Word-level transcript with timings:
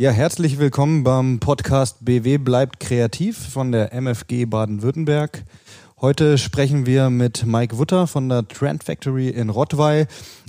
Ja, 0.00 0.12
herzlich 0.12 0.60
willkommen 0.60 1.02
beim 1.02 1.40
Podcast 1.40 2.04
BW 2.04 2.38
bleibt 2.38 2.78
kreativ 2.78 3.36
von 3.36 3.72
der 3.72 3.92
MFG 3.92 4.44
Baden-Württemberg. 4.44 5.42
Heute 6.00 6.38
sprechen 6.38 6.86
wir 6.86 7.10
mit 7.10 7.44
Mike 7.44 7.78
Wutter 7.78 8.06
von 8.06 8.28
der 8.28 8.46
Trend 8.46 8.84
Factory 8.84 9.30
in 9.30 9.50
Rottweil. 9.50 10.06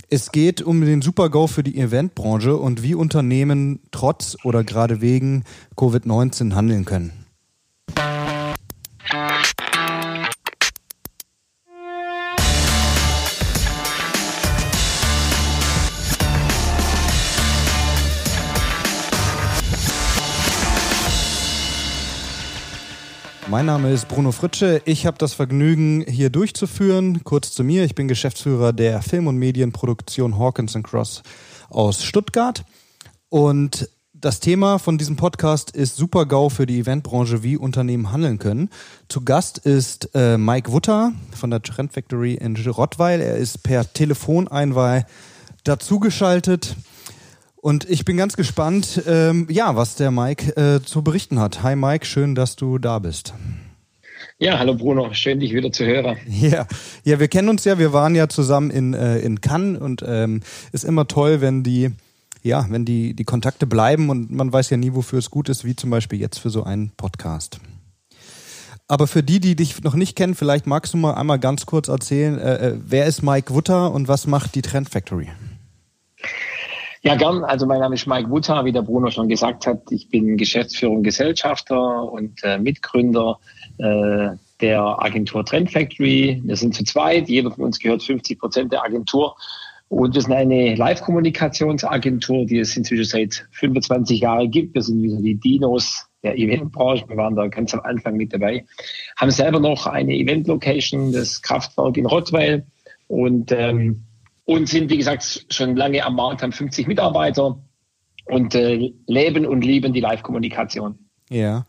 Es 0.08 0.30
geht 0.30 0.62
um 0.62 0.82
den 0.82 1.02
Super-GO 1.02 1.48
für 1.48 1.64
die 1.64 1.76
Eventbranche 1.76 2.56
und 2.56 2.84
wie 2.84 2.94
Unternehmen 2.94 3.80
trotz 3.90 4.36
oder 4.44 4.62
gerade 4.62 5.00
wegen 5.00 5.42
Covid-19 5.76 6.54
handeln 6.54 6.84
können. 6.84 7.12
Mein 23.50 23.66
Name 23.66 23.90
ist 23.90 24.06
Bruno 24.06 24.30
Fritsche. 24.30 24.80
Ich 24.84 25.06
habe 25.06 25.18
das 25.18 25.34
Vergnügen, 25.34 26.04
hier 26.06 26.30
durchzuführen. 26.30 27.24
Kurz 27.24 27.50
zu 27.50 27.64
mir. 27.64 27.82
Ich 27.82 27.96
bin 27.96 28.06
Geschäftsführer 28.06 28.72
der 28.72 29.02
Film- 29.02 29.26
und 29.26 29.38
Medienproduktion 29.38 30.38
Hawkins 30.38 30.78
Cross 30.84 31.24
aus 31.68 32.04
Stuttgart. 32.04 32.64
Und 33.28 33.88
das 34.12 34.38
Thema 34.38 34.78
von 34.78 34.98
diesem 34.98 35.16
Podcast 35.16 35.72
ist 35.72 35.96
Super-GAU 35.96 36.48
für 36.48 36.64
die 36.64 36.78
Eventbranche, 36.78 37.42
wie 37.42 37.56
Unternehmen 37.56 38.12
handeln 38.12 38.38
können. 38.38 38.70
Zu 39.08 39.22
Gast 39.24 39.58
ist 39.58 40.14
äh, 40.14 40.38
Mike 40.38 40.70
Wutter 40.70 41.12
von 41.36 41.50
der 41.50 41.60
Trend 41.60 41.92
Factory 41.92 42.34
in 42.34 42.54
Rottweil. 42.54 43.20
Er 43.20 43.36
ist 43.36 43.64
per 43.64 43.92
Telefoneinwahl 43.92 45.06
dazugeschaltet. 45.64 46.76
Und 47.60 47.88
ich 47.90 48.06
bin 48.06 48.16
ganz 48.16 48.36
gespannt, 48.36 49.02
ähm, 49.06 49.46
ja, 49.50 49.76
was 49.76 49.94
der 49.94 50.10
Mike 50.10 50.56
äh, 50.56 50.82
zu 50.82 51.02
berichten 51.02 51.38
hat. 51.38 51.62
Hi 51.62 51.76
Mike, 51.76 52.06
schön, 52.06 52.34
dass 52.34 52.56
du 52.56 52.78
da 52.78 52.98
bist. 52.98 53.34
Ja, 54.38 54.58
hallo 54.58 54.74
Bruno, 54.74 55.12
schön 55.12 55.40
dich 55.40 55.52
wieder 55.52 55.70
zu 55.70 55.84
hören. 55.84 56.16
Ja, 56.26 56.66
ja, 57.04 57.20
wir 57.20 57.28
kennen 57.28 57.50
uns 57.50 57.64
ja, 57.66 57.78
wir 57.78 57.92
waren 57.92 58.14
ja 58.14 58.30
zusammen 58.30 58.70
in, 58.70 58.94
äh, 58.94 59.18
in 59.18 59.42
Cannes 59.42 59.78
und 59.78 60.02
ähm, 60.06 60.40
ist 60.72 60.84
immer 60.84 61.06
toll, 61.06 61.42
wenn 61.42 61.62
die, 61.62 61.90
ja, 62.42 62.66
wenn 62.70 62.86
die, 62.86 63.12
die 63.12 63.24
Kontakte 63.24 63.66
bleiben 63.66 64.08
und 64.08 64.30
man 64.30 64.50
weiß 64.50 64.70
ja 64.70 64.78
nie, 64.78 64.94
wofür 64.94 65.18
es 65.18 65.30
gut 65.30 65.50
ist, 65.50 65.66
wie 65.66 65.76
zum 65.76 65.90
Beispiel 65.90 66.18
jetzt 66.18 66.38
für 66.38 66.48
so 66.48 66.64
einen 66.64 66.92
Podcast. 66.96 67.60
Aber 68.88 69.06
für 69.06 69.22
die, 69.22 69.38
die 69.38 69.54
dich 69.54 69.82
noch 69.82 69.94
nicht 69.94 70.16
kennen, 70.16 70.34
vielleicht 70.34 70.66
magst 70.66 70.94
du 70.94 70.96
mal 70.96 71.12
einmal 71.12 71.38
ganz 71.38 71.66
kurz 71.66 71.88
erzählen, 71.88 72.38
äh, 72.38 72.68
äh 72.68 72.76
wer 72.82 73.04
ist 73.04 73.22
Mike 73.22 73.52
Wutter 73.52 73.92
und 73.92 74.08
was 74.08 74.26
macht 74.26 74.54
die 74.54 74.62
Trend 74.62 74.88
Factory? 74.88 75.28
Ja, 77.02 77.14
gern. 77.14 77.44
Also 77.44 77.66
mein 77.66 77.80
Name 77.80 77.94
ist 77.94 78.06
Mike 78.06 78.28
Wutter, 78.28 78.64
wie 78.66 78.72
der 78.72 78.82
Bruno 78.82 79.10
schon 79.10 79.28
gesagt 79.28 79.66
hat. 79.66 79.90
Ich 79.90 80.10
bin 80.10 80.36
Geschäftsführer 80.36 80.92
und 80.92 81.02
Gesellschafter 81.02 82.12
und 82.12 82.44
äh, 82.44 82.58
Mitgründer 82.58 83.38
äh, 83.78 84.36
der 84.60 85.02
Agentur 85.02 85.44
Trend 85.44 85.72
Factory. 85.72 86.42
Wir 86.44 86.56
sind 86.56 86.74
zu 86.74 86.84
zweit. 86.84 87.30
Jeder 87.30 87.50
von 87.50 87.64
uns 87.64 87.78
gehört 87.78 88.02
50 88.02 88.38
Prozent 88.38 88.72
der 88.72 88.84
Agentur. 88.84 89.34
Und 89.88 90.14
wir 90.14 90.20
sind 90.20 90.34
eine 90.34 90.74
Live-Kommunikationsagentur, 90.74 92.44
die 92.44 92.58
es 92.58 92.76
inzwischen 92.76 93.04
seit 93.04 93.48
25 93.52 94.20
Jahren 94.20 94.50
gibt. 94.50 94.74
Wir 94.74 94.82
sind 94.82 95.02
wieder 95.02 95.16
die 95.16 95.36
Dinos 95.36 96.06
der 96.22 96.38
Eventbranche. 96.38 97.08
Wir 97.08 97.16
waren 97.16 97.34
da 97.34 97.48
ganz 97.48 97.72
am 97.72 97.80
Anfang 97.80 98.16
mit 98.16 98.34
dabei. 98.34 98.66
Haben 99.16 99.30
selber 99.30 99.58
noch 99.58 99.86
eine 99.86 100.14
Event-Location, 100.14 101.12
das 101.12 101.40
Kraftwerk 101.40 101.96
in 101.96 102.04
Rottweil. 102.04 102.66
Und 103.08 103.52
ähm, 103.52 104.04
und 104.50 104.68
sind, 104.68 104.90
wie 104.90 104.96
gesagt, 104.96 105.46
schon 105.48 105.76
lange 105.76 106.04
am 106.04 106.16
Markt, 106.16 106.42
haben 106.42 106.50
50 106.50 106.88
Mitarbeiter 106.88 107.62
und 108.24 108.56
äh, 108.56 108.92
leben 109.06 109.46
und 109.46 109.64
lieben 109.64 109.92
die 109.92 110.00
Live-Kommunikation. 110.00 110.98
Ja. 111.30 111.66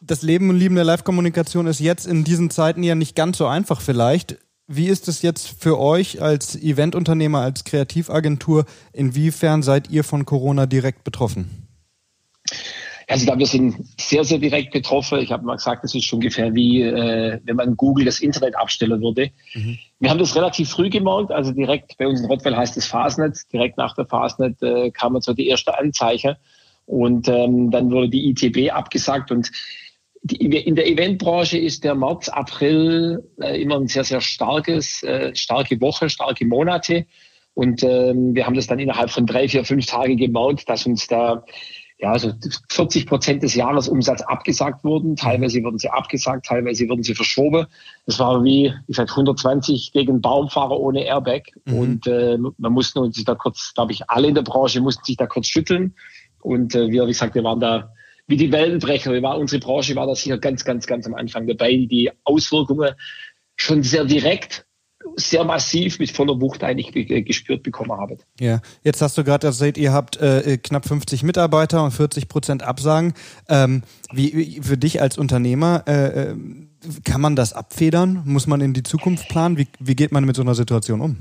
Das 0.00 0.22
Leben 0.22 0.50
und 0.50 0.56
Lieben 0.56 0.74
der 0.74 0.82
Live-Kommunikation 0.82 1.68
ist 1.68 1.78
jetzt 1.78 2.04
in 2.04 2.24
diesen 2.24 2.50
Zeiten 2.50 2.82
ja 2.82 2.96
nicht 2.96 3.14
ganz 3.14 3.38
so 3.38 3.46
einfach 3.46 3.80
vielleicht. 3.80 4.36
Wie 4.66 4.88
ist 4.88 5.06
es 5.06 5.22
jetzt 5.22 5.46
für 5.60 5.78
euch 5.78 6.20
als 6.20 6.56
Eventunternehmer, 6.56 7.38
als 7.38 7.62
Kreativagentur? 7.62 8.64
Inwiefern 8.92 9.62
seid 9.62 9.88
ihr 9.88 10.02
von 10.02 10.24
Corona 10.24 10.66
direkt 10.66 11.04
betroffen? 11.04 11.68
Also 13.08 13.24
glaube, 13.24 13.38
wir 13.38 13.46
sind 13.46 13.76
sehr, 14.00 14.24
sehr 14.24 14.38
direkt 14.38 14.72
betroffen. 14.72 15.20
Ich 15.20 15.30
habe 15.30 15.44
mal 15.44 15.56
gesagt, 15.56 15.84
das 15.84 15.94
ist 15.94 16.12
ungefähr 16.12 16.54
wie, 16.54 16.82
äh, 16.82 17.38
wenn 17.44 17.56
man 17.56 17.76
Google 17.76 18.04
das 18.04 18.18
Internet 18.18 18.56
abstellen 18.56 19.00
würde. 19.00 19.30
Mhm. 19.54 19.78
Wir 20.00 20.10
haben 20.10 20.18
das 20.18 20.34
relativ 20.34 20.70
früh 20.70 20.90
gemerkt, 20.90 21.30
also 21.30 21.52
direkt 21.52 21.96
bei 21.98 22.08
uns 22.08 22.20
in 22.20 22.26
Rottweil 22.26 22.56
heißt 22.56 22.76
es 22.76 22.86
Fastnet. 22.86 23.38
Direkt 23.52 23.78
nach 23.78 23.94
der 23.94 24.06
Fastnet 24.06 24.60
äh, 24.62 24.90
kam 24.90 25.20
so 25.20 25.34
die 25.34 25.46
erste 25.46 25.78
Anzeichen 25.78 26.34
und 26.86 27.28
ähm, 27.28 27.70
dann 27.70 27.90
wurde 27.92 28.08
die 28.08 28.28
ITB 28.30 28.72
abgesagt 28.72 29.30
und 29.30 29.50
die, 30.22 30.56
in 30.56 30.74
der 30.74 30.88
Eventbranche 30.88 31.58
ist 31.58 31.84
der 31.84 31.94
März, 31.94 32.28
April 32.28 33.22
äh, 33.40 33.60
immer 33.62 33.76
ein 33.76 33.86
sehr, 33.86 34.02
sehr 34.02 34.20
starkes, 34.20 35.02
äh, 35.04 35.32
starke 35.36 35.80
Woche, 35.80 36.10
starke 36.10 36.44
Monate. 36.44 37.06
Und 37.54 37.82
ähm, 37.84 38.34
wir 38.34 38.44
haben 38.44 38.54
das 38.54 38.66
dann 38.66 38.80
innerhalb 38.80 39.10
von 39.10 39.24
drei, 39.24 39.48
vier, 39.48 39.64
fünf 39.64 39.86
Tagen 39.86 40.16
gemerkt, 40.16 40.68
dass 40.68 40.84
uns 40.84 41.06
da 41.06 41.44
ja, 41.98 42.12
also 42.12 42.32
40 42.68 43.06
Prozent 43.06 43.42
des 43.42 43.54
Jahresumsatz 43.54 44.20
abgesagt 44.20 44.84
wurden. 44.84 45.16
Teilweise 45.16 45.62
wurden 45.62 45.78
sie 45.78 45.88
abgesagt, 45.88 46.44
teilweise 46.44 46.86
wurden 46.88 47.02
sie 47.02 47.14
verschoben. 47.14 47.66
Das 48.04 48.18
war 48.18 48.44
wie, 48.44 48.74
ich 48.86 48.96
sag 48.96 49.10
120 49.10 49.92
gegen 49.92 50.20
Baumfahrer 50.20 50.78
ohne 50.78 51.04
Airbag. 51.04 51.44
Mhm. 51.64 51.74
Und 51.74 52.06
äh, 52.06 52.36
man 52.36 52.72
musste 52.72 53.00
uns 53.00 53.22
da 53.24 53.34
kurz, 53.34 53.72
glaube 53.74 53.92
ich, 53.92 54.10
alle 54.10 54.28
in 54.28 54.34
der 54.34 54.42
Branche 54.42 54.80
mussten 54.82 55.04
sich 55.04 55.16
da 55.16 55.26
kurz 55.26 55.46
schütteln. 55.46 55.94
Und 56.40 56.74
äh, 56.74 56.90
wir, 56.90 57.04
wie 57.04 57.12
gesagt, 57.12 57.34
wir 57.34 57.44
waren 57.44 57.60
da 57.60 57.92
wie 58.26 58.36
die 58.36 58.52
Wellenbrecher. 58.52 59.12
Wir 59.12 59.22
waren, 59.22 59.40
unsere 59.40 59.60
Branche 59.60 59.96
war 59.96 60.06
da 60.06 60.14
sicher 60.14 60.36
ganz, 60.36 60.64
ganz, 60.64 60.86
ganz 60.86 61.06
am 61.06 61.14
Anfang 61.14 61.46
dabei. 61.46 61.86
Die 61.90 62.10
Auswirkungen 62.24 62.90
schon 63.56 63.82
sehr 63.82 64.04
direkt 64.04 64.65
sehr 65.16 65.44
massiv 65.44 65.98
mit 65.98 66.10
voller 66.10 66.40
Wucht 66.40 66.62
eigentlich 66.62 66.92
gespürt 67.24 67.62
bekommen 67.62 67.92
habe. 67.92 68.18
Ja, 68.38 68.60
jetzt 68.84 69.00
hast 69.02 69.16
du 69.18 69.24
gerade 69.24 69.46
erzählt, 69.46 69.78
ihr 69.78 69.92
habt 69.92 70.18
äh, 70.18 70.58
knapp 70.62 70.86
50 70.86 71.22
Mitarbeiter 71.22 71.82
und 71.82 71.90
40 71.90 72.28
Prozent 72.28 72.62
Absagen. 72.62 73.14
Ähm, 73.48 73.82
wie, 74.12 74.36
wie, 74.36 74.60
für 74.62 74.76
dich 74.76 75.00
als 75.00 75.18
Unternehmer, 75.18 75.84
äh, 75.86 76.30
äh, 76.30 76.36
kann 77.04 77.20
man 77.20 77.34
das 77.34 77.52
abfedern? 77.52 78.22
Muss 78.26 78.46
man 78.46 78.60
in 78.60 78.74
die 78.74 78.82
Zukunft 78.82 79.28
planen? 79.28 79.56
Wie, 79.58 79.66
wie 79.80 79.96
geht 79.96 80.12
man 80.12 80.24
mit 80.24 80.36
so 80.36 80.42
einer 80.42 80.54
Situation 80.54 81.00
um? 81.00 81.16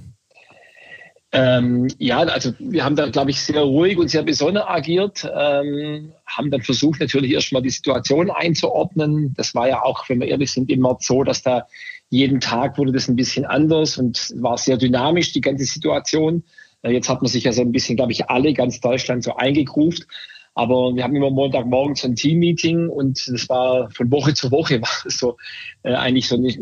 Ähm, 1.35 1.88
ja, 1.97 2.19
also 2.19 2.53
wir 2.59 2.85
haben 2.85 2.95
da, 2.95 3.09
glaube 3.09 3.31
ich, 3.31 3.41
sehr 3.41 3.62
ruhig 3.62 3.97
und 3.97 4.07
sehr 4.07 4.23
besonnen 4.23 4.62
agiert, 4.62 5.29
ähm, 5.35 6.13
haben 6.25 6.50
dann 6.50 6.62
versucht, 6.62 7.01
natürlich 7.01 7.31
erstmal 7.31 7.62
die 7.62 7.72
Situation 7.72 8.31
einzuordnen. 8.31 9.33
Das 9.35 9.53
war 9.53 9.67
ja 9.67 9.83
auch, 9.83 10.07
wenn 10.07 10.22
wir 10.22 10.29
ehrlich 10.29 10.53
sind, 10.53 10.69
immer 10.69 10.97
so, 11.01 11.23
dass 11.23 11.41
da 11.41 11.67
jeden 12.15 12.39
Tag 12.39 12.77
wurde 12.77 12.93
das 12.93 13.07
ein 13.07 13.15
bisschen 13.15 13.45
anders 13.45 13.97
und 13.97 14.33
war 14.35 14.57
sehr 14.57 14.77
dynamisch, 14.77 15.33
die 15.33 15.41
ganze 15.41 15.65
Situation. 15.65 16.43
Äh, 16.81 16.91
jetzt 16.91 17.09
hat 17.09 17.21
man 17.21 17.29
sich 17.29 17.43
ja 17.43 17.51
so 17.51 17.61
ein 17.61 17.71
bisschen, 17.71 17.97
glaube 17.97 18.13
ich, 18.13 18.29
alle, 18.29 18.53
ganz 18.53 18.79
Deutschland 18.79 19.23
so 19.23 19.35
eingegruft. 19.35 20.07
Aber 20.53 20.95
wir 20.95 21.03
haben 21.03 21.15
immer 21.15 21.31
Montagmorgen 21.31 21.95
so 21.95 22.07
ein 22.07 22.15
Team-Meeting 22.15 22.87
und 22.87 23.27
das 23.27 23.49
war 23.49 23.91
von 23.91 24.09
Woche 24.09 24.33
zu 24.33 24.51
Woche 24.51 24.81
war 24.81 25.05
es 25.05 25.19
so 25.19 25.35
äh, 25.83 25.93
eigentlich 25.93 26.29
so 26.29 26.37
nicht, 26.37 26.59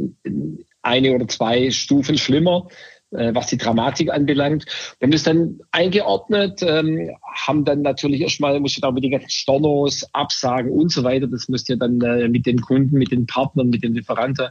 eine 0.82 1.14
oder 1.14 1.28
zwei 1.28 1.70
Stufen 1.70 2.18
schlimmer, 2.18 2.68
äh, 3.12 3.36
was 3.36 3.48
die 3.48 3.58
Dramatik 3.58 4.12
anbelangt. 4.12 4.66
Wir 4.98 5.06
haben 5.06 5.12
das 5.12 5.22
dann 5.22 5.60
eingeordnet, 5.70 6.64
ähm, 6.64 7.12
haben 7.36 7.64
dann 7.66 7.84
natürlich 7.84 8.22
erstmal, 8.22 8.60
musste 8.60 8.82
da 8.82 8.90
mit 8.90 9.04
den 9.04 9.12
ganzen 9.12 9.30
Stornos, 9.30 10.08
Absagen 10.14 10.72
und 10.72 10.92
so 10.92 11.04
weiter, 11.04 11.28
das 11.28 11.48
musste 11.48 11.74
ja 11.74 11.78
dann 11.78 12.02
äh, 12.02 12.28
mit 12.28 12.48
den 12.48 12.60
Kunden, 12.62 12.98
mit 12.98 13.12
den 13.12 13.28
Partnern, 13.28 13.70
mit 13.70 13.84
den 13.84 13.94
Lieferanten 13.94 14.48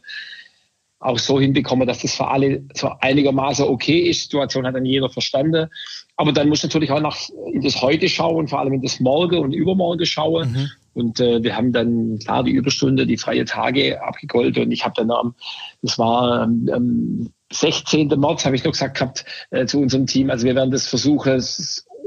auch 1.03 1.19
so 1.19 1.41
hinbekommen, 1.41 1.87
dass 1.87 2.01
das 2.01 2.15
für 2.15 2.29
alle 2.29 2.65
so 2.75 2.91
einigermaßen 3.01 3.67
okay 3.67 3.99
ist. 4.09 4.23
Situation 4.23 4.67
hat 4.67 4.75
dann 4.75 4.87
jeder 4.87 5.11
verstanden. 5.11 5.69
Aber 6.17 6.33
dann 6.33 6.49
muss 6.49 6.63
natürlich 6.63 6.91
auch 6.91 7.01
nach 7.01 7.17
in 7.53 7.63
das 7.63 7.83
Heute 7.83 8.09
schauen, 8.09 8.49
vor 8.49 8.61
allem 8.61 8.75
in 8.75 8.83
das 8.83 9.01
Morgen 9.01 9.39
und 9.39 9.53
Übermorgen 9.53 10.07
schauen. 10.07 10.53
Mhm. 10.53 10.71
Und 10.95 11.21
äh, 11.21 11.43
wir 11.43 11.57
haben 11.57 11.73
dann 11.73 12.19
klar 12.19 12.45
die 12.45 12.53
Überstunde, 12.53 13.07
die 13.07 13.17
freie 13.17 13.45
Tage 13.45 14.03
abgegolten. 14.03 14.65
Und 14.65 14.73
ich 14.73 14.85
habe 14.85 14.95
dann 14.97 15.11
am, 15.11 15.35
das 15.81 15.99
war 15.99 16.43
am 16.43 17.31
16. 17.51 18.09
März, 18.09 18.45
habe 18.45 18.57
ich 18.57 18.65
noch 18.65 18.73
gesagt 18.73 18.99
gehabt 18.99 19.25
äh, 19.51 19.67
zu 19.67 19.81
unserem 19.81 20.07
Team. 20.07 20.31
Also 20.31 20.47
wir 20.47 20.55
werden 20.55 20.71
das 20.71 20.87
versuchen, 20.87 21.33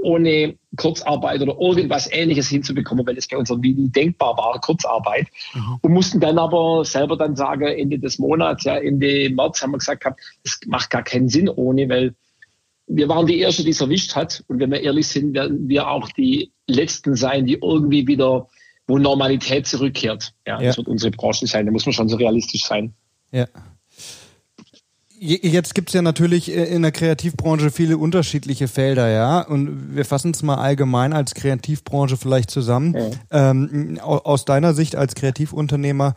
ohne 0.06 0.56
Kurzarbeit 0.78 1.42
oder 1.42 1.60
irgendwas 1.60 2.12
ähnliches 2.12 2.48
hinzubekommen, 2.48 3.06
weil 3.08 3.18
es 3.18 3.28
bei 3.28 3.38
uns 3.38 3.50
irgendwie 3.50 3.90
denkbar 3.90 4.38
war, 4.38 4.60
Kurzarbeit. 4.62 5.28
Mhm. 5.54 5.80
Und 5.82 5.94
mussten 5.94 6.20
dann 6.20 6.38
aber 6.38 6.86
selber 6.86 7.18
dann 7.18 7.36
sagen, 7.36 7.66
Ende 7.66 8.00
des 8.00 8.20
Monats, 8.20 8.64
ja, 8.64 8.78
Ende 8.78 9.30
März 9.32 9.62
haben 9.62 9.72
wir 9.72 9.80
gesagt, 9.80 10.06
es 10.44 10.60
macht 10.68 10.90
gar 10.92 11.04
keinen 11.04 11.28
Sinn 11.28 11.50
ohne, 11.50 11.90
weil 11.90 12.16
wir 12.88 13.10
waren 13.10 13.26
die 13.26 13.40
Erste, 13.40 13.64
die 13.64 13.72
es 13.72 13.82
erwischt 13.82 14.16
hat. 14.16 14.44
Und 14.48 14.60
wenn 14.60 14.72
wir 14.72 14.82
ehrlich 14.82 15.08
sind, 15.08 15.34
werden 15.34 15.68
wir 15.68 15.90
auch 15.90 16.10
die 16.10 16.52
Letzten 16.68 17.16
sein, 17.16 17.46
die 17.48 17.56
irgendwie 17.56 18.08
wieder, 18.08 18.48
wo 18.88 19.00
Normalität 19.00 19.66
zurückkehrt. 19.66 20.34
Ja, 20.46 20.60
ja. 20.60 20.68
das 20.68 20.78
wird 20.78 20.88
unsere 20.88 21.12
Branche 21.12 21.48
sein. 21.48 21.66
Da 21.66 21.72
muss 21.72 21.86
man 21.86 21.94
schon 21.94 22.10
so 22.10 22.18
realistisch 22.18 22.66
sein. 22.66 22.94
Ja. 23.32 23.48
Jetzt 25.18 25.76
gibt's 25.76 25.94
ja 25.94 26.02
natürlich 26.02 26.52
in 26.52 26.82
der 26.82 26.92
Kreativbranche 26.92 27.72
viele 27.72 27.98
unterschiedliche 27.98 28.68
Felder, 28.68 29.10
ja. 29.10 29.42
Und 29.42 29.96
wir 29.96 30.06
fassen 30.06 30.32
es 30.32 30.44
mal 30.44 30.56
allgemein 30.56 31.14
als 31.14 31.34
Kreativbranche 31.34 32.18
vielleicht 32.18 32.52
zusammen. 32.52 32.96
Ja. 33.32 33.52
Ähm, 33.52 34.00
aus 34.02 34.46
deiner 34.46 34.74
Sicht 34.74 34.96
als 34.96 35.16
Kreativunternehmer, 35.16 36.16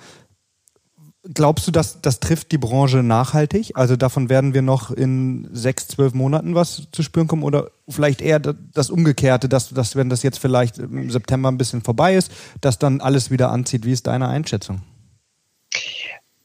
glaubst 1.34 1.66
du, 1.66 1.70
dass 1.70 2.00
das 2.00 2.20
trifft 2.20 2.52
die 2.52 2.58
Branche 2.58 3.02
nachhaltig? 3.02 3.72
Also 3.74 3.96
davon 3.96 4.28
werden 4.28 4.54
wir 4.54 4.62
noch 4.62 4.90
in 4.90 5.48
sechs, 5.52 5.88
zwölf 5.88 6.14
Monaten 6.14 6.54
was 6.54 6.88
zu 6.92 7.02
spüren 7.02 7.28
kommen 7.28 7.42
oder 7.42 7.70
vielleicht 7.88 8.20
eher 8.20 8.40
das 8.40 8.90
Umgekehrte, 8.90 9.48
dass, 9.48 9.70
dass 9.70 9.96
wenn 9.96 10.08
das 10.08 10.22
jetzt 10.22 10.38
vielleicht 10.38 10.78
im 10.78 11.10
September 11.10 11.50
ein 11.50 11.58
bisschen 11.58 11.82
vorbei 11.82 12.16
ist, 12.16 12.32
dass 12.60 12.78
dann 12.78 13.00
alles 13.00 13.30
wieder 13.30 13.50
anzieht. 13.50 13.84
Wie 13.84 13.92
ist 13.92 14.06
deine 14.06 14.28
Einschätzung? 14.28 14.82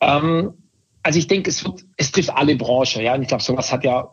Ähm, 0.01 0.53
also 1.03 1.19
ich 1.19 1.27
denke, 1.27 1.49
es, 1.49 1.63
wird, 1.63 1.85
es 1.97 2.11
trifft 2.11 2.31
alle 2.31 2.55
Branchen. 2.55 3.03
Ja? 3.03 3.13
Und 3.13 3.21
ich 3.21 3.27
glaube, 3.27 3.43
sowas 3.43 3.71
hat 3.71 3.83
ja, 3.83 4.09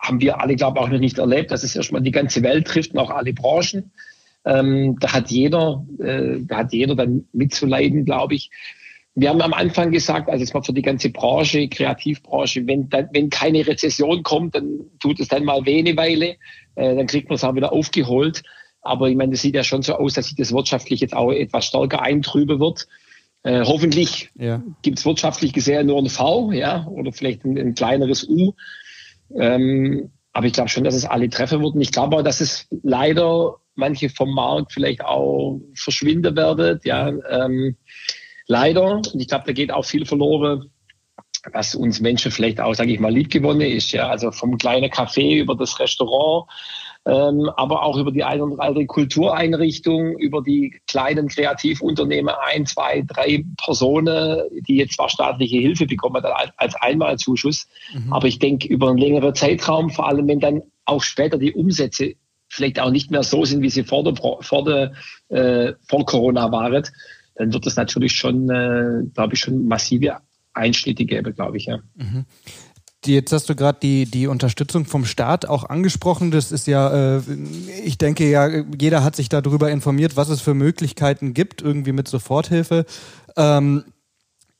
haben 0.00 0.20
wir 0.20 0.40
alle, 0.40 0.56
glaube 0.56 0.78
ich, 0.78 0.84
auch 0.84 0.88
noch 0.88 0.98
nicht 0.98 1.18
erlebt, 1.18 1.50
dass 1.50 1.62
es 1.62 1.76
erstmal 1.76 2.02
die 2.02 2.10
ganze 2.10 2.42
Welt 2.42 2.66
trifft 2.66 2.92
und 2.92 2.98
auch 2.98 3.10
alle 3.10 3.32
Branchen. 3.32 3.92
Ähm, 4.44 4.96
da 4.98 5.12
hat 5.12 5.30
jeder, 5.30 5.84
äh, 6.00 6.38
da 6.40 6.58
hat 6.58 6.72
jeder 6.72 6.96
dann 6.96 7.28
mitzuleiden, 7.32 8.04
glaube 8.04 8.34
ich. 8.34 8.50
Wir 9.14 9.28
haben 9.28 9.42
am 9.42 9.52
Anfang 9.52 9.92
gesagt, 9.92 10.30
also 10.30 10.42
es 10.42 10.54
war 10.54 10.64
für 10.64 10.72
die 10.72 10.82
ganze 10.82 11.10
Branche, 11.10 11.68
Kreativbranche, 11.68 12.66
wenn, 12.66 12.88
dann, 12.88 13.10
wenn 13.12 13.28
keine 13.28 13.64
Rezession 13.66 14.22
kommt, 14.22 14.54
dann 14.54 14.80
tut 15.00 15.20
es 15.20 15.28
dann 15.28 15.44
mal 15.44 15.64
weh 15.66 15.78
eine 15.78 15.96
Weile, 15.96 16.36
äh, 16.76 16.96
dann 16.96 17.06
kriegt 17.06 17.28
man 17.28 17.36
es 17.36 17.44
auch 17.44 17.54
wieder 17.54 17.72
aufgeholt. 17.72 18.42
Aber 18.80 19.08
ich 19.08 19.16
meine, 19.16 19.34
es 19.34 19.42
sieht 19.42 19.54
ja 19.54 19.62
schon 19.62 19.82
so 19.82 19.94
aus, 19.94 20.14
dass 20.14 20.26
sich 20.26 20.36
das 20.36 20.52
wirtschaftlich 20.52 21.00
jetzt 21.00 21.14
auch 21.14 21.30
etwas 21.30 21.66
stärker 21.66 22.02
eintrüben 22.02 22.58
wird. 22.58 22.88
Äh, 23.44 23.64
hoffentlich 23.64 24.30
ja. 24.36 24.62
gibt 24.82 24.98
es 24.98 25.04
wirtschaftlich 25.04 25.52
gesehen 25.52 25.88
nur 25.88 25.98
ein 25.98 26.08
V, 26.08 26.52
ja, 26.52 26.86
oder 26.86 27.12
vielleicht 27.12 27.44
ein, 27.44 27.58
ein 27.58 27.74
kleineres 27.74 28.28
U. 28.28 28.52
Ähm, 29.36 30.10
aber 30.32 30.46
ich 30.46 30.52
glaube 30.52 30.68
schon, 30.68 30.84
dass 30.84 30.94
es 30.94 31.04
alle 31.04 31.28
treffen 31.28 31.60
würden. 31.62 31.80
Ich 31.80 31.92
glaube 31.92 32.16
auch, 32.16 32.22
dass 32.22 32.40
es 32.40 32.68
leider 32.82 33.56
manche 33.74 34.08
vom 34.08 34.34
Markt 34.34 34.72
vielleicht 34.72 35.04
auch 35.04 35.60
verschwinden 35.74 36.36
werden. 36.36 36.80
Ja, 36.84 37.08
ähm, 37.08 37.76
leider. 38.46 38.96
Und 38.96 39.14
ich 39.14 39.28
glaube, 39.28 39.44
da 39.46 39.52
geht 39.52 39.72
auch 39.72 39.84
viel 39.84 40.06
verloren, 40.06 40.70
was 41.52 41.74
uns 41.74 42.00
Menschen 42.00 42.30
vielleicht 42.30 42.60
auch, 42.60 42.74
sage 42.74 42.92
ich 42.92 43.00
mal, 43.00 43.12
liebgewonnen 43.12 43.68
ist. 43.68 43.92
Ja, 43.92 44.08
also 44.08 44.30
vom 44.30 44.56
kleinen 44.56 44.90
Café 44.90 45.40
über 45.40 45.56
das 45.56 45.78
Restaurant 45.80 46.48
ähm, 47.04 47.50
aber 47.56 47.82
auch 47.82 47.96
über 47.96 48.12
die 48.12 48.22
eine 48.22 48.44
oder 48.44 48.62
andere 48.62 48.86
Kultureinrichtung, 48.86 50.16
über 50.18 50.42
die 50.42 50.80
kleinen 50.86 51.28
Kreativunternehmen, 51.28 52.34
ein, 52.52 52.66
zwei, 52.66 53.02
drei 53.06 53.44
Personen, 53.56 54.42
die 54.68 54.76
jetzt 54.76 54.94
zwar 54.94 55.08
staatliche 55.08 55.58
Hilfe 55.58 55.86
bekommen 55.86 56.22
als 56.56 56.74
Einmalzuschuss, 56.76 57.66
mhm. 57.92 58.12
aber 58.12 58.28
ich 58.28 58.38
denke 58.38 58.68
über 58.68 58.88
einen 58.88 58.98
längeren 58.98 59.34
Zeitraum, 59.34 59.90
vor 59.90 60.06
allem 60.06 60.28
wenn 60.28 60.40
dann 60.40 60.62
auch 60.84 61.02
später 61.02 61.38
die 61.38 61.52
Umsätze 61.52 62.14
vielleicht 62.48 62.78
auch 62.78 62.90
nicht 62.90 63.10
mehr 63.10 63.22
so 63.22 63.44
sind, 63.44 63.62
wie 63.62 63.70
sie 63.70 63.82
vor, 63.82 64.04
der, 64.04 64.14
vor, 64.14 64.64
der, 64.64 64.92
äh, 65.28 65.72
vor 65.88 66.04
Corona 66.04 66.52
waren, 66.52 66.84
dann 67.34 67.52
wird 67.52 67.66
es 67.66 67.76
natürlich 67.76 68.12
schon, 68.12 68.50
äh, 68.50 69.04
glaube 69.14 69.34
ich, 69.34 69.40
schon 69.40 69.66
massive 69.66 70.18
Einschnitte 70.52 71.04
geben, 71.04 71.34
glaube 71.34 71.56
ich. 71.56 71.66
Ja. 71.66 71.78
Mhm. 71.94 72.26
Jetzt 73.04 73.32
hast 73.32 73.48
du 73.48 73.56
gerade 73.56 73.78
die, 73.82 74.06
die 74.06 74.26
Unterstützung 74.26 74.84
vom 74.84 75.04
Staat 75.04 75.46
auch 75.46 75.64
angesprochen. 75.64 76.30
Das 76.30 76.52
ist 76.52 76.66
ja, 76.66 77.16
äh, 77.16 77.22
ich 77.84 77.98
denke 77.98 78.28
ja, 78.28 78.48
jeder 78.78 79.02
hat 79.02 79.16
sich 79.16 79.28
darüber 79.28 79.70
informiert, 79.70 80.16
was 80.16 80.28
es 80.28 80.40
für 80.40 80.54
Möglichkeiten 80.54 81.34
gibt, 81.34 81.62
irgendwie 81.62 81.92
mit 81.92 82.06
Soforthilfe. 82.06 82.84
Ähm, 83.36 83.84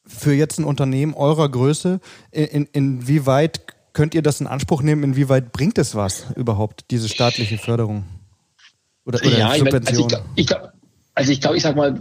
für 0.05 0.33
jetzt 0.33 0.59
ein 0.59 0.65
Unternehmen 0.65 1.15
eurer 1.15 1.49
Größe, 1.49 2.01
in, 2.33 2.67
inwieweit 2.73 3.63
könnt 3.93 4.15
ihr 4.15 4.23
das 4.23 4.41
in 4.41 4.47
Anspruch 4.47 4.83
nehmen? 4.83 5.05
Inwieweit 5.05 5.53
bringt 5.53 5.79
es 5.79 5.95
was 5.95 6.27
überhaupt, 6.35 6.87
diese 6.91 7.09
staatliche 7.09 7.59
Förderung? 7.59 8.05
Oder, 9.05 9.21
oder 9.25 9.39
ja, 9.39 9.55
Subvention? 9.55 10.13
Ich 10.35 10.51
mein, 10.51 10.69
also 11.15 11.33
ich 11.33 11.41
glaube, 11.41 11.57
ich, 11.57 11.63
glaub, 11.63 11.77
ich 11.77 11.85
sag 11.85 11.97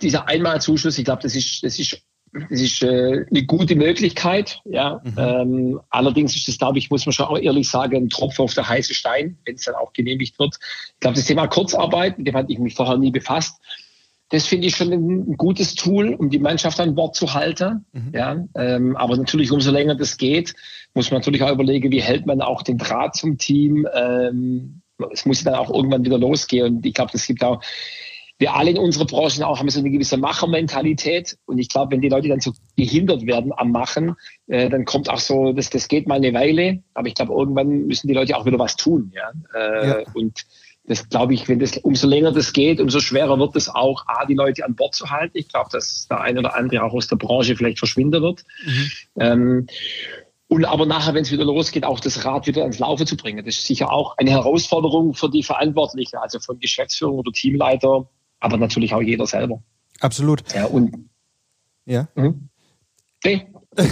dieser 0.00 0.28
Einmalzuschuss, 0.28 0.96
ich 0.98 1.04
glaube, 1.04 1.22
das 1.22 1.34
ist, 1.34 1.62
das 1.62 1.78
ist 1.78 2.00
das 2.32 2.60
ist 2.60 2.82
äh, 2.82 3.26
eine 3.30 3.44
gute 3.44 3.76
Möglichkeit, 3.76 4.62
ja. 4.64 5.02
Mhm. 5.04 5.14
Ähm, 5.18 5.80
allerdings 5.90 6.34
ist 6.34 6.48
das, 6.48 6.56
glaube 6.56 6.78
ich, 6.78 6.90
muss 6.90 7.04
man 7.04 7.12
schon 7.12 7.26
auch 7.26 7.38
ehrlich 7.38 7.68
sagen, 7.68 7.96
ein 7.96 8.08
Tropfen 8.08 8.44
auf 8.44 8.54
der 8.54 8.68
heiße 8.68 8.94
Stein, 8.94 9.36
wenn 9.44 9.56
es 9.56 9.64
dann 9.64 9.74
auch 9.74 9.92
genehmigt 9.92 10.38
wird. 10.38 10.58
Ich 10.94 11.00
glaube, 11.00 11.16
das 11.16 11.26
Thema 11.26 11.46
Kurzarbeit, 11.46 12.16
mit 12.16 12.26
dem 12.26 12.34
hatte 12.34 12.50
ich 12.50 12.58
mich 12.58 12.74
vorher 12.74 12.96
nie 12.96 13.10
befasst. 13.10 13.60
Das 14.30 14.46
finde 14.46 14.66
ich 14.66 14.76
schon 14.76 14.92
ein, 14.92 15.36
gutes 15.36 15.74
Tool, 15.74 16.14
um 16.14 16.30
die 16.30 16.38
Mannschaft 16.38 16.80
an 16.80 16.94
Bord 16.94 17.14
zu 17.14 17.34
halten. 17.34 17.84
Mhm. 17.92 18.12
Ja, 18.14 18.42
ähm, 18.54 18.96
aber 18.96 19.18
natürlich, 19.18 19.52
umso 19.52 19.70
länger 19.70 19.94
das 19.94 20.16
geht, 20.16 20.54
muss 20.94 21.10
man 21.10 21.20
natürlich 21.20 21.42
auch 21.42 21.52
überlegen, 21.52 21.92
wie 21.92 22.00
hält 22.00 22.24
man 22.24 22.40
auch 22.40 22.62
den 22.62 22.78
Draht 22.78 23.14
zum 23.14 23.36
Team. 23.36 23.86
Ähm, 23.94 24.80
es 25.12 25.26
muss 25.26 25.44
dann 25.44 25.54
auch 25.54 25.68
irgendwann 25.68 26.04
wieder 26.04 26.18
losgehen. 26.18 26.76
Und 26.76 26.86
ich 26.86 26.94
glaube, 26.94 27.12
das 27.12 27.26
gibt 27.26 27.44
auch 27.44 27.60
wir 28.42 28.54
alle 28.54 28.70
in 28.70 28.78
unserer 28.78 29.06
Branche 29.06 29.46
auch 29.46 29.60
haben 29.60 29.70
so 29.70 29.78
eine 29.78 29.90
gewisse 29.90 30.16
Machermentalität. 30.16 31.38
Und 31.46 31.58
ich 31.58 31.68
glaube, 31.68 31.92
wenn 31.92 32.00
die 32.00 32.08
Leute 32.08 32.28
dann 32.28 32.40
so 32.40 32.52
gehindert 32.76 33.24
werden 33.24 33.52
am 33.56 33.70
Machen, 33.70 34.16
äh, 34.48 34.68
dann 34.68 34.84
kommt 34.84 35.08
auch 35.08 35.20
so, 35.20 35.52
das, 35.52 35.70
das 35.70 35.86
geht 35.86 36.08
mal 36.08 36.16
eine 36.16 36.34
Weile. 36.34 36.82
Aber 36.92 37.06
ich 37.06 37.14
glaube, 37.14 37.32
irgendwann 37.32 37.86
müssen 37.86 38.08
die 38.08 38.14
Leute 38.14 38.36
auch 38.36 38.44
wieder 38.44 38.58
was 38.58 38.74
tun. 38.76 39.12
Ja? 39.14 39.30
Äh, 39.54 39.88
ja. 39.88 39.98
Und 40.14 40.44
das 40.84 41.08
glaube 41.08 41.34
ich, 41.34 41.48
wenn 41.48 41.60
das, 41.60 41.78
umso 41.78 42.08
länger 42.08 42.32
das 42.32 42.52
geht, 42.52 42.80
umso 42.80 42.98
schwerer 42.98 43.38
wird 43.38 43.54
es 43.54 43.68
auch, 43.68 44.04
A, 44.08 44.26
die 44.26 44.34
Leute 44.34 44.64
an 44.64 44.74
Bord 44.74 44.96
zu 44.96 45.08
halten. 45.08 45.38
Ich 45.38 45.48
glaube, 45.48 45.70
dass 45.70 46.08
der 46.10 46.20
eine 46.20 46.40
oder 46.40 46.56
andere 46.56 46.82
auch 46.82 46.92
aus 46.92 47.06
der 47.06 47.16
Branche 47.16 47.54
vielleicht 47.54 47.78
verschwinden 47.78 48.22
wird. 48.22 48.42
Mhm. 48.66 48.90
Ähm, 49.20 49.66
und 50.48 50.64
aber 50.64 50.84
nachher, 50.84 51.14
wenn 51.14 51.22
es 51.22 51.30
wieder 51.30 51.44
losgeht, 51.44 51.84
auch 51.84 52.00
das 52.00 52.24
Rad 52.24 52.48
wieder 52.48 52.62
ans 52.62 52.80
Laufen 52.80 53.06
zu 53.06 53.16
bringen. 53.16 53.42
Das 53.44 53.56
ist 53.56 53.66
sicher 53.66 53.90
auch 53.90 54.18
eine 54.18 54.32
Herausforderung 54.32 55.14
für 55.14 55.30
die 55.30 55.44
Verantwortlichen, 55.44 56.16
also 56.16 56.40
von 56.40 56.58
Geschäftsführung 56.58 57.20
oder 57.20 57.32
Teamleiter, 57.32 58.08
aber 58.42 58.58
natürlich 58.58 58.92
auch 58.92 59.00
jeder 59.00 59.26
selber. 59.26 59.62
Absolut. 60.00 60.42
Ja, 60.52 60.66
und. 60.66 61.08
Ja. 61.86 62.08
Mhm. 62.14 62.48
Nee. 63.24 63.46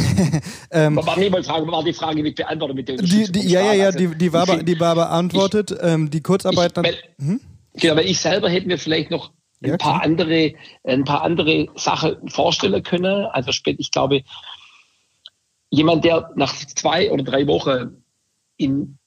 ähm, 0.73 0.97
war, 0.97 1.19
nee, 1.19 1.31
Frage, 1.43 1.67
war 1.69 1.83
die 1.83 1.95
Frage 1.95 2.23
mit 2.23 2.37
beantwortet 2.37 2.75
mit 2.75 2.89
dem 2.89 2.99
die, 2.99 3.33
die, 3.33 3.49
Ja, 3.49 3.63
ja, 3.63 3.73
ja, 3.73 3.93
die, 3.93 4.09
die, 4.09 4.33
war, 4.33 4.47
ich, 4.49 4.65
die 4.65 4.79
war 4.79 4.95
beantwortet. 4.95 5.71
Ich, 5.71 5.79
ähm, 5.81 6.11
die 6.11 6.21
Kurzarbeit. 6.21 6.77
Ich, 6.77 6.85
weil, 6.85 6.97
hm? 7.19 7.41
Genau, 7.75 7.97
weil 7.97 8.07
ich 8.07 8.21
selber 8.21 8.51
hätte 8.51 8.67
mir 8.67 8.77
vielleicht 8.77 9.11
noch 9.11 9.33
ein 9.63 9.71
ja, 9.71 9.77
paar 9.79 10.01
klar. 10.01 10.03
andere, 10.03 10.53
ein 10.85 11.05
paar 11.05 11.23
andere 11.23 11.69
Sachen 11.77 12.29
vorstellen 12.29 12.83
können. 12.83 13.27
Also 13.27 13.53
spät, 13.53 13.77
ich 13.79 13.91
glaube, 13.91 14.23
jemand, 15.71 16.05
der 16.05 16.31
nach 16.35 16.55
zwei 16.55 17.11
oder 17.11 17.23
drei 17.23 17.47
Wochen 17.47 18.03
in 18.59 18.99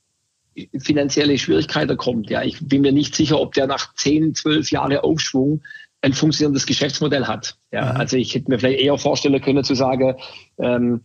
finanzielle 0.77 1.37
Schwierigkeiten 1.37 1.97
kommt. 1.97 2.29
Ja, 2.29 2.43
ich 2.43 2.59
bin 2.67 2.81
mir 2.81 2.91
nicht 2.91 3.15
sicher, 3.15 3.39
ob 3.39 3.53
der 3.53 3.67
nach 3.67 3.93
10, 3.95 4.35
12 4.35 4.71
Jahre 4.71 5.03
Aufschwung 5.03 5.61
ein 6.01 6.13
funktionierendes 6.13 6.65
Geschäftsmodell 6.65 7.25
hat. 7.25 7.55
Ja, 7.71 7.93
mhm. 7.93 7.99
also 7.99 8.17
ich 8.17 8.35
hätte 8.35 8.51
mir 8.51 8.59
vielleicht 8.59 8.81
eher 8.81 8.97
vorstellen 8.97 9.41
können 9.41 9.63
zu 9.63 9.73
sagen, 9.73 10.15
ähm, 10.57 11.01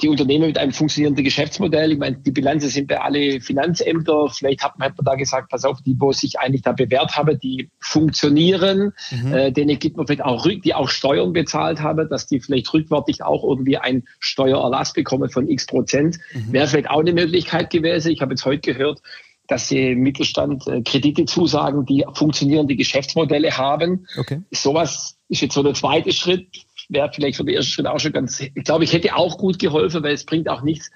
die 0.00 0.08
Unternehmen 0.08 0.46
mit 0.46 0.58
einem 0.58 0.72
funktionierenden 0.72 1.24
Geschäftsmodell. 1.24 1.92
Ich 1.92 1.98
meine, 1.98 2.16
die 2.16 2.30
Bilanzen 2.30 2.70
sind 2.70 2.88
bei 2.88 3.00
alle 3.00 3.40
Finanzämter. 3.40 4.28
Vielleicht 4.30 4.64
hat 4.64 4.78
man, 4.78 4.88
hat 4.88 4.96
man 4.96 5.04
da 5.04 5.14
gesagt, 5.14 5.50
pass 5.50 5.64
auf, 5.64 5.82
die, 5.82 5.94
wo 5.98 6.12
sich 6.12 6.38
eigentlich 6.38 6.62
da 6.62 6.72
bewährt 6.72 7.16
haben, 7.16 7.38
die 7.38 7.70
funktionieren. 7.78 8.92
Mhm. 9.10 9.34
Äh, 9.34 9.52
denen 9.52 9.78
gibt 9.78 9.96
man 9.96 10.06
vielleicht 10.06 10.24
auch, 10.24 10.46
die 10.46 10.74
auch 10.74 10.88
Steuern 10.88 11.32
bezahlt 11.32 11.80
haben, 11.82 12.08
dass 12.08 12.26
die 12.26 12.40
vielleicht 12.40 12.72
rückwärtig 12.72 13.22
auch 13.22 13.44
irgendwie 13.44 13.76
einen 13.76 14.04
Steuererlass 14.18 14.92
bekommen 14.94 15.28
von 15.28 15.48
x 15.48 15.66
Prozent. 15.66 16.18
Mhm. 16.32 16.52
Wäre 16.52 16.66
vielleicht 16.66 16.90
auch 16.90 17.00
eine 17.00 17.12
Möglichkeit 17.12 17.70
gewesen. 17.70 18.12
Ich 18.12 18.22
habe 18.22 18.32
jetzt 18.32 18.44
heute 18.46 18.72
gehört, 18.72 19.02
dass 19.46 19.68
sie 19.68 19.94
Mittelstand 19.94 20.66
äh, 20.66 20.82
Kredite 20.82 21.26
zusagen, 21.26 21.84
die 21.84 22.04
funktionierende 22.14 22.76
Geschäftsmodelle 22.76 23.56
haben. 23.58 24.06
Okay. 24.18 24.40
Sowas 24.50 25.18
ist 25.28 25.42
jetzt 25.42 25.54
so 25.54 25.62
der 25.62 25.74
zweite 25.74 26.12
Schritt 26.12 26.46
wäre 26.92 27.10
vielleicht 27.12 27.36
für 27.36 27.44
den 27.44 27.56
ersten 27.56 27.72
Schritt 27.72 27.86
auch 27.86 27.98
schon 27.98 28.12
ganz, 28.12 28.40
ich 28.40 28.64
glaube, 28.64 28.84
ich 28.84 28.92
hätte 28.92 29.16
auch 29.16 29.38
gut 29.38 29.58
geholfen, 29.58 30.02
weil 30.02 30.14
es 30.14 30.24
bringt 30.24 30.48
auch 30.48 30.62
nichts, 30.62 30.90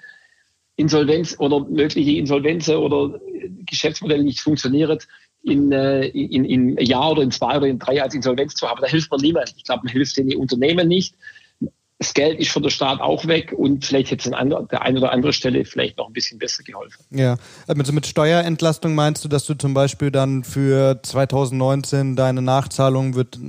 Insolvenz 0.75 1.35
oder 1.39 1.65
mögliche 1.67 2.11
Insolvenzen 2.11 2.75
oder 2.75 3.19
Geschäftsmodelle 3.65 4.23
nicht 4.23 4.39
funktionieren, 4.39 4.99
in, 5.43 5.71
äh, 5.71 6.07
in, 6.07 6.45
in 6.45 6.77
Jahr 6.77 7.11
oder 7.11 7.23
in 7.23 7.31
zwei 7.31 7.57
oder 7.57 7.67
in 7.67 7.79
drei 7.79 8.01
als 8.01 8.13
Insolvenz 8.13 8.53
zu 8.55 8.67
haben. 8.67 8.81
Da 8.81 8.87
hilft 8.87 9.09
man 9.09 9.21
niemand. 9.21 9.53
Ich 9.55 9.63
glaube, 9.63 9.83
man 9.85 9.91
hilft 9.91 10.17
den 10.17 10.35
Unternehmen 10.35 10.87
nicht 10.87 11.15
das 11.99 12.13
Geld 12.13 12.39
ist 12.39 12.51
von 12.51 12.61
der 12.61 12.69
Staat 12.69 13.01
auch 13.01 13.25
weg 13.25 13.53
und 13.57 13.83
vielleicht 13.83 14.11
hätte 14.11 14.29
es 14.29 14.35
an 14.35 14.49
der 14.71 14.83
einen 14.83 14.97
oder 14.97 15.11
anderen 15.11 15.33
Stelle 15.33 15.65
vielleicht 15.65 15.97
noch 15.97 16.07
ein 16.07 16.13
bisschen 16.13 16.37
besser 16.37 16.61
geholfen. 16.63 17.03
Ja, 17.09 17.37
also 17.67 17.91
mit 17.91 18.05
Steuerentlastung 18.05 18.93
meinst 18.93 19.25
du, 19.25 19.29
dass 19.29 19.45
du 19.45 19.55
zum 19.55 19.73
Beispiel 19.73 20.11
dann 20.11 20.43
für 20.43 20.99
2019 21.01 22.15
deine 22.15 22.43
Nachzahlung 22.43 23.15
wird, 23.15 23.39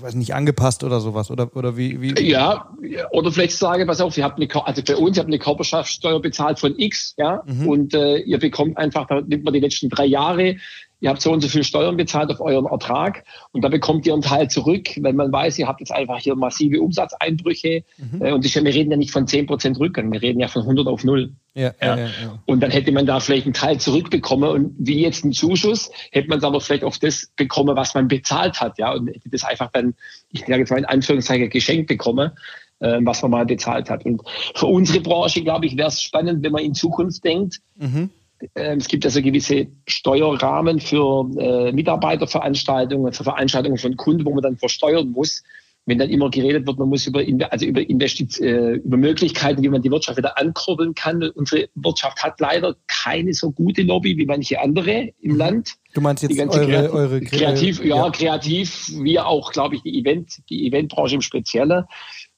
weiß 0.00 0.14
nicht, 0.14 0.34
angepasst 0.34 0.84
oder 0.84 1.00
sowas? 1.00 1.32
Oder, 1.32 1.56
oder 1.56 1.76
wie, 1.76 2.00
wie? 2.00 2.22
Ja, 2.22 2.70
oder 3.10 3.32
vielleicht 3.32 3.56
sage, 3.56 3.84
pass 3.86 4.00
auf, 4.00 4.16
ihr 4.16 4.22
habt 4.24 4.40
eine, 4.40 4.48
also 4.66 4.82
bei 4.82 4.96
uns, 4.96 5.16
ihr 5.16 5.22
habt 5.22 5.28
eine 5.28 5.40
Körperschaftssteuer 5.40 6.22
bezahlt 6.22 6.60
von 6.60 6.78
X, 6.78 7.14
ja, 7.16 7.42
mhm. 7.44 7.68
und 7.68 7.94
äh, 7.94 8.18
ihr 8.18 8.38
bekommt 8.38 8.78
einfach, 8.78 9.08
da 9.08 9.20
nimmt 9.20 9.42
man 9.42 9.52
die 9.52 9.60
letzten 9.60 9.88
drei 9.88 10.06
Jahre, 10.06 10.56
ihr 11.00 11.10
habt 11.10 11.20
so 11.20 11.32
und 11.32 11.40
so 11.40 11.48
viel 11.48 11.64
Steuern 11.64 11.96
bezahlt 11.96 12.30
auf 12.30 12.40
euren 12.40 12.66
Ertrag 12.66 13.24
und 13.52 13.62
da 13.62 13.68
bekommt 13.68 14.06
ihr 14.06 14.12
einen 14.12 14.22
Teil 14.22 14.48
zurück, 14.48 14.88
wenn 15.00 15.16
man 15.16 15.32
weiß, 15.32 15.58
ihr 15.58 15.66
habt 15.66 15.80
jetzt 15.80 15.92
einfach 15.92 16.18
hier 16.18 16.36
massive 16.36 16.80
Umsatzeinbrüche 16.80 17.84
mhm. 17.98 18.24
äh, 18.24 18.32
und 18.32 18.44
wir 18.44 18.74
reden 18.74 18.90
ja 18.90 18.96
nicht 18.96 19.10
von 19.10 19.26
10 19.26 19.46
Prozent 19.46 19.78
Rücken, 19.78 20.12
wir 20.12 20.22
reden 20.22 20.40
ja 20.40 20.48
von 20.48 20.62
100 20.62 20.86
auf 20.86 21.04
0. 21.04 21.32
Ja, 21.54 21.72
ja. 21.82 21.96
Ja, 21.96 22.08
Und 22.46 22.60
dann 22.60 22.70
hätte 22.70 22.92
man 22.92 23.06
da 23.06 23.18
vielleicht 23.18 23.46
einen 23.46 23.54
Teil 23.54 23.80
zurückbekommen 23.80 24.48
und 24.50 24.74
wie 24.78 25.02
jetzt 25.02 25.24
ein 25.24 25.32
Zuschuss, 25.32 25.90
hätte 26.12 26.28
man 26.28 26.38
es 26.38 26.44
aber 26.44 26.60
vielleicht 26.60 26.84
auf 26.84 26.98
das 26.98 27.32
bekommen, 27.36 27.76
was 27.76 27.94
man 27.94 28.06
bezahlt 28.06 28.60
hat, 28.60 28.78
ja, 28.78 28.92
und 28.92 29.08
hätte 29.08 29.28
das 29.30 29.44
einfach 29.44 29.70
dann, 29.72 29.94
ich 30.30 30.40
sage 30.40 30.58
jetzt 30.58 30.70
mal 30.70 30.78
in 30.78 30.84
Anführungszeichen, 30.84 31.50
geschenkt 31.50 31.88
bekommen, 31.88 32.30
äh, 32.78 32.98
was 33.02 33.22
man 33.22 33.32
mal 33.32 33.46
bezahlt 33.46 33.90
hat. 33.90 34.04
Und 34.04 34.22
für 34.54 34.66
unsere 34.66 35.00
Branche, 35.00 35.42
glaube 35.42 35.66
ich, 35.66 35.76
wäre 35.76 35.88
es 35.88 36.00
spannend, 36.00 36.44
wenn 36.44 36.52
man 36.52 36.62
in 36.62 36.74
Zukunft 36.74 37.24
denkt. 37.24 37.60
Mhm. 37.76 38.10
Äh, 38.54 38.76
es 38.76 38.88
gibt 38.88 39.04
also 39.04 39.22
gewisse 39.22 39.66
Steuerrahmen 39.86 40.80
für 40.80 41.28
äh, 41.38 41.72
Mitarbeiterveranstaltungen, 41.72 43.12
für 43.12 43.24
Veranstaltungen 43.24 43.78
von 43.78 43.96
Kunden, 43.96 44.24
wo 44.24 44.32
man 44.32 44.42
dann 44.42 44.56
versteuern 44.56 45.10
muss 45.10 45.42
wenn 45.86 45.98
dann 45.98 46.10
immer 46.10 46.30
geredet 46.30 46.66
wird, 46.66 46.78
man 46.78 46.88
muss 46.88 47.06
über, 47.06 47.22
also 47.50 47.66
über, 47.66 47.80
Investit 47.88 48.38
äh, 48.40 48.74
über 48.74 48.96
Möglichkeiten, 48.96 49.62
wie 49.62 49.68
man 49.68 49.82
die 49.82 49.90
Wirtschaft 49.90 50.18
wieder 50.18 50.38
ankurbeln 50.38 50.94
kann. 50.94 51.22
Unsere 51.22 51.68
Wirtschaft 51.74 52.22
hat 52.22 52.38
leider 52.38 52.76
keine 52.86 53.32
so 53.32 53.50
gute 53.50 53.82
Lobby 53.82 54.16
wie 54.16 54.26
manche 54.26 54.60
andere 54.60 55.10
im 55.20 55.32
mhm. 55.32 55.36
Land. 55.36 55.70
Du 55.94 56.00
meinst 56.00 56.22
jetzt 56.22 56.32
die 56.32 56.36
ganze 56.36 56.60
eure, 56.60 56.70
Kreativ, 56.70 56.92
eure 56.92 57.20
kreativ, 57.20 57.84
ja, 57.84 57.96
ja, 57.96 58.10
kreativ, 58.10 58.90
wie 59.02 59.18
auch, 59.18 59.52
glaube 59.52 59.76
ich, 59.76 59.82
die 59.82 59.98
Event, 59.98 60.38
die 60.48 60.66
Eventbranche 60.68 61.16
im 61.16 61.22
Speziellen 61.22 61.84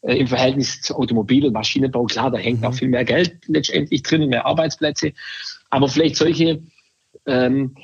äh, 0.03 0.17
im 0.17 0.29
Verhältnis 0.29 0.81
zu 0.81 0.95
Automobil- 0.95 1.47
und 1.47 1.53
Maschinenbau. 1.53 2.05
Klar, 2.05 2.31
da 2.31 2.39
hängt 2.39 2.61
mhm. 2.61 2.67
auch 2.67 2.75
viel 2.75 2.89
mehr 2.89 3.05
Geld 3.05 3.35
letztendlich 3.49 4.03
drin, 4.03 4.29
mehr 4.29 4.47
Arbeitsplätze. 4.47 5.13
Aber 5.73 5.89
vielleicht 5.89 6.17
solche 6.17 6.63
ähm, 7.27 7.75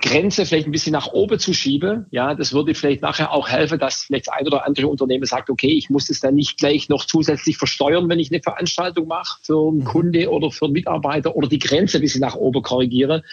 Grenze 0.00 0.46
vielleicht 0.46 0.66
ein 0.66 0.72
bisschen 0.72 0.92
nach 0.92 1.08
oben 1.08 1.40
zu 1.40 1.52
schieben. 1.52 2.06
Ja, 2.12 2.34
das 2.34 2.52
würde 2.52 2.74
vielleicht 2.74 3.02
nachher 3.02 3.32
auch 3.32 3.48
helfen, 3.48 3.80
dass 3.80 4.04
vielleicht 4.06 4.32
ein 4.32 4.46
oder 4.46 4.64
andere 4.64 4.86
Unternehmen 4.86 5.24
sagt, 5.24 5.50
okay, 5.50 5.68
ich 5.68 5.90
muss 5.90 6.08
es 6.08 6.20
dann 6.20 6.36
nicht 6.36 6.56
gleich 6.56 6.88
noch 6.88 7.04
zusätzlich 7.04 7.58
versteuern, 7.58 8.08
wenn 8.08 8.20
ich 8.20 8.30
eine 8.30 8.40
Veranstaltung 8.40 9.08
mache 9.08 9.40
für 9.42 9.58
einen 9.58 9.78
mhm. 9.78 9.84
Kunde 9.84 10.30
oder 10.30 10.52
für 10.52 10.66
einen 10.66 10.74
Mitarbeiter 10.74 11.34
oder 11.34 11.48
die 11.48 11.58
Grenze 11.58 11.98
ein 11.98 12.02
bisschen 12.02 12.20
nach 12.20 12.36
oben 12.36 12.62
korrigiere. 12.62 13.24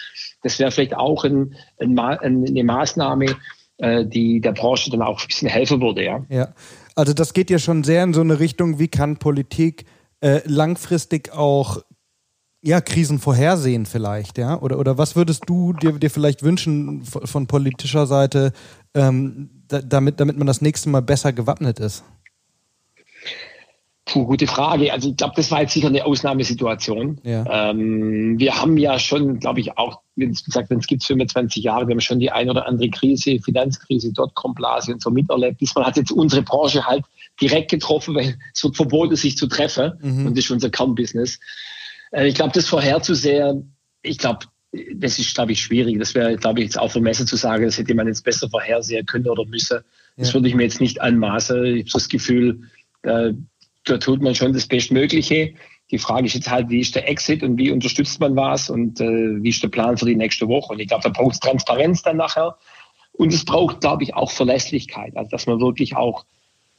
Das 0.42 0.58
wäre 0.58 0.72
vielleicht 0.72 0.96
auch 0.96 1.24
ein, 1.24 1.54
ein, 1.78 1.98
eine 1.98 2.64
Maßnahme, 2.64 3.36
äh, 3.78 4.04
die 4.04 4.40
der 4.40 4.52
Branche 4.52 4.90
dann 4.90 5.02
auch 5.02 5.20
ein 5.20 5.28
bisschen 5.28 5.48
helfen 5.48 5.80
würde. 5.80 6.04
Ja. 6.04 6.26
ja, 6.28 6.52
also 6.96 7.12
das 7.12 7.32
geht 7.32 7.48
ja 7.48 7.60
schon 7.60 7.84
sehr 7.84 8.02
in 8.02 8.12
so 8.12 8.22
eine 8.22 8.40
Richtung, 8.40 8.80
wie 8.80 8.88
kann 8.88 9.18
Politik 9.18 9.84
äh, 10.20 10.40
langfristig 10.46 11.32
auch 11.32 11.78
ja, 12.62 12.80
Krisen 12.80 13.18
vorhersehen 13.18 13.86
vielleicht, 13.86 14.36
ja? 14.38 14.60
Oder, 14.60 14.78
oder 14.78 14.98
was 14.98 15.16
würdest 15.16 15.44
du 15.46 15.72
dir, 15.72 15.92
dir 15.92 16.10
vielleicht 16.10 16.42
wünschen 16.42 17.04
von, 17.04 17.26
von 17.26 17.46
politischer 17.46 18.06
Seite, 18.06 18.52
ähm, 18.94 19.48
da, 19.68 19.80
damit, 19.80 20.20
damit 20.20 20.36
man 20.36 20.46
das 20.46 20.60
nächste 20.60 20.90
Mal 20.90 21.00
besser 21.00 21.32
gewappnet 21.32 21.80
ist? 21.80 22.04
Puh, 24.04 24.26
gute 24.26 24.46
Frage. 24.46 24.92
Also 24.92 25.10
ich 25.10 25.16
glaube, 25.16 25.34
das 25.36 25.50
war 25.50 25.62
jetzt 25.62 25.72
sicher 25.72 25.86
eine 25.86 26.04
Ausnahmesituation. 26.04 27.20
Ja. 27.22 27.70
Ähm, 27.70 28.38
wir 28.38 28.60
haben 28.60 28.76
ja 28.76 28.98
schon, 28.98 29.38
glaube 29.38 29.60
ich, 29.60 29.78
auch, 29.78 30.00
wie 30.16 30.26
gesagt, 30.26 30.70
es 30.70 30.86
gibt 30.86 31.04
25 31.04 31.62
Jahre, 31.62 31.86
wir 31.86 31.94
haben 31.94 32.00
schon 32.00 32.18
die 32.18 32.30
ein 32.30 32.50
oder 32.50 32.66
andere 32.66 32.90
Krise, 32.90 33.38
Finanzkrise, 33.38 34.12
Dotcom-Blase 34.12 34.92
und 34.92 35.00
so 35.00 35.10
miterlebt. 35.10 35.60
Diesmal 35.60 35.86
hat 35.86 35.96
jetzt 35.96 36.10
unsere 36.10 36.42
Branche 36.42 36.84
halt 36.84 37.04
direkt 37.40 37.70
getroffen, 37.70 38.16
weil 38.16 38.36
es 38.52 38.64
wird 38.64 38.76
verboten, 38.76 39.14
sich 39.16 39.36
zu 39.36 39.46
treffen. 39.46 39.92
Mhm. 40.02 40.26
Und 40.26 40.36
das 40.36 40.44
ist 40.44 40.50
unser 40.50 40.70
Kernbusiness. 40.70 41.36
Äh, 41.36 41.38
ich 42.12 42.34
glaube, 42.34 42.52
das 42.54 42.66
vorherzusehen, 42.66 43.76
ich 44.02 44.18
glaube, 44.18 44.46
das 44.94 45.18
ist, 45.18 45.34
glaube 45.34 45.52
ich, 45.52 45.60
schwierig. 45.60 45.98
Das 45.98 46.14
wäre, 46.14 46.36
glaube 46.36 46.60
ich, 46.60 46.66
jetzt 46.66 46.78
auch 46.78 46.90
vermessen 46.90 47.26
zu 47.26 47.36
sagen, 47.36 47.64
das 47.64 47.78
hätte 47.78 47.94
man 47.94 48.06
jetzt 48.06 48.24
besser 48.24 48.48
vorhersehen 48.48 49.06
können 49.06 49.28
oder 49.28 49.44
müsse. 49.44 49.84
Das 50.16 50.28
ja. 50.28 50.34
würde 50.34 50.48
ich 50.48 50.54
mir 50.54 50.62
jetzt 50.62 50.80
nicht 50.80 51.00
anmaßen. 51.00 51.64
Ich 51.64 51.80
habe 51.82 51.90
das 51.92 52.08
Gefühl, 52.08 52.62
da, 53.02 53.30
da 53.84 53.98
tut 53.98 54.22
man 54.22 54.34
schon 54.34 54.52
das 54.52 54.66
Bestmögliche. 54.66 55.54
Die 55.90 55.98
Frage 55.98 56.26
ist 56.26 56.34
jetzt 56.34 56.50
halt, 56.50 56.70
wie 56.70 56.80
ist 56.80 56.94
der 56.94 57.08
Exit 57.08 57.42
und 57.42 57.56
wie 57.58 57.72
unterstützt 57.72 58.20
man 58.20 58.36
was 58.36 58.70
und 58.70 59.00
äh, 59.00 59.42
wie 59.42 59.48
ist 59.48 59.62
der 59.62 59.68
Plan 59.68 59.96
für 59.96 60.06
die 60.06 60.14
nächste 60.14 60.46
Woche? 60.46 60.72
Und 60.72 60.80
ich 60.80 60.86
glaube, 60.86 61.02
da 61.02 61.08
braucht 61.08 61.34
es 61.34 61.40
Transparenz 61.40 62.02
dann 62.02 62.16
nachher. 62.16 62.56
Und 63.12 63.34
es 63.34 63.44
braucht, 63.44 63.80
glaube 63.80 64.04
ich, 64.04 64.14
auch 64.14 64.30
Verlässlichkeit. 64.30 65.16
Also, 65.16 65.30
dass 65.30 65.46
man 65.46 65.60
wirklich 65.60 65.96
auch 65.96 66.24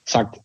sagt, 0.05 0.39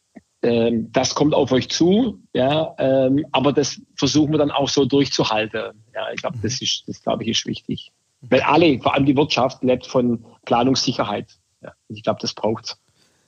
ähm, 0.47 0.91
das 0.93 1.15
kommt 1.15 1.35
auf 1.35 1.53
euch 1.53 1.69
zu, 1.69 2.21
ja, 2.33 2.75
ähm, 2.79 3.26
aber 3.33 3.53
das 3.53 3.81
versuchen 3.97 4.33
wir 4.33 4.38
dann 4.38 4.50
auch 4.50 4.69
so 4.69 4.85
durchzuhalten. 4.85 5.85
Ja, 5.95 6.12
ich 6.12 6.21
glaube, 6.21 6.38
das 6.43 6.62
ist, 6.62 6.85
das 6.87 7.03
glaube 7.03 7.25
ich, 7.25 7.31
ist 7.31 7.47
wichtig. 7.47 7.93
Weil 8.21 8.43
alle, 8.43 8.79
vor 8.81 8.95
allem 8.95 9.07
die 9.07 9.17
Wirtschaft, 9.17 9.62
lebt 9.62 9.87
von 9.87 10.25
Planungssicherheit. 10.45 11.33
Ja, 11.62 11.73
ich 11.88 12.03
glaube, 12.03 12.21
das 12.21 12.35
braucht 12.35 12.76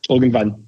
irgendwann. 0.09 0.68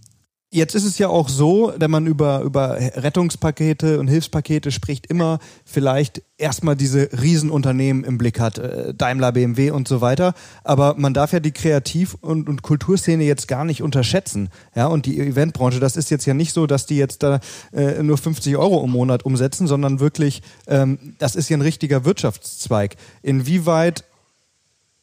Jetzt 0.52 0.74
ist 0.74 0.84
es 0.84 0.98
ja 0.98 1.08
auch 1.08 1.28
so, 1.28 1.72
wenn 1.76 1.92
man 1.92 2.08
über, 2.08 2.40
über 2.40 2.76
Rettungspakete 2.76 4.00
und 4.00 4.08
Hilfspakete 4.08 4.72
spricht, 4.72 5.06
immer 5.06 5.38
vielleicht 5.64 6.22
erstmal 6.38 6.74
diese 6.74 7.08
Riesenunternehmen 7.22 8.02
im 8.02 8.18
Blick 8.18 8.40
hat, 8.40 8.58
äh, 8.58 8.92
Daimler, 8.92 9.30
BMW 9.30 9.70
und 9.70 9.86
so 9.86 10.00
weiter. 10.00 10.34
Aber 10.64 10.96
man 10.98 11.14
darf 11.14 11.32
ja 11.32 11.38
die 11.38 11.52
Kreativ- 11.52 12.16
und, 12.20 12.48
und 12.48 12.62
Kulturszene 12.62 13.22
jetzt 13.22 13.46
gar 13.46 13.64
nicht 13.64 13.80
unterschätzen. 13.80 14.48
Ja, 14.74 14.88
und 14.88 15.06
die 15.06 15.20
Eventbranche, 15.20 15.78
das 15.78 15.96
ist 15.96 16.10
jetzt 16.10 16.26
ja 16.26 16.34
nicht 16.34 16.52
so, 16.52 16.66
dass 16.66 16.84
die 16.84 16.96
jetzt 16.96 17.22
da 17.22 17.38
äh, 17.72 18.02
nur 18.02 18.18
50 18.18 18.56
Euro 18.56 18.82
im 18.82 18.90
Monat 18.90 19.24
umsetzen, 19.24 19.68
sondern 19.68 20.00
wirklich, 20.00 20.42
ähm, 20.66 21.14
das 21.20 21.36
ist 21.36 21.48
ja 21.48 21.58
ein 21.58 21.62
richtiger 21.62 22.04
Wirtschaftszweig. 22.04 22.96
Inwieweit 23.22 24.02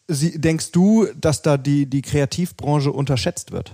sie, 0.09 0.41
denkst 0.41 0.73
du, 0.73 1.07
dass 1.15 1.41
da 1.41 1.55
die, 1.55 1.85
die 1.85 2.01
Kreativbranche 2.01 2.91
unterschätzt 2.91 3.53
wird? 3.53 3.73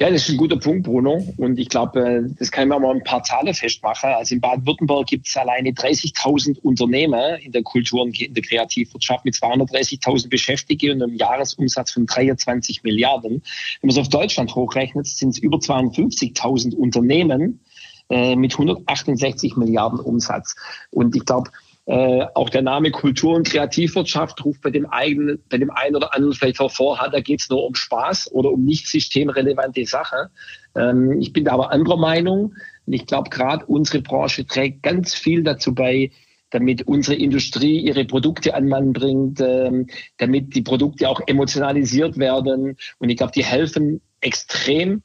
Ja, 0.00 0.08
das 0.08 0.22
ist 0.22 0.30
ein 0.30 0.38
guter 0.38 0.56
Punkt, 0.56 0.84
Bruno. 0.84 1.22
Und 1.36 1.58
ich 1.58 1.68
glaube, 1.68 2.00
äh, 2.00 2.22
das 2.38 2.50
kann 2.50 2.68
man 2.68 2.80
mal 2.80 2.94
ein 2.94 3.04
paar 3.04 3.22
Zahlen 3.22 3.52
festmachen. 3.52 4.08
Also 4.08 4.34
in 4.34 4.40
Baden-Württemberg 4.40 5.06
gibt 5.06 5.28
es 5.28 5.36
alleine 5.36 5.72
30.000 5.72 6.58
Unternehmen 6.60 7.38
in 7.40 7.52
der 7.52 7.62
Kultur- 7.62 8.04
und 8.04 8.18
in 8.18 8.32
der 8.32 8.42
Kreativwirtschaft 8.42 9.26
mit 9.26 9.34
230.000 9.34 10.30
Beschäftigten 10.30 10.92
und 10.92 11.02
einem 11.02 11.16
Jahresumsatz 11.16 11.92
von 11.92 12.06
23 12.06 12.82
Milliarden. 12.82 13.42
Wenn 13.82 13.88
man 13.88 13.90
es 13.90 13.98
auf 13.98 14.08
Deutschland 14.08 14.54
hochrechnet, 14.54 15.06
sind 15.06 15.30
es 15.30 15.38
über 15.38 15.58
250.000 15.58 16.74
Unternehmen 16.76 17.60
äh, 18.08 18.36
mit 18.36 18.52
168 18.52 19.56
Milliarden 19.56 20.00
Umsatz. 20.00 20.56
Und 20.90 21.14
ich 21.14 21.26
glaube, 21.26 21.50
äh, 21.90 22.24
auch 22.34 22.50
der 22.50 22.62
Name 22.62 22.92
Kultur- 22.92 23.34
und 23.34 23.48
Kreativwirtschaft 23.48 24.44
ruft 24.44 24.62
bei 24.62 24.70
dem, 24.70 24.86
eigenen, 24.86 25.42
bei 25.48 25.58
dem 25.58 25.72
einen 25.72 25.96
oder 25.96 26.14
anderen 26.14 26.32
vielleicht 26.34 26.60
hervor, 26.60 27.00
da 27.10 27.20
geht 27.20 27.40
es 27.40 27.50
nur 27.50 27.66
um 27.66 27.74
Spaß 27.74 28.30
oder 28.30 28.52
um 28.52 28.64
nicht 28.64 28.86
systemrelevante 28.86 29.84
Sache. 29.86 30.30
Ähm, 30.76 31.20
ich 31.20 31.32
bin 31.32 31.46
da 31.46 31.52
aber 31.52 31.72
anderer 31.72 31.96
Meinung. 31.96 32.54
Und 32.86 32.92
ich 32.92 33.06
glaube, 33.06 33.28
gerade 33.30 33.66
unsere 33.66 34.02
Branche 34.02 34.46
trägt 34.46 34.84
ganz 34.84 35.14
viel 35.14 35.42
dazu 35.42 35.74
bei, 35.74 36.12
damit 36.50 36.86
unsere 36.86 37.16
Industrie 37.16 37.80
ihre 37.80 38.04
Produkte 38.04 38.54
an 38.54 38.68
Mann 38.68 38.92
bringt, 38.92 39.40
ähm, 39.40 39.88
damit 40.18 40.54
die 40.54 40.62
Produkte 40.62 41.08
auch 41.08 41.20
emotionalisiert 41.26 42.18
werden. 42.18 42.76
Und 42.98 43.10
ich 43.10 43.16
glaube, 43.16 43.32
die 43.32 43.44
helfen 43.44 44.00
extrem 44.20 45.02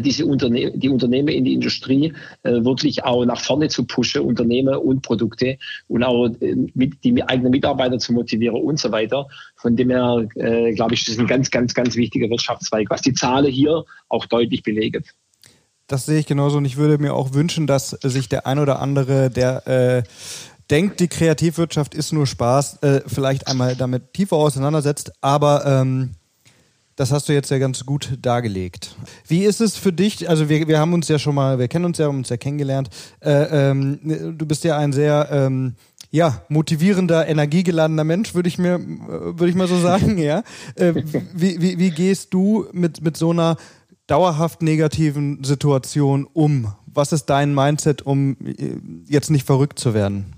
diese 0.00 0.24
Unterne 0.24 0.72
die 0.74 0.88
Unternehmen 0.88 1.28
in 1.28 1.44
die 1.44 1.54
Industrie 1.54 2.12
äh, 2.42 2.64
wirklich 2.64 3.04
auch 3.04 3.24
nach 3.24 3.40
vorne 3.40 3.68
zu 3.68 3.84
pushen, 3.84 4.22
Unternehmen 4.22 4.74
und 4.74 5.02
Produkte 5.02 5.58
und 5.88 6.02
auch 6.02 6.28
äh, 6.40 6.56
mit 6.74 7.04
die 7.04 7.22
eigenen 7.22 7.50
Mitarbeiter 7.50 7.98
zu 7.98 8.12
motivieren 8.12 8.56
und 8.56 8.78
so 8.78 8.90
weiter. 8.90 9.26
Von 9.56 9.76
dem 9.76 9.90
her, 9.90 10.26
äh, 10.36 10.72
glaube 10.72 10.94
ich, 10.94 11.04
das 11.04 11.14
ist 11.14 11.20
ein 11.20 11.26
ganz, 11.26 11.50
ganz, 11.50 11.74
ganz 11.74 11.96
wichtiger 11.96 12.30
Wirtschaftszweig, 12.30 12.88
was 12.90 13.02
die 13.02 13.12
Zahlen 13.12 13.52
hier 13.52 13.84
auch 14.08 14.26
deutlich 14.26 14.62
belegen. 14.62 15.04
Das 15.88 16.06
sehe 16.06 16.18
ich 16.18 16.26
genauso 16.26 16.58
und 16.58 16.64
ich 16.64 16.76
würde 16.76 16.98
mir 16.98 17.14
auch 17.14 17.34
wünschen, 17.34 17.66
dass 17.66 17.90
sich 17.90 18.28
der 18.28 18.46
ein 18.46 18.58
oder 18.58 18.80
andere, 18.80 19.30
der 19.30 19.66
äh, 19.66 20.02
denkt, 20.70 21.00
die 21.00 21.08
Kreativwirtschaft 21.08 21.94
ist 21.94 22.12
nur 22.12 22.26
Spaß, 22.26 22.82
äh, 22.82 23.00
vielleicht 23.06 23.46
einmal 23.46 23.76
damit 23.76 24.12
tiefer 24.12 24.36
auseinandersetzt, 24.36 25.12
aber 25.20 25.64
ähm, 25.64 26.12
das 26.96 27.12
hast 27.12 27.28
du 27.28 27.34
jetzt 27.34 27.50
ja 27.50 27.58
ganz 27.58 27.84
gut 27.84 28.18
dargelegt. 28.22 28.96
Wie 29.26 29.44
ist 29.44 29.60
es 29.60 29.76
für 29.76 29.92
dich? 29.92 30.28
Also 30.28 30.48
wir, 30.48 30.66
wir 30.66 30.78
haben 30.80 30.94
uns 30.94 31.08
ja 31.08 31.18
schon 31.18 31.34
mal, 31.34 31.58
wir 31.58 31.68
kennen 31.68 31.84
uns 31.84 31.98
ja, 31.98 32.06
haben 32.06 32.18
uns 32.18 32.30
ja 32.30 32.38
kennengelernt. 32.38 32.88
Äh, 33.20 33.70
ähm, 33.70 34.36
du 34.36 34.46
bist 34.46 34.64
ja 34.64 34.78
ein 34.78 34.92
sehr 34.92 35.28
ähm, 35.30 35.74
ja, 36.10 36.42
motivierender, 36.48 37.28
energiegeladener 37.28 38.04
Mensch, 38.04 38.34
würde 38.34 38.48
ich 38.48 38.58
mir, 38.58 38.76
äh, 38.76 38.78
würde 38.78 39.48
ich 39.48 39.54
mal 39.54 39.68
so 39.68 39.78
sagen, 39.78 40.16
ja. 40.22 40.42
Äh, 40.74 40.94
wie, 41.34 41.60
wie, 41.60 41.78
wie 41.78 41.90
gehst 41.90 42.32
du 42.32 42.66
mit, 42.72 43.02
mit 43.02 43.16
so 43.18 43.30
einer 43.30 43.56
dauerhaft 44.06 44.62
negativen 44.62 45.44
Situation 45.44 46.26
um? 46.32 46.72
Was 46.86 47.12
ist 47.12 47.26
dein 47.26 47.54
Mindset, 47.54 48.02
um 48.02 48.36
äh, 48.42 48.78
jetzt 49.06 49.30
nicht 49.30 49.46
verrückt 49.46 49.78
zu 49.78 49.92
werden? 49.92 50.32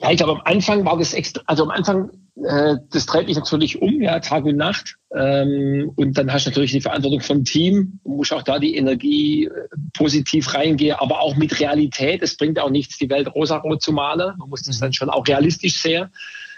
Ja, 0.00 0.10
ich 0.10 0.16
glaube, 0.16 0.32
am 0.32 0.40
Anfang 0.44 0.84
war 0.84 0.98
das 0.98 1.12
extra, 1.14 1.42
also 1.46 1.62
am 1.62 1.70
Anfang 1.70 2.10
äh, 2.36 2.76
das 2.90 3.06
treibt 3.06 3.28
mich 3.28 3.36
natürlich 3.36 3.82
um, 3.82 4.00
ja, 4.00 4.18
Tag 4.20 4.44
und 4.44 4.56
Nacht. 4.56 4.96
Ähm, 5.14 5.92
und 5.96 6.16
dann 6.16 6.32
hast 6.32 6.46
du 6.46 6.50
natürlich 6.50 6.72
die 6.72 6.80
Verantwortung 6.80 7.20
vom 7.20 7.44
Team. 7.44 8.00
Du 8.04 8.12
musst 8.12 8.32
auch 8.32 8.42
da 8.42 8.58
die 8.58 8.76
Energie 8.76 9.44
äh, 9.44 9.50
positiv 9.92 10.54
reingehen, 10.54 10.96
aber 10.98 11.20
auch 11.20 11.36
mit 11.36 11.60
Realität. 11.60 12.22
Es 12.22 12.36
bringt 12.36 12.58
auch 12.58 12.70
nichts, 12.70 12.96
die 12.98 13.10
Welt 13.10 13.28
rosarot 13.34 13.82
zu 13.82 13.92
malen. 13.92 14.34
Man 14.38 14.48
muss 14.48 14.62
das 14.62 14.76
mhm. 14.76 14.80
dann 14.80 14.92
schon 14.94 15.10
auch 15.10 15.26
realistisch 15.26 15.80
sehen. 15.80 16.08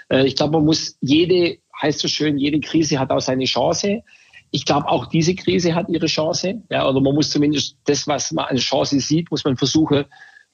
Äh, 0.09 0.27
ich 0.27 0.37
glaube, 0.37 0.53
man 0.53 0.65
muss 0.65 0.97
jede, 1.01 1.59
heißt 1.83 1.99
so 1.99 2.09
schön, 2.09 2.39
jede 2.39 2.61
Krise 2.61 3.01
hat 3.01 3.11
auch 3.11 3.21
seine 3.21 3.45
Chance. 3.45 4.03
Ich 4.53 4.65
glaube, 4.65 4.89
auch 4.89 5.07
diese 5.07 5.35
Krise 5.35 5.75
hat 5.75 5.89
ihre 5.89 6.07
Chance. 6.07 6.63
Ja, 6.71 6.89
oder 6.89 7.01
man 7.01 7.17
muss 7.17 7.31
zumindest 7.31 7.77
das, 7.87 8.07
was 8.07 8.31
man 8.31 8.45
als 8.45 8.63
Chance 8.63 9.01
sieht, 9.01 9.29
muss 9.33 9.45
man 9.45 9.57
versuchen 9.57 10.05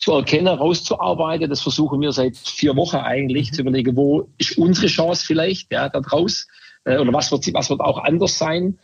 zu 0.01 0.13
erkennen, 0.13 0.49
rauszuarbeiten. 0.49 1.49
Das 1.49 1.61
versuchen 1.61 2.01
wir 2.01 2.13
seit 2.13 2.37
vier 2.37 2.75
Wochen 2.77 2.97
eigentlich, 2.97 3.51
mhm. 3.51 3.55
zu 3.55 3.63
überlegen, 3.63 3.97
wo 3.97 4.29
ist 4.39 4.59
unsere 4.59 4.89
Chance 4.89 5.25
vielleicht, 5.25 5.73
ja, 5.73 5.89
da 5.89 6.01
draus, 6.01 6.49
äh, 6.85 6.99
oder 6.99 7.13
was 7.13 7.31
wird, 7.31 7.53
was 7.55 7.71
wird 7.71 7.81
auch 7.81 7.99
anders 7.99 8.39
sein. 8.39 8.79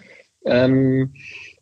Ähm, 0.44 1.14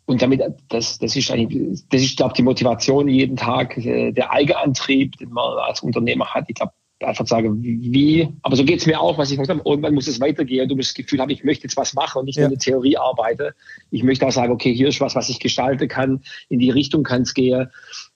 und 0.06 0.20
damit, 0.20 0.42
das, 0.68 0.98
das 0.98 1.16
ist 1.16 1.30
eigentlich, 1.30 1.82
das 1.88 2.02
ist, 2.02 2.16
glaube 2.16 2.32
ich, 2.32 2.36
die 2.36 2.42
Motivation 2.42 3.08
jeden 3.08 3.36
Tag, 3.36 3.78
äh, 3.78 4.12
der 4.12 4.32
Eigenantrieb, 4.32 5.16
den 5.16 5.30
man 5.30 5.58
als 5.58 5.80
Unternehmer 5.80 6.26
hat. 6.26 6.44
Ich 6.48 6.56
glaube, 6.56 6.72
einfach 7.00 7.26
sagen, 7.26 7.62
wie, 7.62 8.28
aber 8.42 8.56
so 8.56 8.64
geht 8.64 8.80
es 8.80 8.86
mir 8.86 9.00
auch, 9.00 9.18
was 9.18 9.30
ich 9.30 9.38
gesagt 9.38 9.58
habe, 9.58 9.68
irgendwann 9.68 9.94
muss 9.94 10.06
es 10.06 10.20
weitergehen. 10.20 10.68
Du 10.68 10.76
musst 10.76 10.90
das 10.90 10.94
Gefühl 10.94 11.20
haben, 11.20 11.30
ich 11.30 11.44
möchte 11.44 11.64
jetzt 11.64 11.76
was 11.76 11.94
machen 11.94 12.20
und 12.20 12.24
nicht 12.26 12.36
ja. 12.36 12.42
nur 12.42 12.50
eine 12.50 12.58
Theorie 12.58 12.96
arbeite. 12.96 13.54
Ich 13.90 14.02
möchte 14.02 14.26
auch 14.26 14.32
sagen, 14.32 14.52
okay, 14.52 14.74
hier 14.74 14.88
ist 14.88 15.00
was, 15.00 15.14
was 15.14 15.28
ich 15.28 15.40
gestalten 15.40 15.88
kann, 15.88 16.22
in 16.48 16.58
die 16.58 16.70
Richtung 16.70 17.02
kann 17.02 17.22
es 17.22 17.34
gehen. 17.34 17.68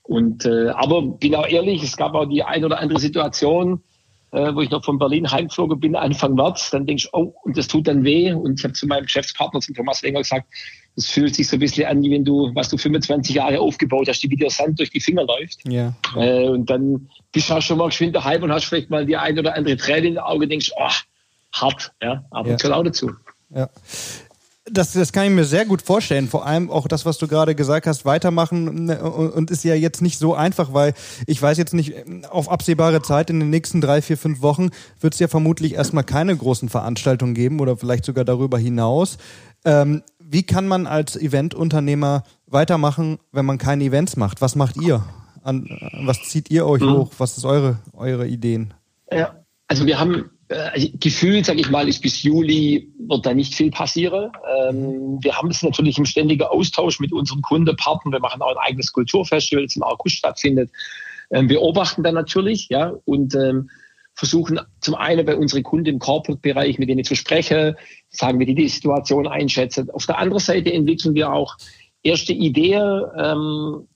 Und 0.08 0.46
äh, 0.46 0.70
aber 0.70 1.02
bin 1.02 1.34
auch 1.34 1.46
ehrlich, 1.46 1.82
es 1.82 1.98
gab 1.98 2.14
auch 2.14 2.24
die 2.24 2.42
ein 2.42 2.64
oder 2.64 2.80
andere 2.80 2.98
Situation, 2.98 3.82
äh, 4.30 4.54
wo 4.54 4.62
ich 4.62 4.70
noch 4.70 4.82
von 4.82 4.98
Berlin 4.98 5.30
heimgeflogen 5.30 5.78
bin, 5.78 5.94
Anfang 5.94 6.34
März, 6.34 6.70
dann 6.70 6.86
denke 6.86 7.02
ich, 7.02 7.12
oh, 7.12 7.34
und 7.42 7.58
das 7.58 7.68
tut 7.68 7.88
dann 7.88 8.04
weh. 8.04 8.32
Und 8.32 8.58
ich 8.58 8.64
habe 8.64 8.72
zu 8.72 8.86
meinem 8.86 9.04
Geschäftspartner, 9.04 9.60
zum 9.60 9.74
Thomas 9.74 10.02
Wenger, 10.02 10.20
gesagt, 10.20 10.46
das 10.96 11.06
fühlt 11.06 11.34
sich 11.34 11.46
so 11.46 11.56
ein 11.56 11.60
bisschen 11.60 11.86
an, 11.86 12.02
wie 12.02 12.10
wenn 12.10 12.24
du, 12.24 12.50
was 12.54 12.70
du 12.70 12.78
25 12.78 13.36
Jahre 13.36 13.60
aufgebaut 13.60 14.08
hast, 14.08 14.20
die 14.22 14.30
wie 14.30 14.36
der 14.36 14.48
Sand 14.48 14.78
durch 14.78 14.88
die 14.88 15.00
Finger 15.00 15.24
läuft. 15.24 15.58
Ja. 15.68 15.94
Äh, 16.16 16.48
und 16.48 16.70
dann 16.70 17.10
bist 17.30 17.50
du 17.50 17.60
schon 17.60 17.76
mal 17.76 17.88
geschwind 17.88 18.16
daheim 18.16 18.42
und 18.42 18.50
hast 18.50 18.64
vielleicht 18.64 18.88
mal 18.88 19.04
die 19.04 19.18
ein 19.18 19.38
oder 19.38 19.54
andere 19.54 19.76
Träne 19.76 20.06
in 20.06 20.14
den 20.14 20.18
Augen, 20.18 20.48
denkst, 20.48 20.72
oh, 20.74 20.90
hart, 21.52 21.92
ja, 22.02 22.24
aber 22.30 22.48
ja. 22.48 22.56
gehört 22.56 22.74
auch 22.74 22.82
dazu. 22.82 23.10
Ja. 23.54 23.68
Das, 24.70 24.92
das 24.92 25.12
kann 25.12 25.24
ich 25.24 25.30
mir 25.30 25.44
sehr 25.44 25.66
gut 25.66 25.82
vorstellen. 25.82 26.28
Vor 26.28 26.46
allem 26.46 26.70
auch 26.70 26.88
das, 26.88 27.06
was 27.06 27.18
du 27.18 27.28
gerade 27.28 27.54
gesagt 27.54 27.86
hast, 27.86 28.04
weitermachen 28.04 28.86
ne, 28.86 29.02
und 29.02 29.50
ist 29.50 29.64
ja 29.64 29.74
jetzt 29.74 30.02
nicht 30.02 30.18
so 30.18 30.34
einfach, 30.34 30.72
weil 30.72 30.94
ich 31.26 31.40
weiß 31.40 31.58
jetzt 31.58 31.74
nicht, 31.74 31.94
auf 32.30 32.50
absehbare 32.50 33.02
Zeit 33.02 33.30
in 33.30 33.40
den 33.40 33.50
nächsten 33.50 33.80
drei, 33.80 34.02
vier, 34.02 34.16
fünf 34.16 34.42
Wochen 34.42 34.70
wird 35.00 35.14
es 35.14 35.20
ja 35.20 35.28
vermutlich 35.28 35.74
erstmal 35.74 36.04
keine 36.04 36.36
großen 36.36 36.68
Veranstaltungen 36.68 37.34
geben 37.34 37.60
oder 37.60 37.76
vielleicht 37.76 38.04
sogar 38.04 38.24
darüber 38.24 38.58
hinaus. 38.58 39.18
Ähm, 39.64 40.02
wie 40.18 40.42
kann 40.42 40.68
man 40.68 40.86
als 40.86 41.16
Eventunternehmer 41.16 42.22
weitermachen, 42.46 43.18
wenn 43.32 43.46
man 43.46 43.58
keine 43.58 43.84
Events 43.84 44.16
macht? 44.16 44.40
Was 44.40 44.56
macht 44.56 44.76
ihr? 44.76 45.04
An, 45.42 45.66
was 46.04 46.22
zieht 46.24 46.50
ihr 46.50 46.66
euch 46.66 46.82
mhm. 46.82 46.92
hoch? 46.92 47.12
Was 47.18 47.38
ist 47.38 47.44
eure, 47.44 47.78
eure 47.94 48.26
Ideen? 48.26 48.74
Ja, 49.10 49.34
also 49.66 49.86
wir 49.86 49.98
haben 49.98 50.30
äh, 50.48 50.88
gefühlt, 50.98 51.46
sage 51.46 51.60
ich 51.60 51.70
mal, 51.70 51.88
ist 51.88 52.00
bis 52.00 52.22
Juli 52.22 52.90
wird 52.98 53.26
da 53.26 53.34
nicht 53.34 53.54
viel 53.54 53.70
passieren. 53.70 54.32
Ähm, 54.58 55.18
wir 55.22 55.36
haben 55.36 55.50
es 55.50 55.62
natürlich 55.62 55.98
im 55.98 56.06
ständigen 56.06 56.44
Austausch 56.44 57.00
mit 57.00 57.12
unseren 57.12 57.42
Kundenpartnern. 57.42 58.12
Wir 58.12 58.20
machen 58.20 58.40
auch 58.40 58.50
ein 58.50 58.66
eigenes 58.66 58.92
Kulturfestival, 58.92 59.64
das 59.64 59.76
im 59.76 59.82
August 59.82 60.16
stattfindet. 60.16 60.70
Ähm, 61.30 61.48
wir 61.48 61.58
beobachten 61.58 62.02
da 62.02 62.12
natürlich, 62.12 62.68
ja, 62.70 62.94
und 63.04 63.34
ähm, 63.34 63.68
versuchen 64.14 64.58
zum 64.80 64.94
einen 64.94 65.24
bei 65.24 65.36
unseren 65.36 65.62
Kunden 65.62 65.86
im 65.86 65.98
Corporate-Bereich 65.98 66.78
mit 66.78 66.88
denen 66.88 67.04
zu 67.04 67.14
sprechen, 67.14 67.76
sagen, 68.08 68.40
wie 68.40 68.46
die 68.46 68.54
die 68.54 68.68
Situation 68.68 69.28
einschätzen. 69.28 69.90
Auf 69.90 70.06
der 70.06 70.18
anderen 70.18 70.40
Seite 70.40 70.72
entwickeln 70.72 71.14
wir 71.14 71.32
auch 71.32 71.56
erste 72.02 72.32
Ideen. 72.32 73.02
Ähm, 73.16 73.86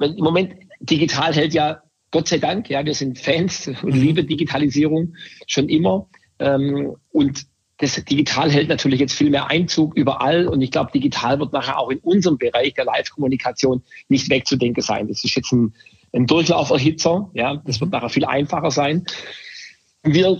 Im 0.00 0.16
Moment 0.16 0.54
digital 0.80 1.32
hält 1.32 1.54
ja 1.54 1.80
Gott 2.10 2.28
sei 2.28 2.38
Dank, 2.38 2.70
ja, 2.70 2.84
wir 2.84 2.94
sind 2.94 3.18
Fans 3.18 3.68
und 3.68 3.82
mhm. 3.94 4.00
lieben 4.00 4.26
Digitalisierung 4.26 5.14
schon 5.46 5.68
immer. 5.68 6.08
Ähm, 6.38 6.96
und 7.12 7.46
das 7.78 8.02
Digital 8.04 8.50
hält 8.50 8.68
natürlich 8.68 9.00
jetzt 9.00 9.12
viel 9.12 9.30
mehr 9.30 9.50
Einzug 9.50 9.96
überall 9.96 10.48
und 10.48 10.62
ich 10.62 10.70
glaube, 10.70 10.92
digital 10.92 11.38
wird 11.38 11.52
nachher 11.52 11.78
auch 11.78 11.90
in 11.90 11.98
unserem 11.98 12.38
Bereich 12.38 12.72
der 12.74 12.86
Live-Kommunikation 12.86 13.82
nicht 14.08 14.30
wegzudenken 14.30 14.82
sein. 14.82 15.08
Das 15.08 15.22
ist 15.24 15.34
jetzt 15.34 15.52
ein, 15.52 15.74
ein 16.14 16.26
Durchlauferhitzer, 16.26 17.30
ja, 17.34 17.62
das 17.66 17.80
wird 17.80 17.90
mhm. 17.90 17.96
nachher 17.96 18.08
viel 18.08 18.24
einfacher 18.24 18.70
sein. 18.70 19.04
Wir 20.02 20.38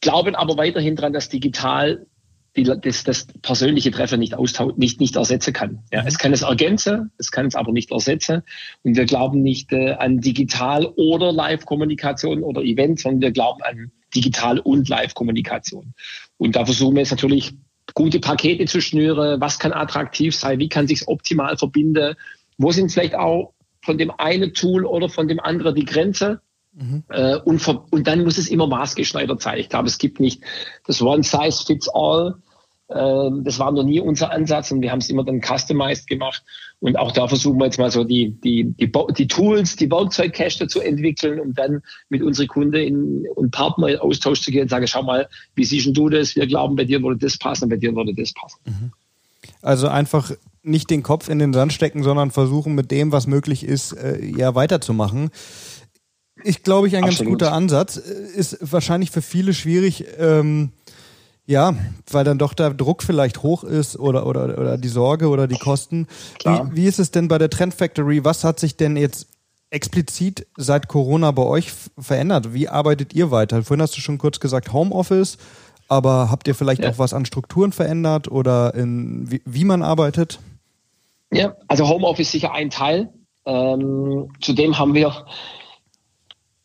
glauben 0.00 0.34
aber 0.34 0.56
weiterhin 0.56 0.96
daran, 0.96 1.12
dass 1.12 1.28
digital 1.28 2.06
die, 2.56 2.64
das, 2.64 3.04
das 3.04 3.26
persönliche 3.40 3.90
Treffen 3.90 4.20
nicht, 4.20 4.34
austauschen, 4.34 4.78
nicht, 4.78 5.00
nicht 5.00 5.16
ersetzen 5.16 5.52
kann. 5.52 5.82
Ja, 5.90 6.04
es 6.06 6.18
kann 6.18 6.32
es 6.32 6.42
ergänzen, 6.42 7.10
es 7.18 7.30
kann 7.30 7.46
es 7.46 7.54
aber 7.54 7.72
nicht 7.72 7.90
ersetzen. 7.90 8.42
Und 8.82 8.96
wir 8.96 9.06
glauben 9.06 9.42
nicht 9.42 9.72
äh, 9.72 9.92
an 9.92 10.20
Digital- 10.20 10.86
oder 10.96 11.32
Live-Kommunikation 11.32 12.42
oder 12.42 12.62
Events, 12.62 13.02
sondern 13.02 13.22
wir 13.22 13.30
glauben 13.32 13.62
an 13.62 13.92
Digital- 14.14 14.58
und 14.58 14.88
Live-Kommunikation. 14.88 15.94
Und 16.36 16.56
da 16.56 16.64
versuchen 16.64 16.94
wir 16.94 17.00
jetzt 17.00 17.10
natürlich 17.10 17.54
gute 17.94 18.20
Pakete 18.20 18.66
zu 18.66 18.80
schnüren. 18.80 19.40
Was 19.40 19.58
kann 19.58 19.72
attraktiv 19.72 20.34
sein? 20.36 20.58
Wie 20.58 20.68
kann 20.68 20.86
sich 20.86 21.08
optimal 21.08 21.56
verbinden? 21.56 22.14
Wo 22.58 22.70
sind 22.70 22.92
vielleicht 22.92 23.14
auch 23.14 23.54
von 23.82 23.98
dem 23.98 24.10
einen 24.10 24.52
Tool 24.54 24.84
oder 24.84 25.08
von 25.08 25.26
dem 25.26 25.40
anderen 25.40 25.74
die 25.74 25.84
Grenze? 25.84 26.40
Mhm. 26.74 27.04
Äh, 27.08 27.36
und, 27.36 27.66
und 27.90 28.06
dann 28.06 28.24
muss 28.24 28.38
es 28.38 28.48
immer 28.48 28.66
maßgeschneidert 28.66 29.42
sein. 29.42 29.58
Ich 29.58 29.68
glaube, 29.68 29.88
es 29.88 29.98
gibt 29.98 30.20
nicht 30.20 30.42
das 30.86 31.02
One 31.02 31.22
Size 31.22 31.64
Fits 31.66 31.88
All. 31.88 32.36
Ähm, 32.88 33.44
das 33.44 33.58
war 33.58 33.72
noch 33.72 33.84
nie 33.84 34.00
unser 34.00 34.30
Ansatz 34.30 34.70
und 34.70 34.80
wir 34.80 34.90
haben 34.90 34.98
es 34.98 35.10
immer 35.10 35.24
dann 35.24 35.40
customized 35.42 36.06
gemacht. 36.06 36.42
Und 36.80 36.98
auch 36.98 37.12
da 37.12 37.28
versuchen 37.28 37.58
wir 37.58 37.66
jetzt 37.66 37.78
mal 37.78 37.90
so 37.90 38.04
die, 38.04 38.30
die, 38.42 38.64
die, 38.64 38.90
die 39.16 39.28
Tools, 39.28 39.76
die 39.76 39.90
Werkzeugkäste 39.90 40.66
zu 40.66 40.80
entwickeln, 40.80 41.38
um 41.38 41.54
dann 41.54 41.82
mit 42.08 42.22
unseren 42.22 42.48
Kunden 42.48 43.26
und 43.34 43.50
Partner 43.50 43.88
in 43.88 43.98
Austausch 43.98 44.40
zu 44.40 44.50
gehen 44.50 44.62
und 44.62 44.68
sagen, 44.68 44.86
schau 44.86 45.02
mal, 45.02 45.28
wie 45.54 45.64
siehst 45.64 45.96
du 45.96 46.08
das? 46.08 46.34
Wir 46.34 46.46
glauben, 46.46 46.74
bei 46.74 46.84
dir 46.84 47.02
würde 47.02 47.20
das 47.20 47.38
passen, 47.38 47.68
bei 47.68 47.76
dir 47.76 47.94
würde 47.94 48.14
das 48.14 48.32
passen. 48.32 48.58
Mhm. 48.64 48.92
Also 49.60 49.88
einfach 49.88 50.32
nicht 50.64 50.90
den 50.90 51.02
Kopf 51.02 51.28
in 51.28 51.38
den 51.38 51.52
Sand 51.52 51.72
stecken, 51.72 52.02
sondern 52.02 52.30
versuchen 52.30 52.74
mit 52.74 52.90
dem, 52.90 53.12
was 53.12 53.26
möglich 53.26 53.64
ist, 53.64 53.92
äh, 53.92 54.24
ja 54.24 54.54
weiterzumachen 54.54 55.30
ich 56.44 56.62
glaube 56.62 56.88
ich 56.88 56.96
ein 56.96 57.04
Absolut. 57.04 57.38
ganz 57.38 57.48
guter 57.48 57.52
Ansatz. 57.52 57.96
Ist 57.96 58.58
wahrscheinlich 58.60 59.10
für 59.10 59.22
viele 59.22 59.54
schwierig, 59.54 60.04
ähm, 60.18 60.70
ja, 61.46 61.74
weil 62.10 62.24
dann 62.24 62.38
doch 62.38 62.54
der 62.54 62.70
Druck 62.70 63.02
vielleicht 63.02 63.42
hoch 63.42 63.64
ist 63.64 63.98
oder, 63.98 64.26
oder, 64.26 64.58
oder 64.58 64.78
die 64.78 64.88
Sorge 64.88 65.28
oder 65.28 65.46
die 65.46 65.58
Kosten. 65.58 66.06
Wie, 66.44 66.76
wie 66.76 66.86
ist 66.86 66.98
es 66.98 67.10
denn 67.10 67.28
bei 67.28 67.38
der 67.38 67.50
Trend 67.50 67.74
Factory? 67.74 68.24
Was 68.24 68.44
hat 68.44 68.60
sich 68.60 68.76
denn 68.76 68.96
jetzt 68.96 69.26
explizit 69.70 70.46
seit 70.56 70.88
Corona 70.88 71.30
bei 71.30 71.42
euch 71.42 71.72
verändert? 71.98 72.54
Wie 72.54 72.68
arbeitet 72.68 73.14
ihr 73.14 73.30
weiter? 73.30 73.62
Vorhin 73.62 73.82
hast 73.82 73.96
du 73.96 74.00
schon 74.00 74.18
kurz 74.18 74.38
gesagt 74.38 74.72
Homeoffice, 74.72 75.38
aber 75.88 76.30
habt 76.30 76.46
ihr 76.46 76.54
vielleicht 76.54 76.84
ja. 76.84 76.90
auch 76.90 76.98
was 76.98 77.14
an 77.14 77.24
Strukturen 77.24 77.72
verändert 77.72 78.30
oder 78.30 78.74
in, 78.74 79.30
wie, 79.30 79.42
wie 79.44 79.64
man 79.64 79.82
arbeitet? 79.82 80.38
Ja, 81.32 81.56
also 81.66 81.88
Homeoffice 81.88 82.28
ist 82.28 82.32
sicher 82.32 82.52
ein 82.52 82.70
Teil. 82.70 83.08
Ähm, 83.46 84.30
zudem 84.40 84.78
haben 84.78 84.94
wir 84.94 85.26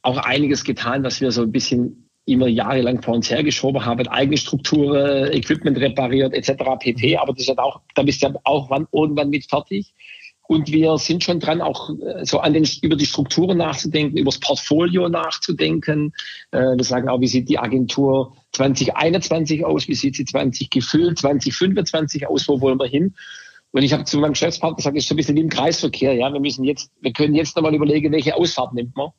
auch 0.08 0.18
einiges 0.18 0.64
getan, 0.64 1.04
was 1.04 1.20
wir 1.20 1.32
so 1.32 1.42
ein 1.42 1.52
bisschen 1.52 2.10
immer 2.26 2.48
jahrelang 2.48 3.02
vor 3.02 3.16
uns 3.16 3.30
hergeschoben 3.30 3.86
haben, 3.86 4.08
eigene 4.08 4.38
Strukturen, 4.38 5.32
Equipment 5.32 5.78
repariert 5.78 6.34
etc. 6.34 6.64
pp. 6.80 7.12
Mhm. 7.12 7.18
Aber 7.18 7.34
das 7.34 7.48
ist 7.48 7.60
auch, 7.60 7.82
da 7.96 8.04
bist 8.04 8.22
du 8.22 8.28
ja 8.28 8.34
auch 8.44 8.70
wann, 8.70 8.88
irgendwann 8.92 9.30
mit 9.30 9.50
fertig. 9.50 9.94
Und 10.50 10.72
wir 10.72 10.98
sind 10.98 11.26
schon 11.26 11.42
dran, 11.42 11.62
auch 11.62 11.90
äh, 11.90 12.26
so 12.26 12.40
an 12.40 12.54
den, 12.54 12.66
über 12.82 12.96
die 12.96 13.06
Strukturen 13.06 13.58
nachzudenken, 13.58 14.18
über 14.18 14.32
das 14.32 14.40
Portfolio 14.40 15.10
nachzudenken. 15.10 16.14
Äh, 16.52 16.78
wir 16.78 16.84
sagen 16.86 17.10
auch, 17.10 17.20
wie 17.20 17.28
sieht 17.28 17.50
die 17.50 17.60
Agentur 17.60 18.34
2021 18.54 19.66
aus, 19.66 19.90
wie 19.90 19.96
sieht 19.96 20.16
sie 20.16 20.24
20 20.24 20.70
gefüllt, 20.70 21.20
2025 21.20 22.28
aus, 22.28 22.48
wo 22.48 22.62
wollen 22.62 22.80
wir 22.80 22.88
hin? 22.88 23.14
Und 23.72 23.84
ich 23.84 23.92
habe 23.92 24.06
zu 24.06 24.20
meinem 24.20 24.34
Geschäftspartner 24.34 24.78
gesagt, 24.78 24.96
das 24.96 25.04
ist 25.04 25.10
so 25.10 25.16
ein 25.16 25.18
bisschen 25.18 25.36
wie 25.36 25.42
im 25.42 25.50
Kreisverkehr. 25.50 26.14
Ja, 26.14 26.32
wir 26.32 26.40
müssen 26.40 26.64
jetzt, 26.64 26.92
wir 27.02 27.12
können 27.12 27.36
jetzt 27.36 27.58
nochmal 27.58 27.76
überlegen, 27.76 28.14
welche 28.14 28.36
Ausfahrt 28.36 28.74
nimmt 28.74 28.96
man. 28.96 29.10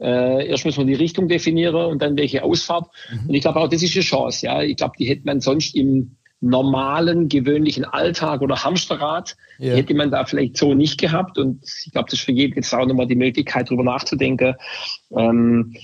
Äh, 0.00 0.48
erst 0.48 0.64
muss 0.64 0.76
man 0.76 0.86
die 0.86 0.94
Richtung 0.94 1.28
definieren 1.28 1.74
und 1.74 2.02
dann 2.02 2.16
welche 2.16 2.42
Ausfahrt. 2.42 2.88
Mhm. 3.10 3.28
Und 3.28 3.34
ich 3.34 3.42
glaube 3.42 3.60
auch, 3.60 3.68
das 3.68 3.82
ist 3.82 3.94
eine 3.94 4.04
Chance. 4.04 4.46
Ja, 4.46 4.62
ich 4.62 4.76
glaube, 4.76 4.94
die 4.98 5.06
hätte 5.06 5.22
man 5.24 5.40
sonst 5.40 5.74
im 5.74 6.16
normalen, 6.40 7.28
gewöhnlichen 7.28 7.84
Alltag 7.84 8.42
oder 8.42 8.62
Hamsterrad, 8.62 9.36
ja. 9.58 9.74
hätte 9.74 9.94
man 9.94 10.10
da 10.10 10.24
vielleicht 10.24 10.56
so 10.56 10.74
nicht 10.74 11.00
gehabt. 11.00 11.38
Und 11.38 11.64
ich 11.84 11.92
glaube, 11.92 12.10
das 12.10 12.20
ist 12.20 12.24
für 12.24 12.32
jeden 12.32 12.54
jetzt 12.54 12.74
auch 12.74 12.86
nochmal 12.86 13.06
die 13.06 13.16
Möglichkeit, 13.16 13.68
darüber 13.68 13.84
nachzudenken. 13.84 14.54
Ähm, 15.16 15.74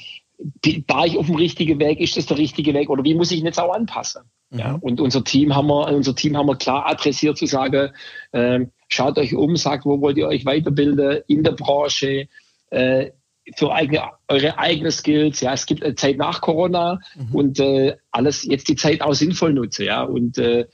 war 0.89 1.07
ich 1.07 1.17
auf 1.17 1.27
dem 1.27 1.37
richtigen 1.37 1.79
Weg? 1.79 2.01
Ist 2.01 2.17
das 2.17 2.27
der 2.27 2.37
richtige 2.37 2.75
Weg? 2.75 2.91
Oder 2.91 3.05
wie 3.05 3.15
muss 3.15 3.31
ich 3.31 3.39
ihn 3.39 3.47
jetzt 3.47 3.61
auch 3.61 3.73
anpassen? 3.73 4.23
Mhm. 4.51 4.59
Ja, 4.59 4.79
und 4.81 5.01
unser 5.01 5.25
Team 5.25 5.55
haben 5.55 5.69
wir, 5.69 5.89
unser 5.89 6.15
Team 6.15 6.37
haben 6.37 6.47
wir 6.47 6.57
klar 6.57 6.87
adressiert 6.87 7.39
zu 7.39 7.47
sagen, 7.47 7.91
äh, 8.33 8.61
schaut 8.89 9.19
euch 9.19 9.35
um, 9.35 9.57
sagt, 9.57 9.87
wo 9.87 10.01
wollt 10.01 10.19
ihr 10.19 10.27
euch 10.27 10.45
weiterbilden 10.45 11.23
in 11.27 11.43
der 11.45 11.53
Branche, 11.53 12.29
äh, 12.71 13.11
für 13.57 13.73
eigene, 13.73 14.03
eure 14.29 14.59
eigenen 14.59 14.93
Skills. 14.93 15.41
Ja, 15.41 15.53
es 15.53 15.67
gibt 15.67 15.85
eine 15.85 15.95
Zeit 15.95 16.17
nach 16.17 16.41
Corona 16.41 17.01
mhm. 17.17 17.35
und 17.35 17.61
äh, 17.61 17.97
alles 18.11 18.45
jetzt 18.45 18.69
die 18.69 18.77
Zeit 18.77 19.03
auch 19.03 19.15
sinnvoll 19.15 19.53
nutze. 19.53 19.85
Ja, 19.85 20.03
und 20.03 20.39
äh, 20.39 20.67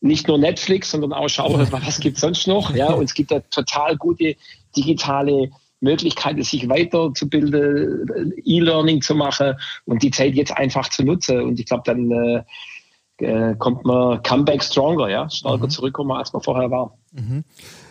nicht 0.00 0.28
nur 0.28 0.38
Netflix, 0.38 0.90
sondern 0.90 1.12
auch 1.12 1.28
schauen, 1.28 1.66
was 1.70 2.00
gibt's 2.00 2.20
sonst 2.20 2.46
noch. 2.46 2.74
Ja, 2.74 2.92
und 2.92 3.04
es 3.04 3.14
gibt 3.14 3.30
da 3.30 3.40
total 3.40 3.96
gute 3.96 4.36
digitale 4.76 5.50
Möglichkeiten, 5.80 6.42
sich 6.42 6.68
weiterzubilden, 6.68 8.32
E-Learning 8.44 9.02
zu 9.02 9.14
machen 9.14 9.54
und 9.84 10.02
die 10.02 10.10
Zeit 10.10 10.34
jetzt 10.34 10.56
einfach 10.56 10.88
zu 10.88 11.04
nutzen. 11.04 11.40
Und 11.40 11.60
ich 11.60 11.66
glaube, 11.66 11.82
dann 11.84 12.10
äh, 12.10 12.42
äh, 13.18 13.54
kommt 13.56 13.84
man 13.84 14.22
Comeback 14.22 14.62
stronger, 14.62 15.08
ja, 15.08 15.28
stärker 15.30 15.64
mhm. 15.64 15.70
zurückkommen, 15.70 16.12
als 16.12 16.32
man 16.32 16.42
vorher 16.42 16.70
war. 16.70 16.96
Mhm. 17.12 17.44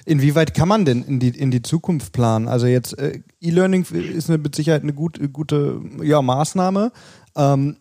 Inwieweit 0.05 0.53
kann 0.53 0.67
man 0.67 0.85
denn 0.85 1.03
in 1.03 1.19
die, 1.19 1.29
in 1.29 1.51
die 1.51 1.61
Zukunft 1.61 2.13
planen? 2.13 2.47
Also 2.47 2.67
jetzt 2.67 2.97
äh, 2.99 3.21
E-Learning 3.41 3.83
ist 3.83 4.29
eine, 4.29 4.37
mit 4.37 4.55
Sicherheit 4.55 4.83
eine 4.83 4.93
gut, 4.93 5.19
gute 5.33 5.81
ja, 6.03 6.21
Maßnahme. 6.21 6.91
Ähm, 7.35 7.77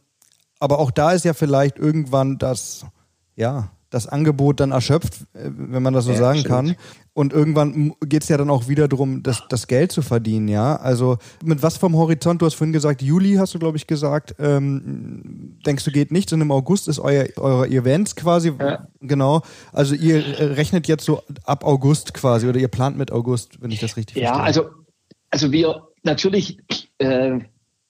aber 0.59 0.78
auch 0.78 0.90
da 0.90 1.12
ist 1.12 1.24
ja 1.24 1.35
vielleicht 1.35 1.78
irgendwann 1.78 2.38
das, 2.38 2.87
ja, 3.37 3.70
das 3.94 4.09
Angebot 4.09 4.61
dann 4.61 4.72
erschöpft, 4.72 5.22
äh, 5.35 5.50
wenn 5.57 5.83
man 5.83 5.94
das 5.94 6.04
so 6.04 6.12
ja, 6.12 6.18
sagen 6.18 6.40
stimmt. 6.40 6.54
kann. 6.54 6.76
Und 7.12 7.33
irgendwann 7.33 7.92
geht 8.00 8.24
es 8.24 8.28
ja 8.28 8.37
dann 8.37 8.50
auch 8.50 8.66
wieder 8.66 8.88
darum, 8.88 9.22
das, 9.22 9.44
das 9.48 9.68
Geld 9.68 9.92
zu 9.92 10.02
verdienen, 10.02 10.48
ja. 10.48 10.76
Also 10.76 11.18
mit 11.44 11.62
was 11.62 11.76
vom 11.76 11.96
Horizont, 11.96 12.42
du 12.42 12.46
hast 12.46 12.54
vorhin 12.54 12.72
gesagt, 12.72 13.02
Juli 13.02 13.35
hast 13.35 13.54
du, 13.54 13.61
glaube 13.61 13.76
ich, 13.76 13.87
gesagt, 13.87 14.35
ähm, 14.40 15.59
denkst 15.64 15.85
du, 15.85 15.92
geht 15.92 16.11
nichts 16.11 16.33
und 16.33 16.40
im 16.40 16.50
August 16.50 16.88
ist 16.88 16.98
euer, 16.98 17.26
euer 17.37 17.66
Events 17.66 18.16
quasi, 18.16 18.52
ja. 18.59 18.88
genau. 19.00 19.42
Also 19.72 19.94
ihr 19.94 20.24
rechnet 20.57 20.88
jetzt 20.88 21.04
so 21.04 21.22
ab 21.44 21.64
August 21.64 22.14
quasi 22.14 22.48
oder 22.48 22.59
ihr 22.59 22.68
plant 22.68 22.98
mit 22.98 23.12
August, 23.12 23.62
wenn 23.62 23.70
ich 23.70 23.78
das 23.78 23.96
richtig 23.96 24.16
ja, 24.16 24.35
verstehe. 24.35 24.40
Ja, 24.40 24.44
also, 24.44 24.85
also 25.30 25.52
wir 25.52 25.88
natürlich 26.02 26.59
äh, 26.98 27.38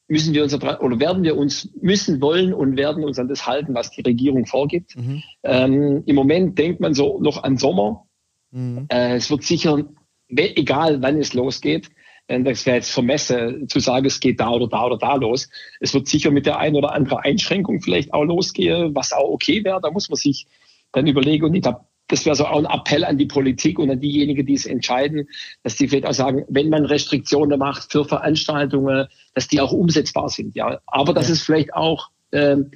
müssen 0.06 0.34
wir 0.34 0.42
uns 0.42 0.54
oder 0.54 1.00
werden 1.00 1.22
wir 1.22 1.36
uns 1.36 1.70
müssen 1.80 2.20
wollen 2.20 2.52
und 2.52 2.76
werden 2.76 3.04
uns 3.04 3.18
an 3.18 3.28
das 3.28 3.46
halten, 3.46 3.74
was 3.74 3.90
die 3.90 4.02
Regierung 4.02 4.46
vorgibt. 4.46 4.96
Mhm. 4.96 5.22
Ähm, 5.42 6.02
Im 6.06 6.16
Moment 6.16 6.58
denkt 6.58 6.80
man 6.80 6.94
so 6.94 7.18
noch 7.20 7.42
an 7.42 7.56
Sommer. 7.56 8.06
Mhm. 8.50 8.86
Äh, 8.90 9.16
es 9.16 9.30
wird 9.30 9.42
sicher, 9.42 9.84
egal 10.28 11.00
wann 11.00 11.18
es 11.18 11.32
losgeht, 11.32 11.90
äh, 12.26 12.42
das 12.42 12.66
wäre 12.66 12.76
jetzt 12.76 12.90
vermessen 12.90 13.68
zu 13.68 13.80
sagen, 13.80 14.06
es 14.06 14.20
geht 14.20 14.40
da 14.40 14.50
oder 14.50 14.68
da 14.68 14.86
oder 14.86 14.98
da 14.98 15.14
los. 15.14 15.48
Es 15.80 15.94
wird 15.94 16.06
sicher 16.06 16.30
mit 16.30 16.46
der 16.46 16.58
einen 16.58 16.76
oder 16.76 16.92
anderen 16.92 17.20
Einschränkung 17.20 17.80
vielleicht 17.80 18.12
auch 18.12 18.24
losgehen, 18.24 18.94
was 18.94 19.12
auch 19.12 19.30
okay 19.30 19.64
wäre. 19.64 19.80
Da 19.80 19.90
muss 19.90 20.08
man 20.08 20.16
sich 20.16 20.46
dann 20.92 21.06
überlegen. 21.06 21.44
Und 21.46 21.54
ich 21.54 21.62
glaube, 21.62 21.80
das 22.08 22.26
wäre 22.26 22.36
so 22.36 22.46
auch 22.46 22.58
ein 22.58 22.66
Appell 22.66 23.04
an 23.04 23.18
die 23.18 23.26
Politik 23.26 23.78
und 23.78 23.90
an 23.90 24.00
diejenigen, 24.00 24.46
die 24.46 24.54
es 24.54 24.66
entscheiden, 24.66 25.28
dass 25.62 25.76
die 25.76 25.88
vielleicht 25.88 26.06
auch 26.06 26.12
sagen, 26.14 26.44
wenn 26.48 26.68
man 26.68 26.84
Restriktionen 26.84 27.58
macht 27.58 27.90
für 27.90 28.04
Veranstaltungen, 28.04 29.06
dass 29.34 29.48
die 29.48 29.60
auch 29.60 29.72
umsetzbar 29.72 30.28
sind. 30.28 30.54
Ja, 30.54 30.80
aber 30.86 31.14
dass 31.14 31.28
ja. 31.28 31.34
es 31.34 31.42
vielleicht 31.42 31.72
auch, 31.72 32.10
ähm, 32.32 32.72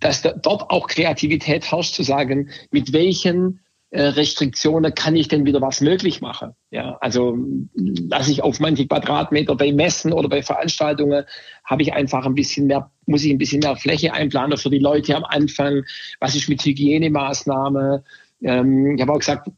dass 0.00 0.22
da, 0.22 0.32
dort 0.32 0.70
auch 0.70 0.86
Kreativität 0.86 1.70
herrscht, 1.70 1.94
zu 1.94 2.02
sagen, 2.02 2.50
mit 2.70 2.92
welchen 2.92 3.60
Restriktionen 3.96 4.94
kann 4.94 5.14
ich 5.14 5.28
denn 5.28 5.46
wieder 5.46 5.60
was 5.60 5.80
möglich 5.80 6.20
machen? 6.20 6.52
Ja, 6.70 6.98
also 7.00 7.38
lasse 7.74 8.32
ich 8.32 8.42
auf 8.42 8.58
manche 8.58 8.86
Quadratmeter 8.86 9.54
bei 9.54 9.72
Messen 9.72 10.12
oder 10.12 10.28
bei 10.28 10.42
Veranstaltungen 10.42 11.24
habe 11.64 11.82
ich 11.82 11.92
einfach 11.92 12.26
ein 12.26 12.34
bisschen 12.34 12.66
mehr, 12.66 12.90
muss 13.06 13.24
ich 13.24 13.30
ein 13.30 13.38
bisschen 13.38 13.60
mehr 13.60 13.76
Fläche 13.76 14.12
einplanen 14.12 14.58
für 14.58 14.70
die 14.70 14.80
Leute 14.80 15.14
am 15.14 15.24
Anfang. 15.24 15.84
Was 16.18 16.34
ist 16.34 16.48
mit 16.48 16.64
Hygienemaßnahmen? 16.64 18.02
Ähm, 18.42 18.96
ich 18.96 19.02
habe 19.02 19.12
auch 19.12 19.18
gesagt, 19.18 19.48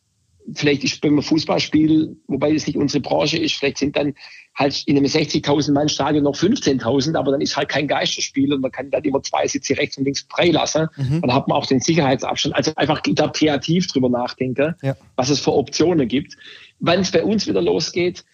vielleicht 0.55 0.85
ist 0.85 1.01
beim 1.01 1.21
Fußballspiel, 1.21 2.17
wobei 2.27 2.53
es 2.53 2.67
nicht 2.67 2.77
unsere 2.77 3.01
Branche 3.01 3.39
ist, 3.39 3.55
vielleicht 3.55 3.79
sind 3.79 3.97
dann 3.97 4.15
halt 4.55 4.83
in 4.87 4.97
einem 4.97 5.07
60.000 5.07 5.73
Mann 5.73 5.89
Stadion 5.89 6.25
noch 6.25 6.35
15.000, 6.35 7.17
aber 7.17 7.33
dann 7.33 7.41
ist 7.41 7.57
halt 7.57 7.69
kein 7.69 7.89
Geisterspiel 7.89 8.55
und 8.55 8.61
man 8.61 8.71
kann 8.71 8.91
dann 8.91 9.05
immer 9.05 9.23
zwei 9.23 9.47
Sitze 9.47 9.77
rechts 9.77 9.99
und 9.99 10.05
links 10.05 10.27
freilassen. 10.31 10.89
Mhm. 10.97 11.21
Dann 11.21 11.35
hat 11.35 11.49
man 11.49 11.59
auch 11.59 11.67
den 11.67 11.81
Sicherheitsabstand. 11.81 12.55
Also 12.55 12.73
einfach 12.77 13.01
da 13.03 13.29
kreativ 13.29 13.87
drüber 13.89 14.09
nachdenken, 14.09 14.75
ja. 14.83 14.97
was 15.17 15.31
es 15.31 15.41
für 15.41 15.53
Optionen 15.53 16.09
gibt. 16.09 16.37
Wann 16.79 17.01
es 17.01 17.11
bei 17.11 17.23
uns 17.23 17.47
wieder 17.47 17.63
losgeht, 17.63 18.25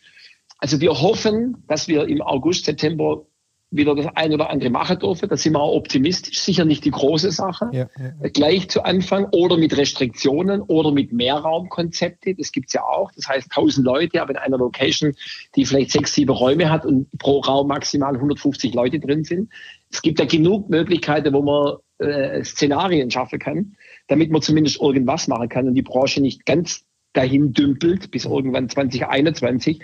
also 0.58 0.80
wir 0.80 1.00
hoffen, 1.00 1.64
dass 1.66 1.88
wir 1.88 2.06
im 2.06 2.22
August, 2.22 2.66
September 2.66 3.26
wieder 3.72 3.94
das 3.94 4.06
ein 4.14 4.32
oder 4.32 4.50
andere 4.50 4.70
machen 4.70 4.98
dürfen. 4.98 5.28
Da 5.28 5.36
sind 5.36 5.54
wir 5.54 5.60
auch 5.60 5.74
optimistisch. 5.74 6.40
Sicher 6.40 6.64
nicht 6.64 6.84
die 6.84 6.90
große 6.90 7.32
Sache. 7.32 7.70
Ja, 7.72 7.88
ja. 7.98 8.28
Gleich 8.28 8.68
zu 8.68 8.84
Anfang 8.84 9.26
oder 9.32 9.56
mit 9.56 9.76
Restriktionen 9.76 10.60
oder 10.60 10.92
mit 10.92 11.12
Mehrraumkonzepte. 11.12 12.34
Das 12.34 12.52
gibt's 12.52 12.74
ja 12.74 12.82
auch. 12.82 13.10
Das 13.12 13.28
heißt, 13.28 13.48
1000 13.50 13.84
Leute, 13.84 14.22
aber 14.22 14.32
in 14.32 14.36
einer 14.36 14.58
Location, 14.58 15.14
die 15.56 15.64
vielleicht 15.64 15.90
sechs, 15.90 16.14
sieben 16.14 16.30
Räume 16.30 16.70
hat 16.70 16.84
und 16.84 17.08
pro 17.18 17.40
Raum 17.40 17.68
maximal 17.68 18.14
150 18.14 18.74
Leute 18.74 19.00
drin 19.00 19.24
sind. 19.24 19.50
Es 19.90 20.02
gibt 20.02 20.18
ja 20.20 20.26
genug 20.26 20.68
Möglichkeiten, 20.68 21.32
wo 21.32 21.42
man 21.42 21.76
äh, 22.06 22.44
Szenarien 22.44 23.10
schaffen 23.10 23.38
kann, 23.38 23.76
damit 24.08 24.30
man 24.30 24.42
zumindest 24.42 24.80
irgendwas 24.80 25.28
machen 25.28 25.48
kann 25.48 25.66
und 25.66 25.74
die 25.74 25.82
Branche 25.82 26.20
nicht 26.20 26.44
ganz 26.44 26.84
dahin 27.14 27.52
dümpelt 27.52 28.10
bis 28.10 28.24
irgendwann 28.24 28.68
2021. 28.68 29.80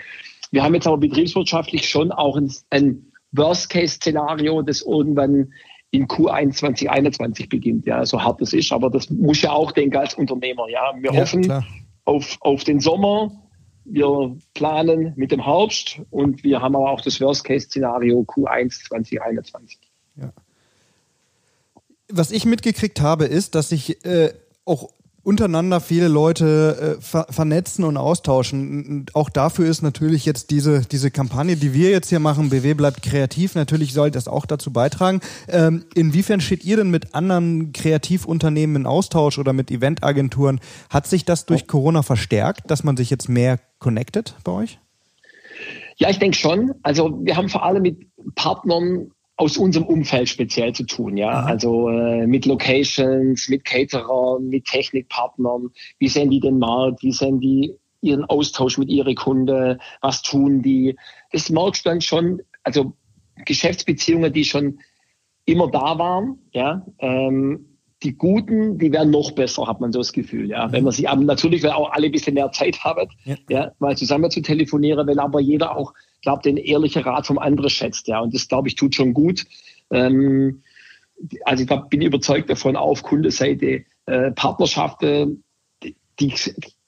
Wir 0.51 0.63
haben 0.63 0.73
jetzt 0.73 0.87
aber 0.87 0.97
betriebswirtschaftlich 0.97 1.87
schon 1.87 2.11
auch 2.11 2.37
ein, 2.37 2.51
ein 2.69 3.11
Worst-Case-Szenario, 3.31 4.61
das 4.61 4.81
irgendwann 4.81 5.53
in 5.91 6.07
Q1 6.07 6.53
2021 6.53 7.49
beginnt, 7.49 7.85
ja, 7.85 8.05
so 8.05 8.21
hart 8.21 8.41
es 8.41 8.53
ist. 8.53 8.71
Aber 8.71 8.89
das 8.89 9.09
muss 9.09 9.41
ja 9.41 9.51
auch 9.51 9.71
denken 9.71 9.97
als 9.97 10.13
Unternehmer, 10.13 10.67
ja. 10.69 10.93
Wir 10.99 11.13
ja, 11.13 11.21
hoffen 11.21 11.63
auf, 12.05 12.37
auf 12.41 12.63
den 12.63 12.79
Sommer. 12.79 13.31
Wir 13.85 14.37
planen 14.53 15.13
mit 15.15 15.31
dem 15.31 15.43
Herbst 15.43 16.01
und 16.11 16.43
wir 16.43 16.61
haben 16.61 16.75
aber 16.75 16.91
auch 16.91 17.01
das 17.01 17.19
Worst-Case-Szenario 17.19 18.21
Q1 18.21 18.87
2021. 18.87 19.79
Ja. 20.15 20.31
Was 22.11 22.31
ich 22.31 22.45
mitgekriegt 22.45 23.01
habe, 23.01 23.25
ist, 23.25 23.55
dass 23.55 23.69
sich 23.69 24.03
äh, 24.05 24.33
auch 24.65 24.89
untereinander 25.23 25.79
viele 25.79 26.07
Leute 26.07 26.97
äh, 26.97 27.01
ver 27.01 27.27
vernetzen 27.29 27.83
und 27.83 27.97
austauschen. 27.97 28.85
Und 28.85 29.15
auch 29.15 29.29
dafür 29.29 29.67
ist 29.67 29.81
natürlich 29.81 30.25
jetzt 30.25 30.51
diese, 30.51 30.81
diese 30.81 31.11
Kampagne, 31.11 31.55
die 31.55 31.73
wir 31.73 31.89
jetzt 31.89 32.09
hier 32.09 32.19
machen, 32.19 32.49
BW 32.49 32.73
bleibt 32.73 33.01
kreativ, 33.03 33.55
natürlich 33.55 33.93
soll 33.93 34.11
das 34.11 34.27
auch 34.27 34.45
dazu 34.45 34.71
beitragen. 34.71 35.21
Ähm, 35.47 35.85
inwiefern 35.95 36.41
steht 36.41 36.63
ihr 36.63 36.77
denn 36.77 36.89
mit 36.89 37.13
anderen 37.13 37.73
Kreativunternehmen 37.73 38.77
in 38.77 38.85
Austausch 38.85 39.37
oder 39.37 39.53
mit 39.53 39.71
Eventagenturen? 39.71 40.59
Hat 40.89 41.07
sich 41.07 41.25
das 41.25 41.45
durch 41.45 41.67
Corona 41.67 42.03
verstärkt, 42.03 42.69
dass 42.71 42.83
man 42.83 42.97
sich 42.97 43.09
jetzt 43.09 43.29
mehr 43.29 43.59
connectet 43.79 44.35
bei 44.43 44.51
euch? 44.51 44.79
Ja, 45.97 46.09
ich 46.09 46.19
denke 46.19 46.37
schon. 46.37 46.73
Also 46.81 47.19
wir 47.23 47.35
haben 47.35 47.49
vor 47.49 47.63
allem 47.63 47.83
mit 47.83 48.07
Partnern 48.35 49.11
aus 49.39 49.57
unserem 49.57 49.87
Umfeld 49.87 50.27
speziell 50.27 50.73
zu 50.73 50.83
tun, 50.83 51.15
ja. 51.15 51.41
Mhm. 51.41 51.47
Also 51.47 51.89
äh, 51.89 52.27
mit 52.27 52.45
Locations, 52.45 53.47
mit 53.47 53.63
Caterern, 53.63 54.49
mit 54.49 54.65
Technikpartnern. 54.65 55.69
Wie 55.97 56.09
sehen 56.09 56.29
die 56.29 56.41
den 56.41 56.59
Markt? 56.59 57.01
Wie 57.03 57.13
sehen 57.13 57.39
die 57.39 57.73
ihren 58.01 58.25
Austausch 58.25 58.77
mit 58.77 58.89
ihren 58.89 59.15
Kunden? 59.15 59.79
Was 60.01 60.23
tun 60.23 60.61
die? 60.61 60.97
Das 61.31 61.49
merkst 61.49 61.85
du 61.85 61.89
dann 61.89 62.01
schon, 62.01 62.41
also 62.65 62.91
Geschäftsbeziehungen, 63.45 64.33
die 64.33 64.43
schon 64.43 64.79
immer 65.45 65.71
da 65.71 65.97
waren, 65.97 66.39
ja. 66.51 66.85
Ähm, 66.99 67.77
die 68.03 68.17
Guten, 68.17 68.77
die 68.77 68.91
werden 68.91 69.11
noch 69.11 69.31
besser, 69.31 69.67
hat 69.67 69.79
man 69.79 69.93
so 69.93 69.99
das 69.99 70.11
Gefühl, 70.11 70.49
ja. 70.49 70.67
Mhm. 70.67 70.71
Wenn 70.73 70.83
man 70.83 70.91
sie 70.91 71.07
aber 71.07 71.23
natürlich, 71.23 71.63
weil 71.63 71.71
auch 71.71 71.93
alle 71.93 72.07
ein 72.07 72.11
bisschen 72.11 72.33
mehr 72.33 72.51
Zeit 72.51 72.83
haben, 72.83 73.07
ja, 73.23 73.35
ja 73.49 73.71
mal 73.79 73.95
zusammen 73.95 74.29
zu 74.31 74.41
telefonieren, 74.41 75.07
weil 75.07 75.19
aber 75.19 75.39
jeder 75.39 75.77
auch 75.77 75.93
glaube, 76.21 76.41
den 76.43 76.57
ehrlichen 76.57 77.03
Rat 77.03 77.27
vom 77.27 77.37
anderen 77.37 77.69
schätzt. 77.69 78.07
Ja, 78.07 78.19
und 78.19 78.33
das, 78.33 78.47
glaube 78.47 78.67
ich, 78.67 78.75
tut 78.75 78.95
schon 78.95 79.13
gut. 79.13 79.45
Ähm, 79.91 80.63
also 81.45 81.61
ich 81.61 81.67
glaub, 81.67 81.89
bin 81.89 82.01
überzeugt 82.01 82.49
davon, 82.49 82.75
auf 82.75 83.03
Kundenseite 83.03 83.83
äh, 84.05 84.31
Partnerschaften, 84.31 85.43
die, 85.83 85.95
die, 86.19 86.33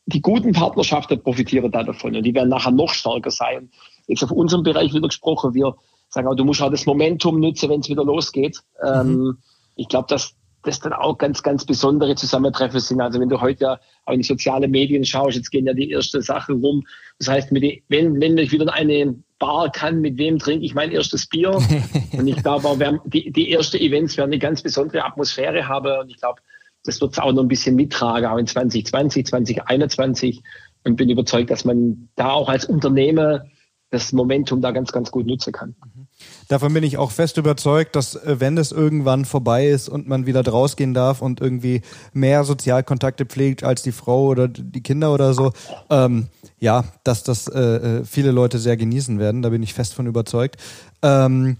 die 0.05 0.21
guten 0.21 0.53
Partnerschaften 0.53 1.21
profitieren 1.21 1.71
da 1.71 1.83
davon 1.83 2.15
und 2.15 2.23
die 2.23 2.33
werden 2.33 2.49
nachher 2.49 2.71
noch 2.71 2.93
stärker 2.93 3.31
sein. 3.31 3.69
Jetzt 4.07 4.23
auf 4.23 4.31
unserem 4.31 4.63
Bereich 4.63 4.93
wieder 4.93 5.07
gesprochen, 5.07 5.53
wir 5.53 5.75
sagen 6.09 6.27
auch, 6.27 6.35
du 6.35 6.43
musst 6.43 6.61
auch 6.61 6.71
das 6.71 6.85
Momentum 6.85 7.39
nutzen, 7.39 7.69
wenn 7.69 7.81
es 7.81 7.89
wieder 7.89 8.03
losgeht. 8.03 8.61
Ähm, 8.85 9.17
mhm. 9.17 9.37
Ich 9.75 9.87
glaube, 9.87 10.07
dass 10.09 10.35
das 10.63 10.79
dann 10.79 10.93
auch 10.93 11.17
ganz, 11.17 11.43
ganz 11.43 11.65
besondere 11.65 12.15
Zusammentreffen 12.15 12.79
sind. 12.79 13.01
Also 13.01 13.19
wenn 13.19 13.29
du 13.29 13.41
heute 13.41 13.63
ja 13.63 13.79
auch 14.05 14.13
in 14.13 14.19
die 14.19 14.27
sozialen 14.27 14.69
Medien 14.69 15.03
schaust, 15.05 15.35
jetzt 15.35 15.49
gehen 15.49 15.65
ja 15.65 15.73
die 15.73 15.91
ersten 15.91 16.21
Sachen 16.21 16.61
rum. 16.61 16.83
Das 17.19 17.27
heißt, 17.29 17.49
die, 17.51 17.83
wenn, 17.89 18.19
wenn 18.19 18.37
ich 18.37 18.51
wieder 18.51 18.73
eine 18.73 19.15
Bar 19.39 19.71
kann, 19.71 20.01
mit 20.01 20.17
wem 20.17 20.37
trinke 20.37 20.65
ich 20.65 20.75
mein 20.75 20.91
erstes 20.91 21.27
Bier? 21.27 21.51
und 22.11 22.27
ich 22.27 22.41
glaube, 22.43 22.67
auch, 22.67 22.77
die, 23.05 23.31
die 23.31 23.51
ersten 23.51 23.77
Events 23.77 24.17
werden 24.17 24.31
eine 24.31 24.39
ganz 24.39 24.61
besondere 24.61 25.03
Atmosphäre 25.03 25.67
haben. 25.67 25.99
Und 25.99 26.09
ich 26.09 26.17
glaube, 26.17 26.41
das 26.83 27.01
wird 27.01 27.13
es 27.13 27.19
auch 27.19 27.31
noch 27.31 27.43
ein 27.43 27.47
bisschen 27.47 27.75
mittragen, 27.75 28.27
auch 28.27 28.37
in 28.37 28.47
2020, 28.47 29.25
2021. 29.25 30.41
Und 30.83 30.95
bin 30.95 31.09
überzeugt, 31.09 31.51
dass 31.51 31.63
man 31.63 32.09
da 32.15 32.31
auch 32.31 32.49
als 32.49 32.65
Unternehmer 32.65 33.45
das 33.91 34.13
Momentum 34.13 34.61
da 34.61 34.71
ganz, 34.71 34.91
ganz 34.91 35.11
gut 35.11 35.27
nutzen 35.27 35.53
kann. 35.53 35.75
Mhm. 35.83 36.00
Davon 36.47 36.73
bin 36.73 36.83
ich 36.83 36.97
auch 36.97 37.11
fest 37.11 37.37
überzeugt, 37.37 37.95
dass 37.95 38.15
äh, 38.15 38.39
wenn 38.39 38.57
es 38.57 38.71
irgendwann 38.71 39.25
vorbei 39.25 39.67
ist 39.67 39.89
und 39.89 40.07
man 40.07 40.25
wieder 40.25 40.45
rausgehen 40.45 40.93
darf 40.93 41.21
und 41.21 41.39
irgendwie 41.39 41.81
mehr 42.13 42.43
Sozialkontakte 42.43 43.25
pflegt 43.25 43.63
als 43.63 43.81
die 43.81 43.91
Frau 43.91 44.25
oder 44.25 44.47
die 44.47 44.81
Kinder 44.81 45.13
oder 45.13 45.33
so, 45.33 45.53
ähm, 45.89 46.27
ja, 46.59 46.83
dass 47.03 47.23
das 47.23 47.47
äh, 47.47 47.59
äh 47.59 48.05
viele 48.05 48.31
Leute 48.31 48.59
sehr 48.59 48.77
genießen 48.77 49.19
werden. 49.19 49.41
Da 49.41 49.49
bin 49.49 49.63
ich 49.63 49.73
fest 49.73 49.93
von 49.93 50.07
überzeugt. 50.07 50.57
Ähm, 51.01 51.57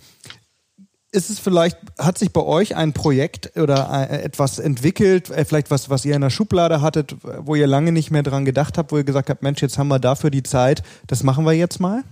ist 1.11 1.29
es 1.29 1.39
vielleicht, 1.39 1.77
hat 1.99 2.17
sich 2.17 2.31
bei 2.31 2.41
euch 2.41 2.75
ein 2.75 2.93
Projekt 2.93 3.57
oder 3.57 4.09
äh, 4.09 4.21
etwas 4.23 4.59
entwickelt, 4.59 5.27
vielleicht 5.27 5.69
was, 5.69 5.89
was 5.89 6.05
ihr 6.05 6.15
in 6.15 6.21
der 6.21 6.29
Schublade 6.29 6.81
hattet, 6.81 7.15
wo 7.21 7.55
ihr 7.55 7.67
lange 7.67 7.91
nicht 7.91 8.11
mehr 8.11 8.23
dran 8.23 8.45
gedacht 8.45 8.77
habt, 8.77 8.91
wo 8.91 8.97
ihr 8.97 9.03
gesagt 9.03 9.29
habt, 9.29 9.43
Mensch, 9.43 9.61
jetzt 9.61 9.77
haben 9.77 9.89
wir 9.89 9.99
dafür 9.99 10.29
die 10.31 10.43
Zeit, 10.43 10.83
das 11.07 11.23
machen 11.23 11.45
wir 11.45 11.53
jetzt 11.53 11.79
mal? 11.79 12.03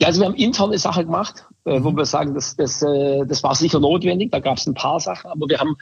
Ja, 0.00 0.08
also 0.08 0.20
wir 0.20 0.26
haben 0.26 0.34
interne 0.34 0.78
Sachen 0.78 1.06
gemacht, 1.06 1.46
äh, 1.64 1.82
wo 1.82 1.90
mhm. 1.90 1.96
wir 1.96 2.04
sagen, 2.04 2.34
das, 2.34 2.56
das, 2.56 2.82
äh, 2.82 3.24
das 3.26 3.42
war 3.42 3.54
sicher 3.54 3.80
notwendig, 3.80 4.30
da 4.30 4.40
gab 4.40 4.58
es 4.58 4.66
ein 4.66 4.74
paar 4.74 5.00
Sachen, 5.00 5.30
aber 5.30 5.48
wir 5.48 5.58
haben 5.58 5.76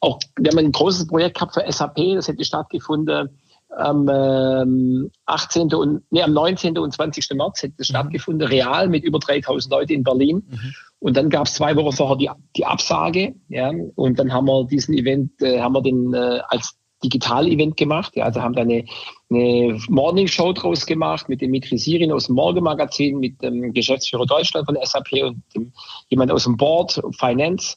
auch, 0.00 0.18
wir 0.36 0.50
haben 0.50 0.58
ein 0.58 0.72
großes 0.72 1.06
Projekt 1.06 1.36
gehabt 1.36 1.54
für 1.54 1.70
SAP, 1.70 1.96
das 2.14 2.28
hätte 2.28 2.44
stattgefunden 2.44 3.28
am 3.76 4.08
ähm, 4.12 5.10
18. 5.26 5.72
und 5.74 6.02
nee, 6.10 6.22
am 6.22 6.32
19. 6.32 6.76
und 6.78 6.92
20. 6.92 7.28
März 7.34 7.62
hätte 7.62 7.74
es 7.78 7.88
mhm. 7.88 7.94
stattgefunden, 7.94 8.48
real 8.48 8.88
mit 8.88 9.04
über 9.04 9.18
3000 9.18 9.72
Leuten 9.72 9.92
in 9.92 10.02
Berlin. 10.02 10.42
Mhm. 10.48 10.74
Und 10.98 11.16
dann 11.16 11.30
gab 11.30 11.46
es 11.46 11.54
zwei 11.54 11.76
Wochen 11.76 11.92
vorher 11.92 12.16
die, 12.16 12.30
die 12.56 12.66
Absage, 12.66 13.34
ja, 13.48 13.70
und 13.94 14.18
dann 14.18 14.32
haben 14.32 14.46
wir 14.46 14.66
diesen 14.66 14.94
Event, 14.94 15.40
äh, 15.40 15.60
haben 15.60 15.72
wir 15.72 15.82
den 15.82 16.12
äh, 16.12 16.40
als 16.48 16.76
Digital-Event 17.02 17.76
gemacht. 17.76 18.16
Ja, 18.16 18.24
also 18.24 18.42
haben 18.42 18.54
da 18.54 18.62
eine, 18.62 18.84
eine 19.30 19.78
Morning 19.88 20.28
Show 20.28 20.52
draus 20.52 20.86
gemacht 20.86 21.28
mit 21.28 21.40
dem 21.40 21.50
Mitri 21.50 21.78
Sirin 21.78 22.12
aus 22.12 22.26
dem 22.26 22.36
Morgenmagazin, 22.36 23.18
mit 23.18 23.42
dem 23.42 23.72
Geschäftsführer 23.72 24.26
Deutschland 24.26 24.66
von 24.66 24.78
SAP 24.82 25.12
und 25.24 25.42
dem, 25.54 25.72
jemand 26.08 26.30
aus 26.30 26.44
dem 26.44 26.56
Board 26.56 27.00
Finance 27.18 27.76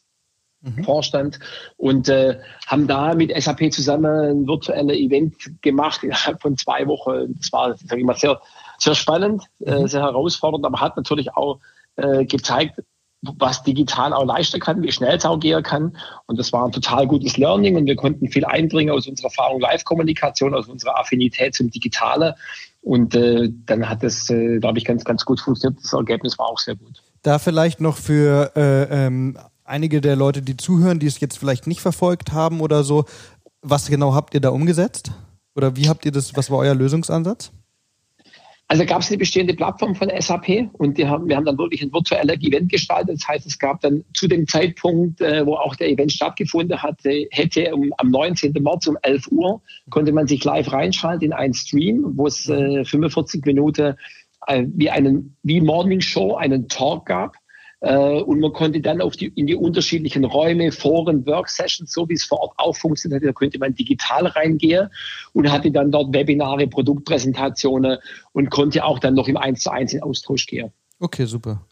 mhm. 0.64 0.84
Vorstand 0.84 1.40
und 1.78 2.10
äh, 2.10 2.40
haben 2.68 2.88
da 2.88 3.14
mit 3.14 3.32
SAP 3.36 3.72
zusammen 3.72 4.06
ein 4.06 4.48
virtuelles 4.48 4.98
Event 4.98 5.62
gemacht 5.62 6.04
innerhalb 6.04 6.42
von 6.42 6.58
zwei 6.58 6.88
Wochen. 6.88 7.36
Das 7.38 7.52
war, 7.52 7.78
sage 7.78 8.02
ich 8.02 8.06
mal, 8.06 8.16
sehr, 8.16 8.42
sehr 8.78 8.96
spannend, 8.96 9.44
äh, 9.60 9.80
mhm. 9.80 9.86
äh, 9.86 9.88
sehr 9.88 10.02
herausfordernd, 10.02 10.66
aber 10.66 10.80
hat 10.80 10.98
natürlich 10.98 11.36
auch 11.36 11.60
äh, 11.96 12.26
gezeigt, 12.26 12.82
was 13.38 13.64
digital 13.64 14.14
auch 14.14 14.26
leisten 14.26 14.60
kann, 14.60 14.82
wie 14.82 14.92
schnell 14.92 15.18
es 15.18 15.26
auch 15.26 15.40
gehen 15.40 15.64
kann. 15.64 15.98
Und 16.26 16.40
das 16.40 16.52
war 16.52 16.66
ein 16.66 16.72
total 16.72 17.08
gutes 17.08 17.38
Learning 17.38 17.76
und 17.76 17.86
wir 17.86 17.96
konnten 17.96 18.30
viel 18.30 18.46
einbringen 18.46 18.92
aus 18.92 19.08
unserer 19.08 19.28
Erfahrung 19.28 19.62
Live-Kommunikation, 19.62 20.54
aus 20.54 20.68
unserer 20.68 21.00
Affinität 21.00 21.56
zum 21.56 21.70
Digitale. 21.70 22.36
Und 22.82 23.16
äh, 23.16 23.50
dann 23.66 23.88
hat 23.88 24.04
es, 24.04 24.30
äh, 24.30 24.60
glaube 24.60 24.78
ich, 24.78 24.86
ganz, 24.86 25.06
ganz 25.06 25.24
gut 25.24 25.40
funktioniert. 25.40 25.82
Das 25.82 25.94
Ergebnis 25.94 26.38
war 26.38 26.48
auch 26.48 26.60
sehr 26.60 26.76
gut. 26.76 27.02
Da 27.22 27.40
vielleicht 27.40 27.80
noch 27.80 27.96
für 27.96 28.52
äh, 28.58 29.06
ähm, 29.06 29.38
einige 29.64 30.02
der 30.02 30.18
Leute, 30.18 30.42
die 30.42 30.58
zuhören, 30.58 31.00
die 31.00 31.08
es 31.08 31.20
jetzt 31.22 31.38
vielleicht 31.38 31.68
nicht 31.68 31.80
verfolgt 31.80 32.34
haben 32.34 32.60
oder 32.60 32.84
so, 32.84 33.06
was 33.62 33.88
genau 33.88 34.14
habt 34.14 34.34
ihr 34.34 34.42
da 34.42 34.50
umgesetzt? 34.50 35.12
Oder 35.56 35.78
wie 35.78 35.88
habt 35.88 36.04
ihr 36.06 36.12
das, 36.12 36.36
was 36.36 36.52
war 36.52 36.58
euer 36.58 36.76
Lösungsansatz? 36.76 37.52
Also 38.68 38.86
gab 38.86 39.02
es 39.02 39.10
eine 39.10 39.18
bestehende 39.18 39.54
Plattform 39.54 39.94
von 39.94 40.10
SAP 40.18 40.70
und 40.74 40.98
haben, 40.98 41.28
wir 41.28 41.36
haben 41.36 41.46
dann 41.46 41.58
wirklich 41.58 41.82
ein 41.84 41.94
virtuelles 41.94 42.42
Event 42.42 42.72
gestaltet. 42.72 43.18
Das 43.18 43.28
heißt, 43.28 43.46
es 43.46 43.60
gab 43.60 43.82
dann 43.82 44.04
zu 44.14 44.28
dem 44.28 44.48
Zeitpunkt, 44.48 45.22
äh, 45.22 45.46
wo 45.46 45.56
auch 45.56 45.76
der 45.76 45.90
Event 45.90 46.12
stattgefunden 46.12 46.82
hatte, 46.82 47.28
hätte 47.32 47.76
um, 47.76 47.92
am 47.98 48.10
19. 48.10 48.54
März 48.54 48.88
um 48.88 48.98
11 49.02 49.28
Uhr, 49.32 49.62
konnte 49.90 50.12
man 50.12 50.28
sich 50.28 50.44
live 50.44 50.72
reinschalten 50.72 51.26
in 51.26 51.34
einen 51.34 51.54
Stream, 51.54 52.14
wo 52.16 52.26
es 52.26 52.48
äh, 52.50 52.84
45 52.86 53.46
Minuten 53.46 53.96
äh, 54.48 54.66
wie 54.74 54.90
einen 54.90 55.36
wie 55.44 55.62
Morning 55.62 56.02
Show 56.02 56.36
einen 56.36 56.68
Talk 56.68 57.06
gab 57.06 57.36
und 57.90 58.40
man 58.40 58.54
konnte 58.54 58.80
dann 58.80 59.02
auf 59.02 59.18
die, 59.18 59.28
in 59.28 59.46
die 59.46 59.56
unterschiedlichen 59.56 60.24
Räume, 60.24 60.72
Foren, 60.72 61.26
Worksessions, 61.26 61.92
so 61.92 62.08
wie 62.08 62.14
es 62.14 62.24
vor 62.24 62.40
Ort 62.40 62.54
auch 62.58 62.76
funktioniert, 62.76 63.26
da 63.26 63.34
konnte 63.34 63.60
man 63.60 63.76
digital 63.76 64.28
reingehen 64.28 64.88
und 65.34 65.52
hatte 65.52 65.70
dann 65.70 65.92
dort 65.92 66.14
Webinare, 66.14 66.68
Produktpräsentationen 66.68 67.98
und 68.32 68.50
konnte 68.50 68.86
auch 68.86 69.00
dann 69.00 69.16
noch 69.16 69.28
im 69.28 69.36
1 69.36 69.62
zu 69.62 69.72
1 69.72 69.94
in 69.94 70.02
Austausch 70.02 70.46
gehen. 70.46 70.72
Okay, 71.00 71.26
super. 71.26 71.66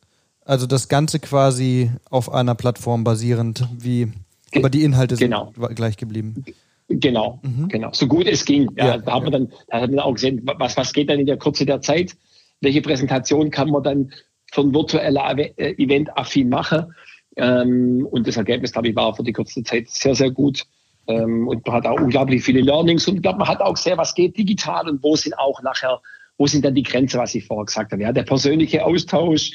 Also 0.43 0.67
das 0.67 0.89
Ganze 0.89 1.19
quasi 1.19 1.91
auf 2.09 2.29
einer 2.29 2.55
Plattform 2.55 3.05
basierend, 3.05 3.65
wie, 3.79 4.11
aber 4.53 4.69
die 4.69 4.83
Inhalte 4.83 5.15
sind 5.15 5.29
genau. 5.29 5.53
gleich 5.75 5.95
geblieben. 5.95 6.43
Genau, 6.89 7.39
mhm. 7.41 7.69
genau. 7.69 7.91
So 7.93 8.07
gut 8.07 8.27
es 8.27 8.43
ging. 8.43 8.69
Ja, 8.75 8.87
ja 8.87 8.97
da 8.97 9.13
haben 9.13 9.27
ja. 9.27 9.31
wir 9.31 9.31
dann, 9.31 9.51
da 9.69 9.79
haben 9.79 9.93
wir 9.93 10.03
auch 10.03 10.13
gesehen, 10.13 10.41
was, 10.43 10.75
was 10.75 10.91
geht 10.91 11.09
dann 11.09 11.19
in 11.19 11.25
der 11.25 11.37
Kürze 11.37 11.65
der 11.65 11.79
Zeit? 11.79 12.17
Welche 12.59 12.81
Präsentation 12.81 13.49
kann 13.49 13.69
man 13.69 13.81
dann 13.81 14.11
von 14.51 14.73
virtueller 14.73 15.37
äh, 15.37 15.73
Event 15.81 16.15
affin 16.17 16.49
mache. 16.49 16.89
Ähm, 17.37 18.07
und 18.11 18.27
das 18.27 18.37
Ergebnis, 18.37 18.73
glaube 18.73 18.89
ich, 18.89 18.95
war 18.95 19.15
für 19.15 19.23
die 19.23 19.33
kurze 19.33 19.63
Zeit 19.63 19.89
sehr, 19.89 20.15
sehr 20.15 20.31
gut. 20.31 20.65
Ähm, 21.07 21.47
und 21.47 21.65
man 21.65 21.75
hat 21.77 21.87
auch 21.87 21.99
unglaublich 21.99 22.43
viele 22.43 22.61
Learnings 22.61 23.07
und 23.07 23.15
ich 23.15 23.21
glaube, 23.21 23.39
man 23.39 23.47
hat 23.47 23.61
auch 23.61 23.77
sehr, 23.77 23.97
was 23.97 24.13
geht 24.13 24.37
digital 24.37 24.87
und 24.87 25.01
wo 25.01 25.15
sind 25.15 25.37
auch 25.39 25.61
nachher, 25.63 26.01
wo 26.37 26.45
sind 26.45 26.63
dann 26.63 26.75
die 26.75 26.83
Grenzen, 26.83 27.19
was 27.19 27.33
ich 27.33 27.45
vorher 27.45 27.65
gesagt 27.65 27.91
habe. 27.91 28.03
Ja, 28.03 28.11
der 28.11 28.23
persönliche 28.23 28.85
Austausch, 28.85 29.51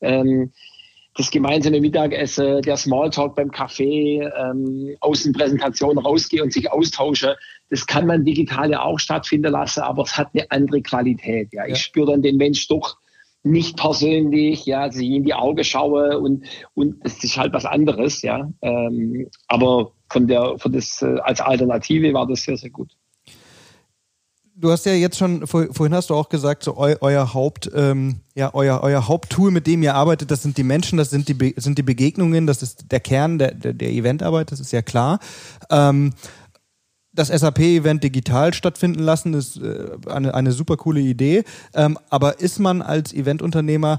ähm, 0.00 0.52
das 1.14 1.30
gemeinsame 1.30 1.80
Mittagessen, 1.80 2.62
der 2.62 2.76
Smalltalk 2.76 3.36
beim 3.36 3.50
Café, 3.50 4.30
ähm, 4.36 4.96
Außenpräsentation 5.00 5.98
rausgehen 5.98 6.42
und 6.42 6.52
sich 6.52 6.70
austauschen, 6.70 7.34
das 7.70 7.86
kann 7.86 8.06
man 8.06 8.24
digital 8.24 8.70
ja 8.70 8.82
auch 8.82 8.98
stattfinden 8.98 9.52
lassen, 9.52 9.80
aber 9.80 10.02
es 10.02 10.16
hat 10.16 10.28
eine 10.34 10.50
andere 10.50 10.82
Qualität. 10.82 11.50
Ja, 11.52 11.64
ich 11.64 11.70
ja. 11.70 11.76
spüre 11.76 12.12
dann 12.12 12.22
den 12.22 12.36
Mensch 12.36 12.66
doch 12.66 12.96
nicht 13.44 13.76
persönlich, 13.76 14.66
ja, 14.66 14.90
sie 14.90 15.16
in 15.16 15.24
die 15.24 15.34
Augen 15.34 15.64
schaue 15.64 16.18
und, 16.18 16.44
und 16.74 16.96
es 17.04 17.22
ist 17.24 17.36
halt 17.36 17.52
was 17.52 17.64
anderes, 17.64 18.22
ja. 18.22 18.48
Ähm, 18.62 19.28
aber 19.48 19.92
von 20.10 20.28
der, 20.28 20.58
von 20.58 20.72
das, 20.72 21.02
äh, 21.02 21.18
als 21.22 21.40
Alternative 21.40 22.12
war 22.14 22.26
das 22.26 22.42
sehr, 22.42 22.56
sehr 22.56 22.70
gut. 22.70 22.92
Du 24.54 24.70
hast 24.70 24.86
ja 24.86 24.92
jetzt 24.92 25.18
schon, 25.18 25.46
vorhin 25.46 25.92
hast 25.92 26.10
du 26.10 26.14
auch 26.14 26.28
gesagt, 26.28 26.62
so 26.62 26.76
eu, 26.76 26.94
euer 27.00 27.34
Haupt, 27.34 27.68
ähm, 27.74 28.20
ja, 28.36 28.54
euer, 28.54 28.80
euer 28.82 29.08
Haupttool, 29.08 29.50
mit 29.50 29.66
dem 29.66 29.82
ihr 29.82 29.94
arbeitet, 29.94 30.30
das 30.30 30.42
sind 30.42 30.56
die 30.56 30.62
Menschen, 30.62 30.98
das 30.98 31.10
sind 31.10 31.28
die, 31.28 31.54
sind 31.56 31.78
die 31.78 31.82
Begegnungen, 31.82 32.46
das 32.46 32.62
ist 32.62 32.92
der 32.92 33.00
Kern 33.00 33.38
der, 33.38 33.54
der, 33.54 33.72
der 33.72 33.90
Eventarbeit, 33.90 34.52
das 34.52 34.60
ist 34.60 34.70
ja 34.70 34.82
klar. 34.82 35.18
Ähm, 35.68 36.12
das 37.12 37.28
SAP-Event 37.28 38.02
digital 38.02 38.54
stattfinden 38.54 39.00
lassen, 39.00 39.34
ist 39.34 39.58
äh, 39.58 39.90
eine, 40.06 40.34
eine 40.34 40.52
super 40.52 40.76
coole 40.76 41.00
Idee. 41.00 41.44
Ähm, 41.74 41.98
aber 42.08 42.40
ist 42.40 42.58
man 42.58 42.82
als 42.82 43.12
Eventunternehmer 43.12 43.98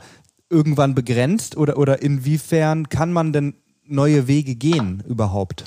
irgendwann 0.50 0.96
begrenzt 0.96 1.58
oder, 1.58 1.78
oder 1.78 2.02
inwiefern 2.02 2.90
kann 2.90 3.12
man 3.12 3.34
denn 3.34 3.56
neue 3.86 4.28
Wege 4.28 4.56
gehen 4.56 5.04
überhaupt? 5.08 5.66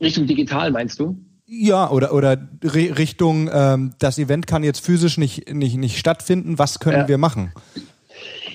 Richtung 0.00 0.26
digital 0.26 0.70
meinst 0.70 0.98
du? 0.98 1.18
Ja, 1.46 1.90
oder, 1.90 2.14
oder 2.14 2.38
Richtung, 2.62 3.50
ähm, 3.52 3.94
das 3.98 4.18
Event 4.18 4.46
kann 4.46 4.62
jetzt 4.62 4.84
physisch 4.84 5.18
nicht, 5.18 5.52
nicht, 5.52 5.76
nicht 5.76 5.98
stattfinden. 5.98 6.58
Was 6.58 6.78
können 6.78 7.00
ja. 7.00 7.08
wir 7.08 7.18
machen? 7.18 7.52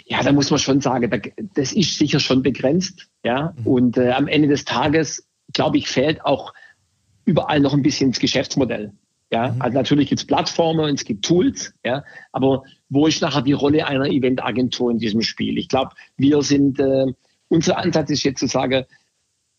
Ja, 0.05 0.23
da 0.23 0.31
muss 0.31 0.49
man 0.49 0.59
schon 0.59 0.79
sagen, 0.79 1.09
das 1.55 1.73
ist 1.73 1.97
sicher 1.97 2.19
schon 2.19 2.41
begrenzt. 2.41 3.07
Ja, 3.23 3.53
mhm. 3.57 3.67
und 3.67 3.97
äh, 3.97 4.11
am 4.11 4.27
Ende 4.27 4.47
des 4.47 4.63
Tages, 4.63 5.27
glaube 5.51 5.77
ich, 5.77 5.89
fehlt 5.89 6.23
auch 6.23 6.53
überall 7.25 7.59
noch 7.59 7.73
ein 7.73 7.81
bisschen 7.81 8.07
ins 8.07 8.19
Geschäftsmodell. 8.19 8.93
Ja, 9.31 9.51
mhm. 9.51 9.61
also 9.61 9.77
natürlich 9.77 10.09
gibt 10.09 10.21
es 10.21 10.27
Plattformen 10.27 10.85
und 10.85 10.93
es 10.93 11.03
gibt 11.03 11.25
Tools, 11.25 11.73
ja, 11.83 12.03
aber 12.31 12.63
wo 12.89 13.07
ist 13.07 13.21
nachher 13.21 13.41
die 13.41 13.53
Rolle 13.53 13.87
einer 13.87 14.05
Eventagentur 14.05 14.91
in 14.91 14.99
diesem 14.99 15.21
Spiel? 15.21 15.57
Ich 15.57 15.67
glaube, 15.67 15.91
wir 16.15 16.41
sind, 16.43 16.79
äh, 16.79 17.07
unser 17.47 17.77
Ansatz 17.77 18.11
ist 18.11 18.23
jetzt 18.23 18.39
zu 18.39 18.47
sagen, 18.47 18.85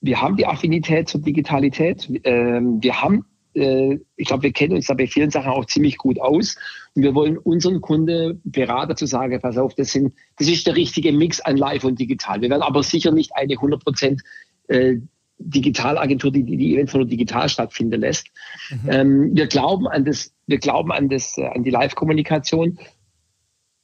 wir 0.00 0.20
haben 0.22 0.36
die 0.36 0.46
Affinität 0.46 1.08
zur 1.08 1.20
Digitalität, 1.20 2.08
äh, 2.24 2.60
wir 2.60 3.02
haben, 3.02 3.26
äh, 3.54 3.98
ich 4.14 4.28
glaube, 4.28 4.44
wir 4.44 4.52
kennen 4.52 4.76
uns 4.76 4.86
da 4.86 4.94
bei 4.94 5.08
vielen 5.08 5.30
Sachen 5.30 5.50
auch 5.50 5.64
ziemlich 5.64 5.98
gut 5.98 6.20
aus 6.20 6.56
und 6.94 7.02
wir 7.02 7.16
wollen 7.16 7.36
unseren 7.36 7.80
Kunden 7.80 8.40
Berater 8.44 8.94
zu 8.94 9.06
sagen, 9.06 9.40
pass 9.40 9.58
auf, 9.58 9.74
das, 9.74 9.90
sind, 9.90 10.14
das 10.38 10.46
ist 10.46 10.66
der 10.68 10.76
richtige 10.76 11.12
Mix 11.12 11.40
an 11.40 11.56
Live 11.56 11.82
und 11.82 11.98
Digital. 11.98 12.40
Wir 12.40 12.50
werden 12.50 12.62
aber 12.62 12.84
sicher 12.84 13.10
nicht 13.10 13.34
eine 13.34 13.54
100 13.54 13.82
Prozent 13.82 14.22
äh, 14.68 14.98
Digitalagentur, 15.38 16.32
die 16.32 16.44
die 16.44 16.74
Events 16.74 16.94
nur 16.94 17.04
digital 17.04 17.48
stattfinden 17.48 18.00
lässt. 18.00 18.28
Mhm. 18.70 18.90
Ähm, 18.90 19.30
wir 19.36 19.46
glauben 19.46 19.86
an 19.86 20.04
das, 20.04 20.32
wir 20.46 20.58
glauben 20.58 20.92
an 20.92 21.08
das, 21.08 21.36
äh, 21.36 21.46
an 21.46 21.62
die 21.62 21.70
Live-Kommunikation 21.70 22.78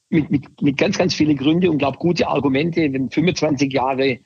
mit, 0.09 0.29
mit, 0.29 0.61
mit 0.61 0.77
ganz, 0.77 0.97
ganz 0.97 1.13
vielen 1.13 1.37
Gründen 1.37 1.69
und 1.69 1.77
glaube 1.77 1.97
gute 1.97 2.27
Argumente. 2.27 2.81
Wenn 2.91 3.09
25 3.09 3.71
Jahre 3.71 4.19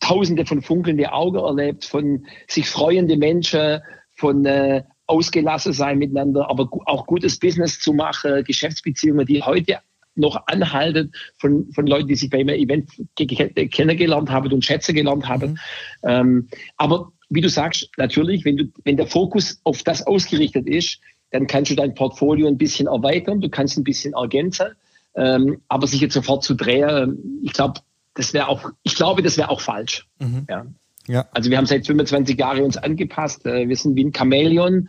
Tausende 0.00 0.44
von 0.44 0.60
funkelnde 0.60 1.12
Augen 1.12 1.38
erlebt, 1.38 1.84
von 1.84 2.26
sich 2.48 2.68
freuende 2.68 3.16
Menschen, 3.16 3.80
von 4.16 4.44
äh, 4.44 4.82
ausgelassen 5.06 5.72
sein 5.72 5.98
miteinander, 5.98 6.50
aber 6.50 6.68
auch 6.86 7.06
gutes 7.06 7.38
Business 7.38 7.80
zu 7.80 7.92
machen, 7.92 8.44
Geschäftsbeziehungen, 8.44 9.26
die 9.26 9.42
heute 9.42 9.78
noch 10.16 10.46
anhalten 10.46 11.12
von, 11.36 11.70
von 11.72 11.86
Leuten, 11.86 12.08
die 12.08 12.14
sich 12.14 12.30
bei 12.30 12.40
einem 12.40 12.54
Event 12.54 12.90
kennengelernt 13.16 14.30
haben 14.30 14.52
und 14.52 14.64
schätzen 14.64 14.94
gelernt 14.94 15.28
haben. 15.28 15.52
Mhm. 15.52 15.58
Ähm, 16.04 16.48
aber 16.76 17.12
wie 17.30 17.40
du 17.40 17.48
sagst, 17.48 17.90
natürlich, 17.96 18.44
wenn, 18.44 18.56
du, 18.56 18.64
wenn 18.84 18.96
der 18.96 19.06
Fokus 19.06 19.60
auf 19.64 19.82
das 19.82 20.06
ausgerichtet 20.06 20.66
ist, 20.66 21.00
dann 21.30 21.46
kannst 21.46 21.70
du 21.70 21.74
dein 21.74 21.94
Portfolio 21.94 22.46
ein 22.46 22.58
bisschen 22.58 22.86
erweitern, 22.86 23.40
du 23.40 23.48
kannst 23.48 23.76
ein 23.76 23.84
bisschen 23.84 24.14
ergänzen, 24.14 24.68
ähm, 25.16 25.62
aber 25.68 25.86
sich 25.86 26.00
jetzt 26.00 26.14
sofort 26.14 26.44
zu 26.44 26.54
drehen, 26.54 27.40
ich 27.42 27.52
glaube, 27.52 27.80
das 28.14 28.32
wäre 28.32 28.48
auch, 28.48 28.70
ich 28.82 28.94
glaube, 28.94 29.22
das 29.22 29.36
wäre 29.36 29.50
auch 29.50 29.60
falsch. 29.60 30.06
Mhm. 30.20 30.46
Ja. 30.48 30.66
ja. 31.08 31.28
Also 31.32 31.50
wir 31.50 31.58
haben 31.58 31.66
seit 31.66 31.86
25 31.86 32.38
Jahren 32.38 32.62
uns 32.62 32.76
angepasst, 32.76 33.44
äh, 33.46 33.68
wir 33.68 33.76
sind 33.76 33.96
wie 33.96 34.04
ein 34.04 34.12
Chamäleon 34.14 34.88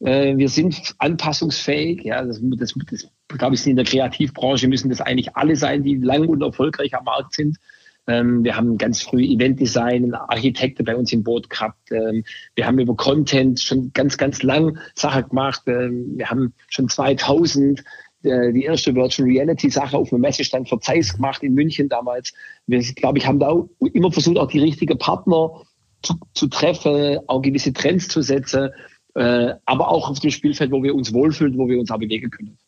Äh, 0.00 0.36
wir 0.36 0.48
sind 0.48 0.94
anpassungsfähig. 0.98 2.02
Ja, 2.04 2.24
das, 2.24 2.40
das, 2.42 2.74
das 2.90 3.08
glaube 3.28 3.54
ich, 3.54 3.66
in 3.66 3.76
der 3.76 3.84
Kreativbranche 3.84 4.68
müssen 4.68 4.90
das 4.90 5.00
eigentlich 5.00 5.36
alle 5.36 5.56
sein, 5.56 5.82
die 5.82 5.96
lang 5.96 6.28
und 6.28 6.42
erfolgreich 6.42 6.94
am 6.94 7.04
Markt 7.04 7.34
sind. 7.34 7.58
Ähm, 8.06 8.44
wir 8.44 8.56
haben 8.56 8.76
ganz 8.76 9.02
früh 9.02 9.24
Eventdesign, 9.24 10.12
Architekte 10.14 10.84
bei 10.84 10.94
uns 10.94 11.12
im 11.12 11.22
Boot 11.22 11.48
gehabt. 11.48 11.90
Ähm, 11.90 12.24
wir 12.54 12.66
haben 12.66 12.78
über 12.78 12.94
Content 12.94 13.60
schon 13.60 13.92
ganz, 13.94 14.18
ganz 14.18 14.42
lang 14.42 14.78
Sachen 14.94 15.28
gemacht. 15.28 15.62
Ähm, 15.66 16.12
wir 16.16 16.28
haben 16.28 16.52
schon 16.68 16.88
2000 16.88 17.82
äh, 18.24 18.52
die 18.52 18.64
erste 18.64 18.94
Virtual 18.94 19.26
Reality 19.26 19.70
Sache 19.70 19.96
auf 19.96 20.12
einem 20.12 20.20
Messestand 20.20 20.68
für 20.68 20.80
Zeiss 20.80 21.14
gemacht 21.14 21.42
in 21.42 21.54
München 21.54 21.88
damals. 21.88 22.32
Wir, 22.66 22.80
glaube 22.80 23.18
ich, 23.18 23.26
haben 23.26 23.38
da 23.38 23.64
immer 23.92 24.12
versucht, 24.12 24.38
auch 24.38 24.50
die 24.50 24.60
richtigen 24.60 24.98
Partner 24.98 25.62
zu, 26.02 26.14
zu 26.34 26.48
treffen, 26.48 27.18
auch 27.26 27.40
gewisse 27.40 27.72
Trends 27.72 28.08
zu 28.08 28.20
setzen, 28.20 28.70
äh, 29.14 29.54
aber 29.64 29.88
auch 29.88 30.10
auf 30.10 30.20
dem 30.20 30.30
Spielfeld, 30.30 30.70
wo 30.72 30.82
wir 30.82 30.94
uns 30.94 31.12
wohlfühlen, 31.12 31.56
wo 31.58 31.68
wir 31.68 31.78
uns 31.78 31.90
auch 31.90 31.98
bewegen 31.98 32.30
können. 32.30 32.58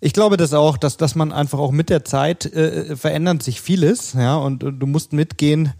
Ich 0.00 0.12
glaube 0.12 0.36
das 0.36 0.54
auch, 0.54 0.76
dass, 0.76 0.96
dass 0.96 1.16
man 1.16 1.32
einfach 1.32 1.58
auch 1.58 1.72
mit 1.72 1.90
der 1.90 2.04
Zeit 2.04 2.46
äh, 2.46 2.94
verändert 2.94 3.42
sich 3.42 3.60
vieles, 3.60 4.12
ja, 4.12 4.36
und, 4.36 4.62
und, 4.62 4.78
du 4.78 4.86
musst 4.86 5.12
mitgehen, 5.12 5.72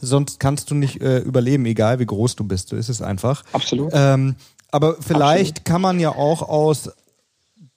sonst 0.00 0.38
kannst 0.38 0.70
du 0.70 0.76
nicht 0.76 1.00
äh, 1.00 1.18
überleben, 1.18 1.66
egal 1.66 1.98
wie 1.98 2.06
groß 2.06 2.36
du 2.36 2.44
bist. 2.44 2.68
So 2.68 2.76
ist 2.76 2.88
es 2.88 3.02
einfach. 3.02 3.42
Absolut. 3.52 3.90
Ähm, 3.92 4.36
aber 4.70 4.96
vielleicht 5.00 5.58
Absolut. 5.58 5.64
kann 5.64 5.80
man 5.80 5.98
ja 5.98 6.10
auch 6.10 6.42
aus 6.42 6.90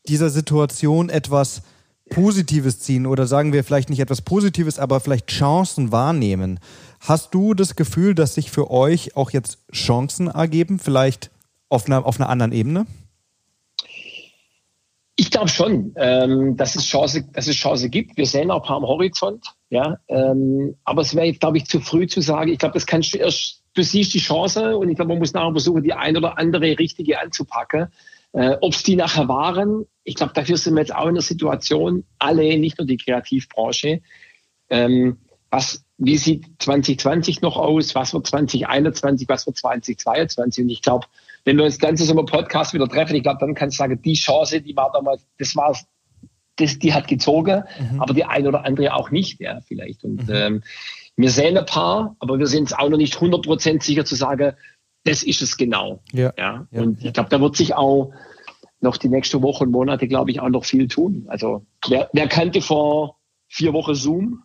dieser 0.08 0.30
Situation 0.30 1.10
etwas 1.10 1.64
Positives 2.10 2.80
ziehen 2.80 3.06
oder 3.06 3.28
sagen 3.28 3.52
wir 3.52 3.64
vielleicht 3.64 3.90
nicht 3.90 4.00
etwas 4.00 4.22
Positives, 4.22 4.80
aber 4.80 5.00
vielleicht 5.00 5.28
Chancen 5.28 5.92
wahrnehmen. 5.92 6.60
Hast 7.00 7.34
du 7.34 7.54
das 7.54 7.76
Gefühl, 7.76 8.16
dass 8.16 8.36
sich 8.36 8.52
für 8.52 8.72
euch 8.72 9.16
auch 9.16 9.32
jetzt 9.32 9.60
Chancen 9.72 10.28
ergeben, 10.28 10.80
vielleicht 10.80 11.32
auf 11.70 11.86
einer, 11.86 12.06
auf 12.06 12.20
einer 12.20 12.30
anderen 12.30 12.52
Ebene? 12.52 12.86
Ich 15.20 15.32
glaube 15.32 15.50
schon, 15.50 15.94
ähm, 15.96 16.58
dass, 16.58 16.76
es 16.76 16.86
Chance, 16.86 17.28
dass 17.34 17.48
es 17.48 17.56
Chance 17.56 17.90
gibt. 17.90 18.18
Wir 18.18 18.28
sehen 18.28 18.52
auch 18.52 18.62
ein 18.62 18.68
paar 18.68 18.78
am 18.78 18.86
Horizont. 18.86 19.46
Ja, 19.70 19.98
ähm, 20.08 20.76
aber 20.84 21.02
es 21.02 21.16
wäre 21.16 21.34
glaube 21.34 21.58
ich, 21.58 21.66
zu 21.66 21.80
früh 21.80 22.06
zu 22.08 22.22
sagen. 22.22 22.52
Ich 22.52 22.60
glaube, 22.60 22.76
das 22.76 22.86
kannst 22.86 23.14
du 23.14 23.18
erst, 23.18 23.64
du 23.74 23.82
siehst 23.82 24.14
die 24.14 24.20
Chance 24.20 24.78
und 24.78 24.90
ich 24.90 24.96
glaube, 24.96 25.10
man 25.10 25.20
muss 25.20 25.34
nachher 25.34 25.52
versuchen, 25.52 25.84
die 25.84 25.94
ein 25.94 26.16
oder 26.16 26.38
andere 26.38 26.78
richtige 26.78 27.20
anzupacken. 27.20 27.88
Äh, 28.34 28.58
Ob 28.62 28.74
es 28.74 28.84
die 28.84 28.96
nachher 28.96 29.28
waren, 29.28 29.86
ich 30.04 30.16
glaube, 30.16 30.34
dafür 30.34 30.58
sind 30.58 30.76
wir 30.76 30.82
jetzt 30.82 30.96
auch 30.96 31.08
in 31.08 31.16
der 31.16 31.24
Situation, 31.24 32.06
alle, 32.20 32.58
nicht 32.60 32.78
nur 32.78 32.86
die 32.86 32.98
Kreativbranche. 32.98 34.02
Ähm, 34.70 35.18
was, 35.50 35.84
wie 35.98 36.18
sieht 36.18 36.46
2020 36.60 37.42
noch 37.42 37.58
aus? 37.58 37.96
Was 37.96 38.14
wird 38.14 38.28
2021? 38.28 39.28
Was 39.28 39.48
wird 39.48 39.58
2022? 39.58 40.64
Und 40.64 40.70
ich 40.70 40.82
glaube, 40.82 41.08
wenn 41.48 41.56
wir 41.56 41.64
uns 41.64 41.80
ganze 41.80 42.04
Sommer 42.04 42.26
Podcast 42.26 42.74
wieder 42.74 42.90
treffen, 42.90 43.16
ich 43.16 43.24
glaube, 43.24 43.38
dann 43.40 43.56
kannst 43.56 43.78
du 43.78 43.78
sagen, 43.78 44.02
die 44.02 44.16
Chance, 44.16 44.60
die 44.60 44.76
war 44.76 44.92
damals, 44.92 45.26
das 45.40 45.56
war 45.56 45.78
das, 46.58 46.78
die 46.78 46.94
hat 46.94 47.08
gezogen, 47.08 47.64
mhm. 47.80 48.02
aber 48.02 48.14
die 48.14 48.26
eine 48.26 48.50
oder 48.50 48.66
andere 48.66 48.94
auch 48.94 49.12
nicht, 49.12 49.40
ja, 49.40 49.62
vielleicht. 49.66 50.04
Und 50.04 50.28
mhm. 50.28 50.34
ähm, 50.36 50.64
wir 51.16 51.32
sehen 51.32 51.58
ein 51.58 51.66
paar, 51.66 52.18
aber 52.20 52.38
wir 52.38 52.48
sind 52.48 52.66
es 52.66 52.74
auch 52.74 52.90
noch 52.90 52.98
nicht 52.98 53.16
100% 53.16 53.82
sicher 53.82 54.04
zu 54.04 54.16
sagen, 54.16 54.58
das 55.06 55.24
ist 55.24 55.42
es 55.42 55.56
genau. 55.56 56.02
Ja. 56.12 56.34
ja? 56.38 56.68
Und 56.72 57.00
ja. 57.02 57.08
ich 57.08 57.14
glaube, 57.14 57.30
da 57.30 57.40
wird 57.40 57.56
sich 57.56 57.74
auch 57.74 58.12
noch 58.82 58.98
die 58.98 59.08
nächsten 59.08 59.42
Wochen 59.42 59.66
und 59.66 59.72
Monate, 59.72 60.10
glaube 60.10 60.32
ich, 60.32 60.42
auch 60.42 60.50
noch 60.50 60.66
viel 60.66 60.90
tun. 60.90 61.28
Also 61.30 61.66
wer, 61.88 62.10
wer 62.12 62.28
kannte 62.28 62.62
vor 62.62 63.20
vier 63.48 63.72
Wochen 63.72 63.96
Zoom? 63.96 64.44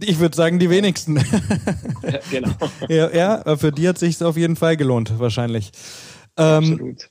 Ich 0.00 0.18
würde 0.20 0.34
sagen, 0.34 0.58
die 0.58 0.70
wenigsten. 0.70 1.16
ja, 2.02 2.18
genau. 2.30 2.50
Ja, 2.88 3.10
ja, 3.10 3.56
für 3.56 3.72
die 3.72 3.86
hat 3.86 3.98
sich 3.98 4.22
auf 4.24 4.38
jeden 4.38 4.56
Fall 4.56 4.78
gelohnt, 4.78 5.18
wahrscheinlich. 5.18 5.70
Ähm, 6.36 6.72
Absolut. 6.72 7.10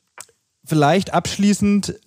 Vielleicht 0.66 1.14
abschließend 1.14 2.00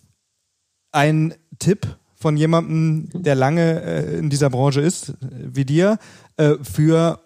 ein 0.92 1.34
Tipp 1.58 1.96
von 2.14 2.36
jemandem, 2.36 3.10
der 3.22 3.34
lange 3.34 3.82
äh, 3.82 4.18
in 4.18 4.30
dieser 4.30 4.48
Branche 4.48 4.80
ist, 4.80 5.14
wie 5.20 5.66
dir, 5.66 5.98
äh, 6.38 6.54
für 6.62 7.20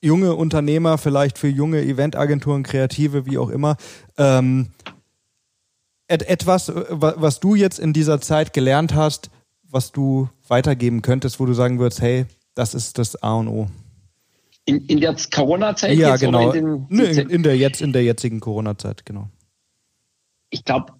junge 0.00 0.34
Unternehmer, 0.34 0.98
vielleicht 0.98 1.38
für 1.38 1.48
junge 1.48 1.82
Eventagenturen, 1.82 2.62
Kreative, 2.62 3.26
wie 3.26 3.38
auch 3.38 3.50
immer. 3.50 3.76
Ähm, 4.16 4.68
et 6.08 6.22
etwas, 6.28 6.68
äh, 6.68 6.84
was 6.88 7.40
du 7.40 7.56
jetzt 7.56 7.80
in 7.80 7.92
dieser 7.92 8.20
Zeit 8.20 8.52
gelernt 8.52 8.94
hast, 8.94 9.30
was 9.68 9.90
du 9.90 10.28
weitergeben 10.46 11.02
könntest, 11.02 11.40
wo 11.40 11.46
du 11.46 11.52
sagen 11.52 11.80
würdest, 11.80 12.00
hey, 12.00 12.26
das 12.54 12.74
ist 12.74 12.98
das 12.98 13.20
A 13.22 13.34
und 13.34 13.48
O. 13.48 13.68
In, 14.66 14.84
in 14.86 15.00
der 15.00 15.16
Corona-Zeit? 15.32 15.96
Ja, 15.96 16.16
genau. 16.16 16.50
In, 16.50 16.86
den, 16.88 17.00
in, 17.00 17.30
in, 17.30 17.42
der 17.42 17.56
jetzt, 17.56 17.80
in 17.80 17.92
der 17.92 18.02
jetzigen 18.02 18.40
Corona-Zeit, 18.40 19.06
genau 19.06 19.30
ich 20.50 20.64
glaube, 20.64 20.92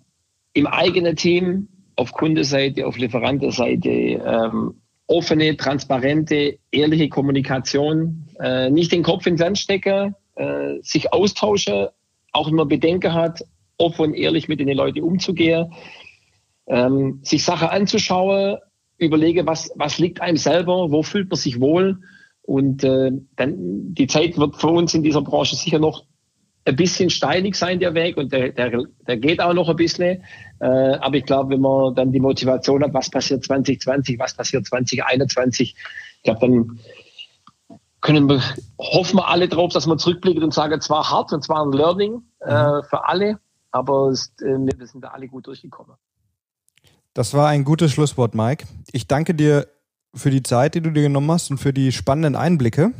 im 0.52 0.66
eigenen 0.66 1.16
Team, 1.16 1.68
auf 1.96 2.12
Kundenseite, 2.12 2.86
auf 2.86 2.98
Lieferantenseite, 2.98 3.88
ähm, 3.88 4.74
offene, 5.06 5.56
transparente, 5.56 6.58
ehrliche 6.70 7.08
Kommunikation, 7.08 8.26
äh, 8.40 8.70
nicht 8.70 8.92
den 8.92 9.02
Kopf 9.02 9.26
ins 9.26 9.40
Sand 9.40 9.58
stecken, 9.58 10.14
äh, 10.34 10.74
sich 10.82 11.12
austauschen, 11.12 11.86
auch 12.32 12.48
wenn 12.48 12.56
man 12.56 12.68
Bedenken 12.68 13.14
hat, 13.14 13.42
offen 13.78 14.06
und 14.06 14.14
ehrlich 14.14 14.48
mit 14.48 14.60
den 14.60 14.68
Leuten 14.68 15.02
umzugehen, 15.02 15.72
ähm, 16.66 17.20
sich 17.22 17.44
Sachen 17.44 17.68
anzuschauen, 17.68 18.58
überlege, 18.98 19.46
was, 19.46 19.70
was 19.76 19.98
liegt 19.98 20.20
einem 20.20 20.36
selber, 20.36 20.90
wo 20.90 21.02
fühlt 21.02 21.30
man 21.30 21.38
sich 21.38 21.60
wohl 21.60 21.98
und 22.46 22.84
äh, 22.84 23.10
dann 23.36 23.94
die 23.94 24.06
Zeit 24.06 24.38
wird 24.38 24.56
für 24.56 24.68
uns 24.68 24.94
in 24.94 25.02
dieser 25.02 25.22
Branche 25.22 25.56
sicher 25.56 25.78
noch 25.78 26.04
ein 26.64 26.76
bisschen 26.76 27.10
steinig 27.10 27.54
sein, 27.54 27.78
der 27.78 27.94
Weg, 27.94 28.16
und 28.16 28.32
der, 28.32 28.50
der, 28.50 28.84
der 29.06 29.16
geht 29.16 29.40
auch 29.40 29.54
noch 29.54 29.68
ein 29.68 29.76
bisschen. 29.76 30.22
Äh, 30.58 30.66
aber 30.66 31.16
ich 31.16 31.24
glaube, 31.24 31.50
wenn 31.50 31.60
man 31.60 31.94
dann 31.94 32.12
die 32.12 32.20
Motivation 32.20 32.82
hat, 32.82 32.92
was 32.92 33.10
passiert 33.10 33.44
2020, 33.44 34.18
was 34.18 34.34
passiert 34.34 34.66
2021, 34.66 35.76
ich 35.76 36.22
glaube, 36.22 36.40
dann 36.40 36.80
können 38.00 38.28
wir, 38.28 38.42
hoffen 38.78 39.16
wir 39.16 39.28
alle 39.28 39.48
drauf, 39.48 39.72
dass 39.72 39.86
man 39.86 39.98
zurückblickt 39.98 40.42
und 40.42 40.54
sagen, 40.54 40.78
es 40.78 40.90
war 40.90 41.10
hart 41.10 41.32
und 41.32 41.40
es 41.40 41.48
war 41.48 41.64
ein 41.64 41.72
Learning 41.72 42.22
äh, 42.40 42.52
mhm. 42.52 42.82
für 42.88 43.08
alle, 43.08 43.38
aber 43.70 44.08
es, 44.08 44.32
äh, 44.40 44.56
wir 44.58 44.86
sind 44.86 45.02
da 45.02 45.08
alle 45.08 45.28
gut 45.28 45.46
durchgekommen. 45.46 45.96
Das 47.14 47.32
war 47.32 47.48
ein 47.48 47.64
gutes 47.64 47.92
Schlusswort, 47.92 48.34
Mike. 48.34 48.66
Ich 48.92 49.06
danke 49.06 49.34
dir 49.34 49.68
für 50.16 50.30
die 50.30 50.42
Zeit, 50.42 50.74
die 50.74 50.80
du 50.80 50.90
dir 50.90 51.02
genommen 51.02 51.30
hast 51.30 51.50
und 51.50 51.58
für 51.58 51.72
die 51.72 51.92
spannenden 51.92 52.36
Einblicke. 52.36 52.92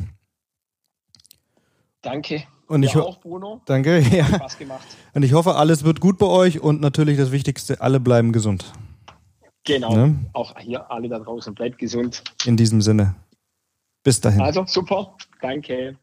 Danke. 2.02 2.44
Und 2.68 2.83
ich 2.83 2.96
auch, 2.96 3.20
Bruno. 3.20 3.61
Danke. 3.66 4.00
Ja. 4.00 4.26
Spaß 4.26 4.59
gemacht. 4.59 4.87
Und 5.14 5.22
ich 5.22 5.33
hoffe, 5.33 5.55
alles 5.55 5.85
wird 5.85 6.00
gut 6.00 6.18
bei 6.18 6.26
euch 6.26 6.61
und 6.61 6.81
natürlich 6.81 7.16
das 7.16 7.33
Wichtigste, 7.33 7.81
alle 7.81 8.00
bleiben 8.00 8.33
gesund. 8.33 8.72
Genau. 9.64 9.94
Ne? 9.94 10.18
Auch 10.33 10.59
hier 10.59 10.90
alle 10.90 11.09
da 11.09 11.18
draußen, 11.18 11.55
bleibt 11.55 11.79
gesund. 11.79 12.22
In 12.44 12.57
diesem 12.57 12.81
Sinne. 12.81 13.14
Bis 14.05 14.20
dahin. 14.20 14.40
Also 14.40 14.64
super. 14.66 15.16
Danke. 15.40 15.96